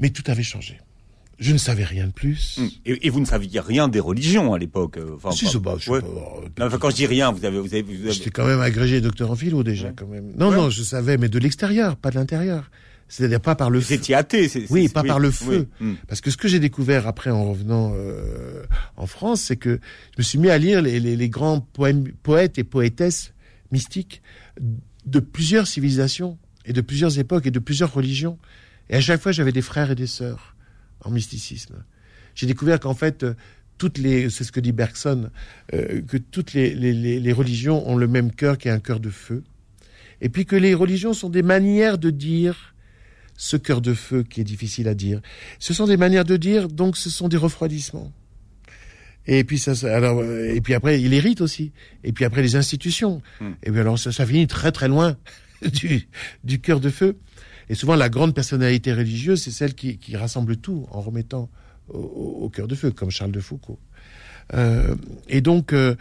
Mais 0.00 0.10
tout 0.10 0.24
avait 0.26 0.42
changé. 0.42 0.78
Je 1.38 1.52
ne 1.52 1.58
savais 1.58 1.84
rien 1.84 2.06
de 2.08 2.12
plus. 2.12 2.56
Hum. 2.58 2.68
Et, 2.84 3.06
et 3.06 3.10
vous 3.10 3.20
ne 3.20 3.24
saviez 3.24 3.60
rien 3.60 3.88
des 3.88 4.00
religions 4.00 4.52
à 4.52 4.58
l'époque. 4.58 4.98
euh, 4.98 5.12
Enfin, 5.16 5.30
Si, 5.30 5.46
pas- 5.46 5.58
bah, 5.58 5.76
je 5.78 5.90
ouais. 5.90 6.00
pas, 6.00 6.06
Non, 6.58 6.66
enfin, 6.66 6.78
quand 6.78 6.90
je 6.90 6.96
dis 6.96 7.06
rien, 7.06 7.30
vous 7.32 7.44
avez, 7.46 7.58
vous 7.60 7.72
avez, 7.72 7.82
vous 7.82 7.92
avez- 8.02 8.12
J'étais 8.12 8.30
quand 8.30 8.46
même 8.46 8.60
agrégé 8.60 9.00
docteur 9.00 9.30
en 9.30 9.36
philo 9.36 9.62
déjà, 9.62 9.88
Ouais. 9.88 9.94
quand 9.96 10.06
même. 10.06 10.32
Non, 10.36 10.50
Ouais. 10.50 10.56
non, 10.56 10.68
je 10.70 10.82
savais, 10.82 11.16
mais 11.16 11.28
de 11.30 11.38
l'extérieur, 11.38 11.96
pas 11.96 12.10
de 12.10 12.16
l'intérieur. 12.16 12.70
C'est-à-dire 13.08 13.40
pas 13.40 13.54
par 13.56 13.70
le 13.70 13.78
vous 13.80 13.84
feu. 13.86 13.94
étiez 13.94 14.14
athée. 14.14 14.48
c'est- 14.48 14.70
Oui, 14.70 14.88
pas 14.88 15.02
par 15.02 15.18
le 15.18 15.30
feu. 15.30 15.66
oui. 15.80 15.86
Hum. 15.88 15.96
Parce 16.08 16.20
que 16.20 16.30
ce 16.30 16.36
que 16.36 16.46
j'ai 16.46 16.60
découvert 16.60 17.06
après 17.08 17.30
en 17.30 17.44
revenant 17.50 17.92
euh, 17.96 18.62
en 18.96 19.06
France, 19.06 19.40
c'est 19.40 19.56
que 19.56 19.80
je 20.14 20.18
me 20.18 20.22
suis 20.22 20.38
mis 20.38 20.48
à 20.50 20.58
lire 20.58 20.80
les, 20.82 21.00
les- 21.00 21.16
les 21.16 21.28
grands 21.28 21.60
poèmes, 21.60 22.04
poètes 22.22 22.58
et 22.58 22.64
poétesses 22.64 23.32
mystiques 23.72 24.20
de 25.06 25.20
plusieurs 25.20 25.66
civilisations 25.66 26.38
et 26.66 26.72
de 26.72 26.80
plusieurs 26.82 27.18
époques 27.18 27.46
et 27.46 27.50
de 27.50 27.58
plusieurs 27.58 27.92
religions. 27.94 28.38
Et 28.88 28.96
à 28.96 29.00
chaque 29.00 29.20
fois, 29.20 29.32
j'avais 29.32 29.52
des 29.52 29.62
frères 29.62 29.90
et 29.90 29.94
des 29.94 30.06
sœurs 30.06 30.56
en 31.04 31.10
mysticisme. 31.10 31.76
J'ai 32.34 32.46
découvert 32.46 32.80
qu'en 32.80 32.94
fait, 32.94 33.22
euh, 33.22 33.34
toutes 33.78 33.98
les, 33.98 34.28
c'est 34.30 34.44
ce 34.44 34.52
que 34.52 34.60
dit 34.60 34.72
Bergson, 34.72 35.30
euh, 35.74 36.02
que 36.02 36.16
toutes 36.16 36.52
les, 36.52 36.74
les- 36.74 37.20
les- 37.20 37.32
religions 37.32 37.88
ont 37.88 37.96
le 37.96 38.06
même 38.06 38.32
cœur 38.32 38.58
qui 38.58 38.68
est 38.68 38.72
un 38.72 38.80
cœur 38.80 39.00
de 39.00 39.10
feu. 39.10 39.42
Et 40.20 40.28
puis 40.28 40.44
que 40.44 40.56
les 40.56 40.74
religions 40.74 41.12
sont 41.14 41.30
des 41.30 41.42
manières 41.42 41.96
de 41.98 42.10
dire 42.10 42.74
ce 43.36 43.56
cœur 43.56 43.80
de 43.80 43.94
feu 43.94 44.22
qui 44.22 44.40
est 44.42 44.44
difficile 44.44 44.86
à 44.88 44.94
dire. 44.94 45.20
Ce 45.58 45.72
sont 45.72 45.86
des 45.86 45.96
manières 45.96 46.24
de 46.26 46.36
dire, 46.36 46.68
donc 46.68 46.96
ce 46.96 47.08
sont 47.08 47.28
des 47.28 47.38
refroidissements. 47.38 48.12
Et 49.26 49.44
puis 49.44 49.58
ça, 49.58 49.72
alors, 49.94 50.18
euh, 50.20 50.54
et 50.54 50.60
puis 50.60 50.74
après, 50.74 51.00
il 51.00 51.14
hérite 51.14 51.40
aussi. 51.40 51.72
Et 52.04 52.12
puis 52.12 52.24
après, 52.24 52.42
les 52.42 52.56
institutions. 52.56 53.22
Hmm. 53.40 53.52
Et 53.62 53.70
puis 53.70 53.80
alors, 53.80 53.98
ça, 53.98 54.12
ça 54.12 54.26
finit 54.26 54.46
très 54.46 54.72
très 54.72 54.88
loin 54.88 55.16
du, 55.72 56.08
du 56.44 56.60
cœur 56.60 56.80
de 56.80 56.90
feu. 56.90 57.16
Et 57.70 57.76
souvent, 57.76 57.94
la 57.94 58.08
grande 58.08 58.34
personnalité 58.34 58.92
religieuse, 58.92 59.42
c'est 59.42 59.52
celle 59.52 59.74
qui, 59.74 60.16
rassemble 60.16 60.56
tout 60.56 60.88
en 60.90 61.00
remettant 61.00 61.48
au, 61.88 62.50
cœur 62.52 62.66
de 62.66 62.74
feu, 62.74 62.90
comme 62.90 63.12
Charles 63.12 63.30
de 63.30 63.38
Foucault. 63.38 63.78
Euh, 64.54 64.96
et 65.28 65.40
donc, 65.40 65.72
euh, 65.72 65.94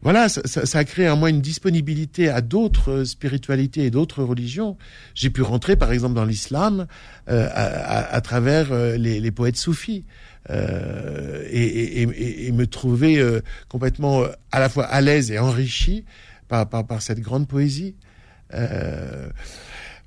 voilà, 0.00 0.30
ça, 0.30 0.40
ça- 0.46 0.64
ça 0.64 0.78
a 0.78 0.84
créé 0.84 1.10
en 1.10 1.18
moi 1.18 1.28
une 1.28 1.42
disponibilité 1.42 2.30
à 2.30 2.40
d'autres 2.40 3.04
spiritualités 3.04 3.84
et 3.84 3.90
d'autres 3.90 4.24
religions. 4.24 4.78
J'ai 5.14 5.28
pu 5.28 5.42
rentrer, 5.42 5.76
par 5.76 5.92
exemple, 5.92 6.14
dans 6.14 6.24
l'islam 6.24 6.86
euh, 7.28 7.46
à, 7.52 8.20
travers 8.22 8.74
les, 8.96 9.30
poètes 9.30 9.58
soufis 9.58 10.06
et, 10.48 12.06
me 12.52 12.64
trouver 12.64 13.22
complètement 13.68 14.24
à 14.50 14.60
la 14.60 14.70
fois 14.70 14.86
à 14.86 15.02
l'aise 15.02 15.30
et 15.30 15.38
enrichi 15.38 16.06
par, 16.48 16.66
cette 17.00 17.20
grande 17.20 17.46
poésie. 17.46 17.96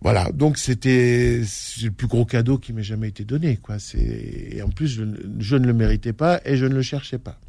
Voilà, 0.01 0.31
donc 0.31 0.57
c'était 0.57 1.41
le 1.81 1.89
plus 1.89 2.07
gros 2.07 2.25
cadeau 2.25 2.57
qui 2.59 2.73
m'ait 2.73 2.83
jamais 2.83 3.07
été 3.07 3.23
donné, 3.25 3.57
quoi. 3.57 3.77
Et 3.95 4.61
en 4.61 4.69
plus 4.69 4.87
je, 4.87 5.03
ne- 5.03 5.17
je 5.39 5.55
ne 5.55 5.65
le 5.65 5.73
méritais 5.73 6.13
pas 6.13 6.41
et 6.45 6.57
je 6.57 6.65
ne 6.65 6.75
le 6.75 6.81
cherchais 6.83 7.17
pas. 7.17 7.39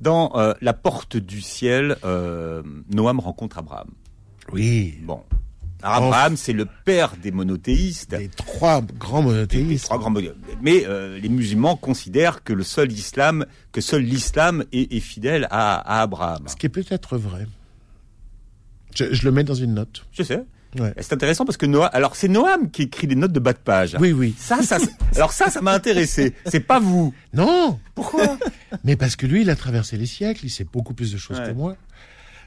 Dans 0.00 0.32
euh, 0.36 0.54
La 0.60 0.72
Porte 0.72 1.16
du 1.16 1.40
Ciel, 1.40 1.96
euh, 2.04 2.62
Noam 2.92 3.18
rencontre 3.20 3.58
Abraham. 3.58 3.88
Oui, 4.52 4.98
Bon. 5.02 5.22
Alors, 5.82 6.04
Abraham, 6.06 6.36
c'est 6.38 6.54
le 6.54 6.66
père 6.86 7.16
des 7.22 7.30
monothéistes. 7.30 8.16
les 8.18 8.28
trois 8.28 8.80
grands 8.80 9.20
Des- 9.20 9.26
des 9.28 9.34
monothéistes. 9.34 9.84
trois 9.84 9.98
grands 9.98 10.12
Mais 10.62 10.84
euh, 10.86 11.18
les 11.18 11.28
musulmans 11.28 11.76
considèrent 11.76 12.42
que 12.42 12.54
le 12.54 12.62
seul 12.64 12.90
islam, 12.92 13.44
que 13.72 13.82
seul 13.82 14.02
l'islam 14.02 14.64
est, 14.72 14.90
est 14.94 15.00
fidèle 15.00 15.46
à, 15.50 15.76
à 15.76 16.00
Abraham. 16.02 16.44
Ce 16.48 16.56
qui 16.56 16.64
est 16.66 16.70
peut-être 16.70 17.18
vrai. 17.18 17.46
Je, 18.94 19.12
je 19.12 19.24
le 19.26 19.32
mets 19.32 19.44
dans 19.44 19.54
une 19.54 19.74
note. 19.74 20.06
Je 20.12 20.22
sais. 20.22 20.42
Ouais. 20.78 20.92
C'est 20.98 21.12
intéressant 21.12 21.44
parce 21.44 21.56
que 21.56 21.66
Noam, 21.66 21.88
alors 21.92 22.16
c'est 22.16 22.28
Noam 22.28 22.70
qui 22.70 22.82
écrit 22.82 23.06
des 23.06 23.14
notes 23.14 23.32
de 23.32 23.40
bas 23.40 23.52
de 23.52 23.58
page. 23.58 23.96
Oui, 24.00 24.12
oui. 24.12 24.34
Ça, 24.38 24.62
ça, 24.62 24.78
alors 25.14 25.32
ça, 25.32 25.48
ça 25.50 25.60
m'a 25.62 25.72
intéressé. 25.72 26.34
C'est 26.46 26.60
pas 26.60 26.78
vous. 26.80 27.14
Non, 27.32 27.78
Pourquoi? 27.94 28.36
Mais 28.84 28.96
parce 28.96 29.16
que 29.16 29.26
lui, 29.26 29.42
il 29.42 29.50
a 29.50 29.56
traversé 29.56 29.96
les 29.96 30.06
siècles, 30.06 30.44
il 30.44 30.50
sait 30.50 30.66
beaucoup 30.70 30.92
plus 30.94 31.12
de 31.12 31.18
choses 31.18 31.38
Ouais. 31.38 31.46
que 31.46 31.52
moi. 31.52 31.76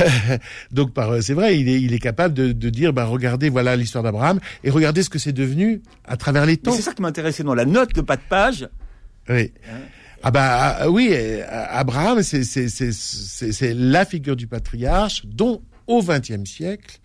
Donc, 0.72 0.92
c'est 1.22 1.34
vrai, 1.34 1.60
il 1.60 1.68
est, 1.70 1.82
il 1.82 1.94
est 1.94 2.00
capable 2.00 2.34
de, 2.34 2.52
de 2.54 2.70
dire, 2.70 2.94
bah, 2.94 3.06
regardez, 3.06 3.50
voilà 3.50 3.76
l'histoire 3.76 4.04
d'Abraham, 4.04 4.40
et 4.64 4.70
regardez 4.70 5.04
ce 5.04 5.10
que 5.10 5.20
c'est 5.20 5.34
devenu 5.34 5.82
à 6.06 6.18
travers 6.18 6.46
les 6.46 6.58
temps. 6.58 6.72
c'est 6.72 6.82
ça 6.82 6.94
qui 6.94 7.02
m'a 7.02 7.08
intéressé 7.10 7.44
dans 7.44 7.54
la 7.54 7.66
note 7.66 7.94
de 7.94 8.02
bas 8.02 8.16
de 8.16 8.22
page. 8.28 8.68
Oui. 9.30 9.52
Ah 10.24 10.32
bah 10.32 10.78
ah, 10.80 10.90
oui, 10.90 11.10
euh, 11.12 11.44
Abraham, 11.50 12.24
c'est 12.24 13.74
la 13.76 14.06
figure 14.06 14.36
du 14.36 14.48
patriarche 14.48 15.24
dont 15.26 15.62
au 15.86 16.02
XXe 16.02 16.46
siècle 16.50 17.00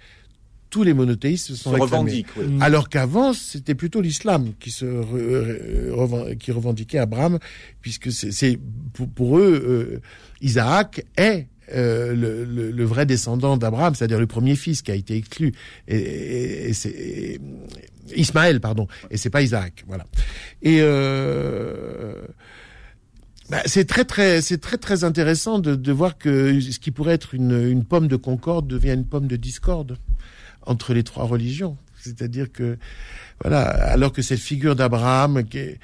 tous 0.70 0.82
les 0.84 0.94
monothéistes 0.94 1.46
se 1.48 1.54
Se 1.54 1.62
sont 1.64 1.70
réclamés. 1.70 1.90
revendique. 1.92 2.26
oui. 2.36 2.44
Alors 2.60 2.88
qu'avant, 2.88 3.32
c'était 3.32 3.74
plutôt 3.74 4.00
l'islam 4.00 4.52
qui 4.60 4.70
se 4.70 4.84
re- 4.84 5.04
re- 5.04 5.90
reven- 5.90 6.36
qui 6.38 6.52
revendiquait 6.52 6.98
Abraham, 6.98 7.38
puisque 7.82 8.10
c'est- 8.12 8.58
pour, 8.92 9.08
pour 9.08 9.38
eux 9.38 9.62
euh, 9.94 10.00
Isaac 10.40 11.04
est 11.16 11.46
euh, 11.72 12.14
le, 12.16 12.44
le- 12.44 12.70
le 12.72 12.84
vrai 12.84 13.06
descendant 13.06 13.56
d'Abraham, 13.56 13.94
c'est-à-dire 13.94 14.18
le 14.18 14.26
premier 14.26 14.56
fils 14.56 14.82
qui 14.82 14.90
a 14.90 14.94
été 14.96 15.16
exclu. 15.16 15.52
Et, 15.86 16.70
et- 16.70 17.40
Ismaël, 18.16 18.60
pardon, 18.60 18.88
et 19.10 19.16
c'est 19.16 19.30
pas 19.30 19.40
Isaac, 19.42 19.84
voilà. 19.86 20.04
Et 20.62 20.78
euh, 20.80 22.14
bah, 23.50 23.62
c'est 23.66 23.84
très 23.84 24.04
très 24.04 24.40
c'est 24.42 24.58
très 24.58 24.78
très 24.78 25.04
intéressant 25.04 25.58
de, 25.60 25.74
de 25.76 25.92
voir 25.92 26.18
que 26.18 26.58
ce 26.60 26.78
qui 26.80 26.90
pourrait 26.90 27.14
être 27.14 27.34
une, 27.34 27.68
une 27.68 27.84
pomme 27.84 28.08
de 28.08 28.16
concorde 28.16 28.66
devient 28.66 28.92
une 28.94 29.04
pomme 29.06 29.26
de 29.28 29.36
discorde 29.36 29.96
entre 30.66 30.94
les 30.94 31.02
trois 31.02 31.24
religions. 31.24 31.76
C'est-à-dire 32.02 32.50
que 32.50 32.78
voilà, 33.42 33.62
alors 33.62 34.12
que 34.12 34.22
cette 34.22 34.40
figure 34.40 34.74
d'Abraham, 34.76 35.44
qui 35.44 35.58
est... 35.58 35.78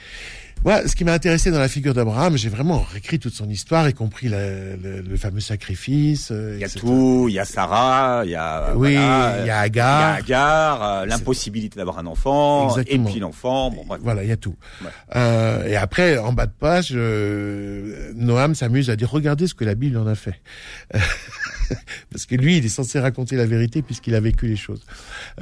Moi, 0.64 0.88
ce 0.88 0.96
qui 0.96 1.04
m'a 1.04 1.12
intéressé 1.12 1.50
dans 1.50 1.58
la 1.58 1.68
figure 1.68 1.92
d'Abraham, 1.92 2.38
j'ai 2.38 2.48
vraiment 2.48 2.80
réécrit 2.80 3.18
toute 3.18 3.34
son 3.34 3.48
histoire, 3.48 3.86
y 3.90 3.92
compris 3.92 4.28
la- 4.30 4.74
le, 4.76 5.02
le 5.02 5.16
fameux 5.18 5.40
sacrifice. 5.40 6.30
euh, 6.32 6.54
Il 6.56 6.60
y 6.60 6.64
a 6.64 6.66
etc. 6.66 6.80
tout, 6.80 7.26
il 7.28 7.34
y 7.34 7.38
a 7.38 7.44
Sarah, 7.44 8.22
il 8.24 8.30
y 8.30 8.34
a 8.34 8.72
Oui, 8.74 8.94
voilà, 8.94 9.34
il 9.40 9.40
y 9.40 9.40
a 9.40 9.44
il 9.44 9.46
y 9.46 9.50
a 9.50 9.58
Agar. 9.60 10.14
Agar, 10.14 10.82
euh, 10.82 11.06
l'impossibilité 11.06 11.76
d'avoir 11.78 11.98
un 11.98 12.06
enfant, 12.06 12.68
Exactement. 12.70 13.06
et 13.06 13.10
puis 13.12 13.20
l'enfant. 13.20 13.70
Bon. 13.70 13.84
Voilà, 14.00 14.22
il 14.24 14.30
y 14.30 14.32
a 14.32 14.36
tout. 14.38 14.56
Ouais. 14.82 14.88
Euh, 15.14 15.66
et 15.66 15.76
après, 15.76 16.16
en 16.16 16.32
bas 16.32 16.46
de 16.46 16.52
page, 16.58 16.88
euh, 16.94 18.12
Noam 18.14 18.54
s'amuse 18.54 18.88
à 18.88 18.96
dire 18.96 19.10
regardez 19.10 19.46
ce 19.46 19.54
que 19.54 19.64
la 19.64 19.74
Bible 19.74 19.98
en 19.98 20.06
a 20.06 20.14
fait. 20.14 20.40
Parce 22.10 22.26
que 22.26 22.34
lui, 22.34 22.58
il 22.58 22.64
est 22.64 22.68
censé 22.70 22.98
raconter 23.00 23.36
la 23.36 23.46
vérité 23.46 23.82
puisqu'il 23.82 24.14
a 24.14 24.20
vécu 24.20 24.46
les 24.46 24.56
choses. 24.56 24.82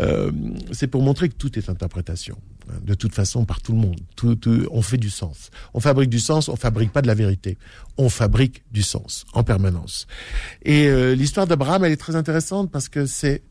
Euh, 0.00 0.30
c'est 0.72 0.86
pour 0.86 1.02
montrer 1.02 1.28
que 1.28 1.34
tout 1.34 1.58
est 1.58 1.68
interprétation. 1.68 2.36
hein, 2.70 2.74
De 2.84 2.94
toute 2.94 3.14
façon, 3.14 3.44
par 3.44 3.60
tout 3.60 3.72
le 3.72 3.78
monde. 3.78 4.00
Tout, 4.16 4.34
tout- 4.36 4.66
on 4.70 4.82
fait 4.82 4.96
du 4.98 5.10
sens. 5.10 5.50
On 5.74 5.80
fabrique 5.80 6.10
du 6.10 6.20
sens, 6.20 6.48
on 6.48 6.56
fabrique 6.56 6.92
pas 6.92 7.02
de 7.02 7.06
la 7.06 7.14
vérité. 7.14 7.58
On 7.98 8.08
fabrique 8.08 8.62
du 8.72 8.82
sens 8.82 9.24
en 9.32 9.44
permanence. 9.44 10.06
Et 10.64 10.86
euh, 10.88 11.14
l'histoire 11.14 11.46
d'Abraham, 11.46 11.84
elle 11.84 11.92
est 11.92 11.96
très 11.96 12.16
intéressante 12.16 12.70
parce 12.70 12.88
que 12.88 13.06
c'est 13.06 13.42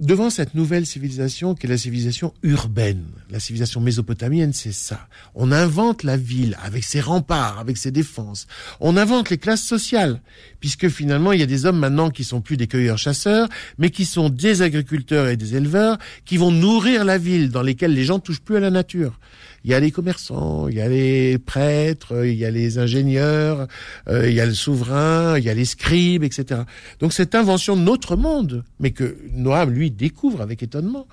devant 0.00 0.30
cette 0.30 0.54
nouvelle 0.54 0.86
civilisation 0.86 1.54
qui 1.54 1.66
est 1.66 1.70
la 1.70 1.78
civilisation 1.78 2.34
urbaine, 2.42 3.04
la 3.30 3.40
civilisation 3.40 3.80
mésopotamienne, 3.80 4.52
c'est 4.52 4.72
ça. 4.72 5.08
On 5.34 5.52
invente 5.52 6.02
la 6.02 6.16
ville 6.16 6.56
avec 6.62 6.84
ses 6.84 7.00
remparts, 7.00 7.58
avec 7.58 7.76
ses 7.76 7.90
défenses. 7.90 8.46
On 8.80 8.96
invente 8.96 9.30
les 9.30 9.38
classes 9.38 9.64
sociales, 9.64 10.20
puisque 10.60 10.88
finalement 10.88 11.32
il 11.32 11.40
y 11.40 11.44
a 11.44 11.46
des 11.46 11.66
hommes 11.66 11.78
maintenant 11.78 12.10
qui 12.10 12.24
sont 12.24 12.40
plus 12.40 12.56
des 12.56 12.66
cueilleurs-chasseurs, 12.66 13.48
mais 13.78 13.90
qui 13.90 14.04
sont 14.04 14.28
des 14.28 14.62
agriculteurs 14.62 15.28
et 15.28 15.36
des 15.36 15.56
éleveurs, 15.56 15.98
qui 16.24 16.36
vont 16.36 16.50
nourrir 16.50 17.04
la 17.04 17.18
ville, 17.18 17.50
dans 17.50 17.62
lesquelles 17.62 17.94
les 17.94 18.04
gens 18.04 18.18
touchent 18.18 18.40
plus 18.40 18.56
à 18.56 18.60
la 18.60 18.70
nature. 18.70 19.18
Il 19.64 19.70
y 19.70 19.74
a 19.74 19.80
les 19.80 19.90
commerçants, 19.90 20.68
il 20.68 20.76
y 20.76 20.82
a 20.82 20.88
les 20.90 21.38
prêtres, 21.38 22.26
il 22.26 22.34
y 22.34 22.44
a 22.44 22.50
les 22.50 22.76
ingénieurs, 22.76 23.66
euh, 24.08 24.28
il 24.28 24.34
y 24.34 24.40
a 24.40 24.44
le 24.44 24.52
souverain, 24.52 25.38
il 25.38 25.44
y 25.44 25.48
a 25.48 25.54
les 25.54 25.64
scribes, 25.64 26.22
etc. 26.22 26.62
Donc 27.00 27.14
cette 27.14 27.34
invention 27.34 27.74
de 27.74 27.80
notre 27.80 28.14
monde, 28.14 28.62
mais 28.78 28.90
que 28.90 29.16
Noam, 29.32 29.70
lui, 29.70 29.83
découvre 29.90 30.40
avec 30.40 30.62
étonnement, 30.62 31.06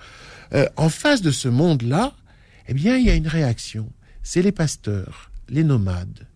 euh, 0.53 0.67
en 0.77 0.89
face 0.89 1.21
de 1.21 1.31
ce 1.31 1.47
monde-là, 1.47 2.13
eh 2.67 2.74
bien, 2.74 2.97
il 2.97 3.05
y 3.05 3.09
a 3.09 3.15
une 3.15 3.28
réaction. 3.28 3.89
C'est 4.24 4.41
les 4.41 4.51
pasteurs, 4.51 5.32
les 5.49 5.63
nomades, 5.63 6.28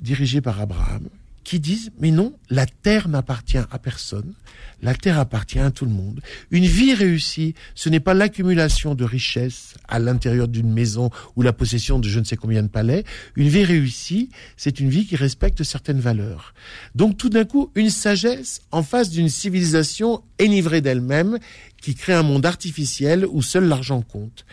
dirigés 0.00 0.40
par 0.40 0.60
Abraham, 0.60 1.08
qui 1.44 1.60
disent 1.60 1.90
mais 1.98 2.10
non, 2.10 2.34
la 2.48 2.66
terre 2.66 3.08
n'appartient 3.08 3.58
à 3.58 3.78
personne, 3.78 4.34
la 4.82 4.94
terre 4.94 5.18
appartient 5.18 5.58
à 5.58 5.70
tout 5.70 5.84
le 5.84 5.90
monde. 5.90 6.20
Une 6.50 6.64
vie 6.64 6.94
réussie, 6.94 7.54
ce 7.74 7.88
n'est 7.88 8.00
pas 8.00 8.14
l'accumulation 8.14 8.94
de 8.94 9.04
richesses 9.04 9.74
à 9.88 9.98
l'intérieur 9.98 10.48
d'une 10.48 10.72
maison 10.72 11.10
ou 11.36 11.42
la 11.42 11.52
possession 11.52 11.98
de 11.98 12.08
je 12.08 12.18
ne 12.18 12.24
sais 12.24 12.36
combien 12.36 12.62
de 12.62 12.68
palais. 12.68 13.04
Une 13.36 13.48
vie 13.48 13.64
réussie, 13.64 14.30
c'est 14.56 14.80
une 14.80 14.88
vie 14.88 15.06
qui 15.06 15.16
respecte 15.16 15.62
certaines 15.62 16.00
valeurs. 16.00 16.54
Donc 16.94 17.16
tout 17.16 17.28
d'un 17.28 17.44
coup, 17.44 17.70
une 17.74 17.90
sagesse 17.90 18.62
en 18.70 18.82
face 18.82 19.10
d'une 19.10 19.28
civilisation 19.28 20.22
énivrée 20.38 20.80
d'elle-même 20.80 21.38
qui 21.80 21.94
crée 21.94 22.12
un 22.12 22.22
monde 22.22 22.46
artificiel 22.46 23.26
où 23.26 23.42
seul 23.42 23.64
l'argent 23.64 24.02
compte. 24.02 24.44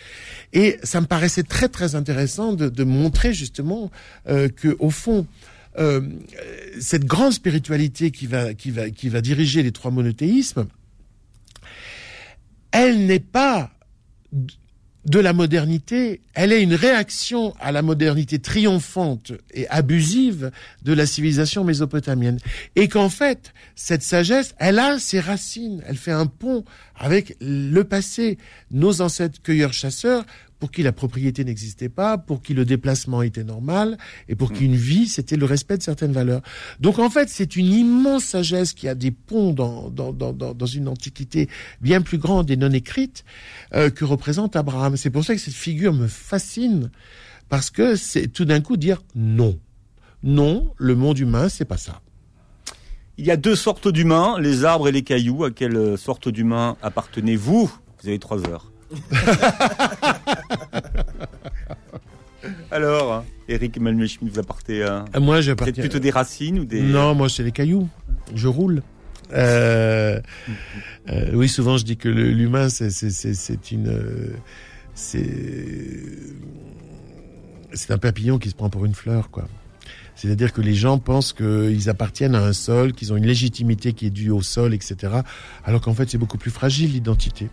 Et 0.54 0.78
ça 0.84 1.02
me 1.02 1.06
paraissait 1.06 1.44
très 1.44 1.70
très 1.70 1.96
intéressant 1.96 2.54
de, 2.54 2.84
montrer 2.84 3.34
justement 3.34 3.92
euh, 4.30 4.48
que 4.48 4.76
au 4.80 4.90
fond, 4.90 5.28
euh, 5.78 6.02
cette 6.80 7.06
grande 7.06 7.34
spiritualité 7.34 8.12
qui 8.12 8.28
va, 8.28 8.54
qui, 8.54 8.72
va, 8.72 8.90
qui 8.90 9.10
va 9.10 9.22
diriger 9.22 9.64
les 9.64 9.72
trois 9.72 9.92
monothéismes, 9.92 10.68
elle 12.72 13.06
n'est 13.06 13.20
pas 13.20 13.72
de 15.08 15.20
la 15.20 15.32
modernité, 15.32 16.22
elle 16.34 16.52
est 16.52 16.62
une 16.62 16.74
réaction 16.74 17.56
à 17.62 17.72
la 17.72 17.82
modernité 17.82 18.40
triomphante 18.40 19.32
et 19.54 19.66
abusive 19.70 20.52
de 20.84 20.94
la 20.94 21.06
civilisation 21.06 21.64
mésopotamienne. 21.64 22.40
Et 22.76 22.90
qu'en 22.90 23.10
fait, 23.10 23.54
cette 23.76 24.04
sagesse, 24.04 24.54
elle 24.60 24.80
a 24.80 25.00
ses 25.00 25.22
racines, 25.22 25.82
elle 25.88 25.96
fait 25.96 26.12
un 26.12 26.26
pont 26.26 26.66
avec 26.94 27.38
le 27.40 27.84
passé. 27.84 28.38
Nos 28.70 29.00
ancêtres 29.02 29.42
cueilleurs-chasseurs 29.42 30.26
pour 30.60 30.72
qui 30.72 30.84
la 30.84 30.92
propriété 30.92 31.44
n'existait 31.44 31.90
pas, 31.90 32.18
pour 32.18 32.42
qui 32.42 32.54
le 32.54 32.66
déplacement 32.66 33.22
était 33.22 33.44
normal, 33.44 33.98
et 34.28 34.36
pour 34.36 34.52
qui 34.52 34.66
une 34.66 34.76
vie, 34.76 35.08
c'était 35.08 35.36
le 35.36 35.46
respect 35.46 35.78
de 35.78 35.84
certaines 35.84 36.12
valeurs. 36.12 36.42
Donc 36.80 37.00
en 37.00 37.10
fait, 37.10 37.30
c'est 37.30 37.56
une 37.56 37.72
immense 37.72 38.24
sagesse 38.24 38.74
qui 38.74 38.88
a 38.88 38.96
des 38.96 39.12
ponts 39.12 39.54
dans, 39.54 39.90
dans, 39.90 40.14
dans, 40.14 40.34
dans 40.34 40.66
une 40.66 40.88
antiquité 40.88 41.48
bien 41.82 42.02
plus 42.02 42.18
grande 42.18 42.50
et 42.50 42.58
non 42.58 42.72
écrite 42.72 43.24
euh, 43.74 43.90
que 43.90 44.06
représente 44.06 44.56
Abraham. 44.56 44.98
C'est 44.98 45.10
pour 45.12 45.24
ça 45.24 45.36
que 45.36 45.42
cette 45.42 45.54
figure 45.54 45.94
me 45.94 46.08
fascine, 46.08 46.90
parce 47.50 47.70
que 47.70 47.96
c'est 47.96 48.28
tout 48.28 48.46
d'un 48.46 48.62
coup 48.62 48.78
dire 48.78 49.04
non. 49.16 49.60
Non, 50.24 50.74
le 50.78 50.96
monde 50.96 51.20
humain, 51.20 51.50
c'est 51.50 51.66
pas 51.66 51.78
ça. 51.78 52.02
Il 53.20 53.26
y 53.26 53.32
a 53.32 53.38
deux 53.38 53.56
sortes 53.56 53.88
d'humains, 53.88 54.40
les 54.40 54.64
arbres 54.64 54.88
et 54.88 54.92
les 54.92 55.04
cailloux. 55.04 55.44
À 55.44 55.52
quelle 55.52 55.98
sorte 55.98 56.30
d'humain 56.30 56.78
appartenez-vous? 56.82 57.72
Vous 58.02 58.08
avez 58.08 58.20
trois 58.20 58.48
heures. 58.48 58.72
Alors, 62.72 63.26
Eric 63.48 63.76
Schmitt, 63.76 64.20
vous 64.22 64.40
apportez 64.40 64.84
un. 64.84 65.06
Euh, 65.16 65.20
moi, 65.20 65.42
j'ai 65.42 65.56
plutôt 65.56 66.00
des 66.00 66.12
racines 66.12 66.60
ou 66.60 66.66
des. 66.66 66.82
Non, 66.82 67.16
moi, 67.16 67.30
c'est 67.30 67.44
les 67.44 67.52
cailloux. 67.52 67.88
Je 68.36 68.48
roule. 68.48 68.84
Euh, 69.34 70.22
euh, 71.10 71.32
oui, 71.34 71.50
souvent, 71.50 71.78
je 71.78 71.86
dis 71.86 71.98
que 71.98 72.10
l'humain, 72.10 72.70
c'est 72.70 73.72
une. 73.72 74.34
c'est. 74.94 75.30
C'est 77.74 77.92
un 77.92 77.98
papillon 77.98 78.40
qui 78.40 78.50
se 78.50 78.56
prend 78.56 78.70
pour 78.70 78.86
une 78.86 78.96
fleur, 78.96 79.30
quoi. 79.30 79.46
C'est-à-dire 80.16 80.52
que 80.52 80.62
les 80.62 80.74
gens 80.74 80.98
pensent 80.98 81.32
qu'ils 81.32 81.90
appartiennent 81.90 82.34
à 82.34 82.42
un 82.42 82.54
sol, 82.54 82.94
qu'ils 82.94 83.14
ont 83.14 83.18
une 83.18 83.28
légitimité 83.28 83.94
qui 83.94 84.08
est 84.08 84.10
due 84.10 84.32
au 84.32 84.42
sol, 84.42 84.74
etc. 84.74 85.18
Alors 85.64 85.82
qu'en 85.82 85.94
fait, 85.94 86.10
c'est 86.10 86.18
beaucoup 86.18 86.40
plus 86.40 86.50
fragile, 86.50 86.94
l'identité 86.94 87.50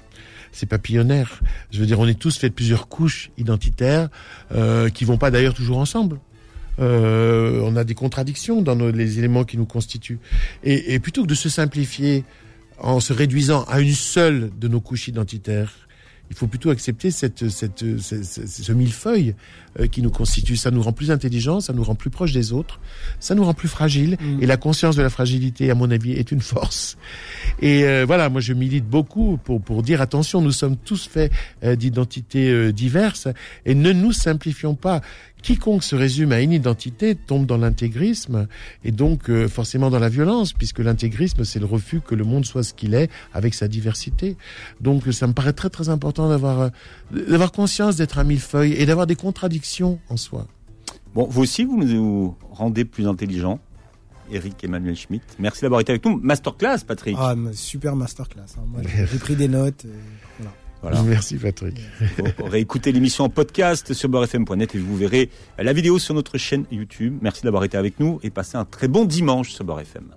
c'est 0.54 0.66
papillonnaire. 0.66 1.40
Je 1.70 1.80
veux 1.80 1.86
dire, 1.86 1.98
on 2.00 2.06
est 2.06 2.18
tous 2.18 2.38
faits 2.38 2.52
de 2.52 2.54
plusieurs 2.54 2.88
couches 2.88 3.30
identitaires 3.36 4.08
euh, 4.54 4.88
qui 4.88 5.04
vont 5.04 5.18
pas 5.18 5.30
d'ailleurs 5.30 5.54
toujours 5.54 5.78
ensemble. 5.78 6.20
Euh, 6.80 7.60
on 7.62 7.76
a 7.76 7.84
des 7.84 7.94
contradictions 7.94 8.62
dans 8.62 8.74
les 8.74 9.18
éléments 9.18 9.44
qui 9.44 9.58
nous 9.58 9.66
constituent. 9.66 10.18
Et, 10.62 10.94
et 10.94 10.98
plutôt 11.00 11.22
que 11.22 11.28
de 11.28 11.34
se 11.34 11.48
simplifier 11.48 12.24
en 12.78 13.00
se 13.00 13.12
réduisant 13.12 13.64
à 13.64 13.80
une 13.80 13.92
seule 13.92 14.50
de 14.58 14.68
nos 14.68 14.80
couches 14.80 15.08
identitaires, 15.08 15.72
il 16.30 16.36
faut 16.36 16.46
plutôt 16.46 16.70
accepter 16.70 17.10
cette, 17.10 17.48
cette, 17.48 17.84
ce 18.00 18.72
millefeuille 18.72 19.34
euh, 19.78 19.86
qui 19.86 20.02
nous 20.02 20.10
constitue. 20.10 20.56
Ça 20.56 20.70
nous 20.70 20.82
rend 20.82 20.92
plus 20.92 21.10
intelligents, 21.10 21.60
ça 21.60 21.72
nous 21.72 21.84
rend 21.84 21.94
plus 21.94 22.10
proches 22.10 22.32
des 22.32 22.52
autres, 22.52 22.80
ça 23.20 23.34
nous 23.34 23.44
rend 23.44 23.54
plus 23.54 23.68
fragiles. 23.68 24.16
Mm. 24.20 24.42
Et 24.42 24.46
la 24.46 24.56
conscience 24.56 24.96
de 24.96 25.02
la 25.02 25.10
fragilité, 25.10 25.70
à 25.70 25.74
mon 25.74 25.90
avis, 25.90 26.12
est 26.12 26.32
une 26.32 26.40
force. 26.40 26.96
Et 27.60 27.84
euh, 27.84 28.04
voilà, 28.06 28.28
moi 28.30 28.40
je 28.40 28.52
milite 28.52 28.86
beaucoup 28.86 29.38
pour, 29.44 29.60
pour 29.60 29.82
dire 29.82 30.00
attention, 30.00 30.40
nous 30.40 30.52
sommes 30.52 30.76
tous 30.76 31.06
faits 31.06 31.32
euh, 31.62 31.76
d'identités 31.76 32.72
diverses 32.72 33.28
et 33.64 33.74
ne 33.74 33.92
nous 33.92 34.12
simplifions 34.12 34.74
pas. 34.74 35.02
Quiconque 35.44 35.84
se 35.84 35.94
résume 35.94 36.32
à 36.32 36.40
une 36.40 36.52
identité 36.52 37.14
tombe 37.14 37.44
dans 37.44 37.58
l'intégrisme 37.58 38.48
et 38.82 38.92
donc 38.92 39.28
euh, 39.28 39.46
forcément 39.46 39.90
dans 39.90 39.98
la 39.98 40.08
violence, 40.08 40.54
puisque 40.54 40.78
l'intégrisme, 40.78 41.44
c'est 41.44 41.58
le 41.58 41.66
refus 41.66 42.00
que 42.00 42.14
le 42.14 42.24
monde 42.24 42.46
soit 42.46 42.62
ce 42.62 42.72
qu'il 42.72 42.94
est 42.94 43.10
avec 43.34 43.52
sa 43.52 43.68
diversité. 43.68 44.38
Donc 44.80 45.02
ça 45.12 45.26
me 45.26 45.34
paraît 45.34 45.52
très 45.52 45.68
très 45.68 45.90
important 45.90 46.30
d'avoir 46.30 46.60
euh, 46.62 46.68
d'avoir 47.28 47.52
conscience 47.52 47.96
d'être 47.96 48.18
un 48.18 48.24
millefeuille 48.24 48.72
et 48.72 48.86
d'avoir 48.86 49.06
des 49.06 49.16
contradictions 49.16 50.00
en 50.08 50.16
soi. 50.16 50.46
Bon, 51.14 51.26
vous 51.28 51.42
aussi, 51.42 51.64
vous 51.64 51.84
nous 51.84 52.34
rendez 52.50 52.86
plus 52.86 53.06
intelligents. 53.06 53.60
Eric 54.32 54.64
Emmanuel 54.64 54.96
Schmitt. 54.96 55.22
Merci 55.38 55.60
d'avoir 55.60 55.82
été 55.82 55.92
avec 55.92 56.06
nous. 56.06 56.18
Masterclass, 56.22 56.78
Patrick. 56.86 57.16
Ah, 57.20 57.34
super 57.52 57.94
masterclass. 57.96 58.56
Hein. 58.58 58.82
j'ai 59.12 59.18
pris 59.18 59.36
des 59.36 59.48
notes. 59.48 59.84
voilà. 60.38 60.54
Merci 61.06 61.36
Patrick. 61.36 61.80
Vous 62.38 62.44
réécoutez 62.44 62.92
l'émission 62.92 63.24
en 63.24 63.28
podcast 63.28 63.92
sur 63.92 64.08
beurrefm.net 64.08 64.74
et 64.74 64.78
vous 64.78 64.96
verrez 64.96 65.30
la 65.58 65.72
vidéo 65.72 65.98
sur 65.98 66.14
notre 66.14 66.38
chaîne 66.38 66.64
YouTube. 66.70 67.18
Merci 67.22 67.42
d'avoir 67.42 67.64
été 67.64 67.76
avec 67.76 68.00
nous 68.00 68.20
et 68.22 68.30
passez 68.30 68.56
un 68.56 68.64
très 68.64 68.88
bon 68.88 69.04
dimanche 69.04 69.50
sur 69.50 69.64
Beurre 69.64 69.80
FM. 69.80 70.14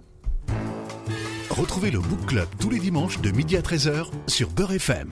Retrouvez 1.49 1.91
le 1.91 1.99
Book 1.99 2.26
Club 2.28 2.47
tous 2.59 2.70
les 2.70 2.80
dimanches 2.80 3.20
de 3.22 3.32
midi 3.32 3.57
à 3.57 3.61
13h 3.61 4.07
sur 4.28 4.49
Beurre 4.49 4.74
FM. 4.74 5.05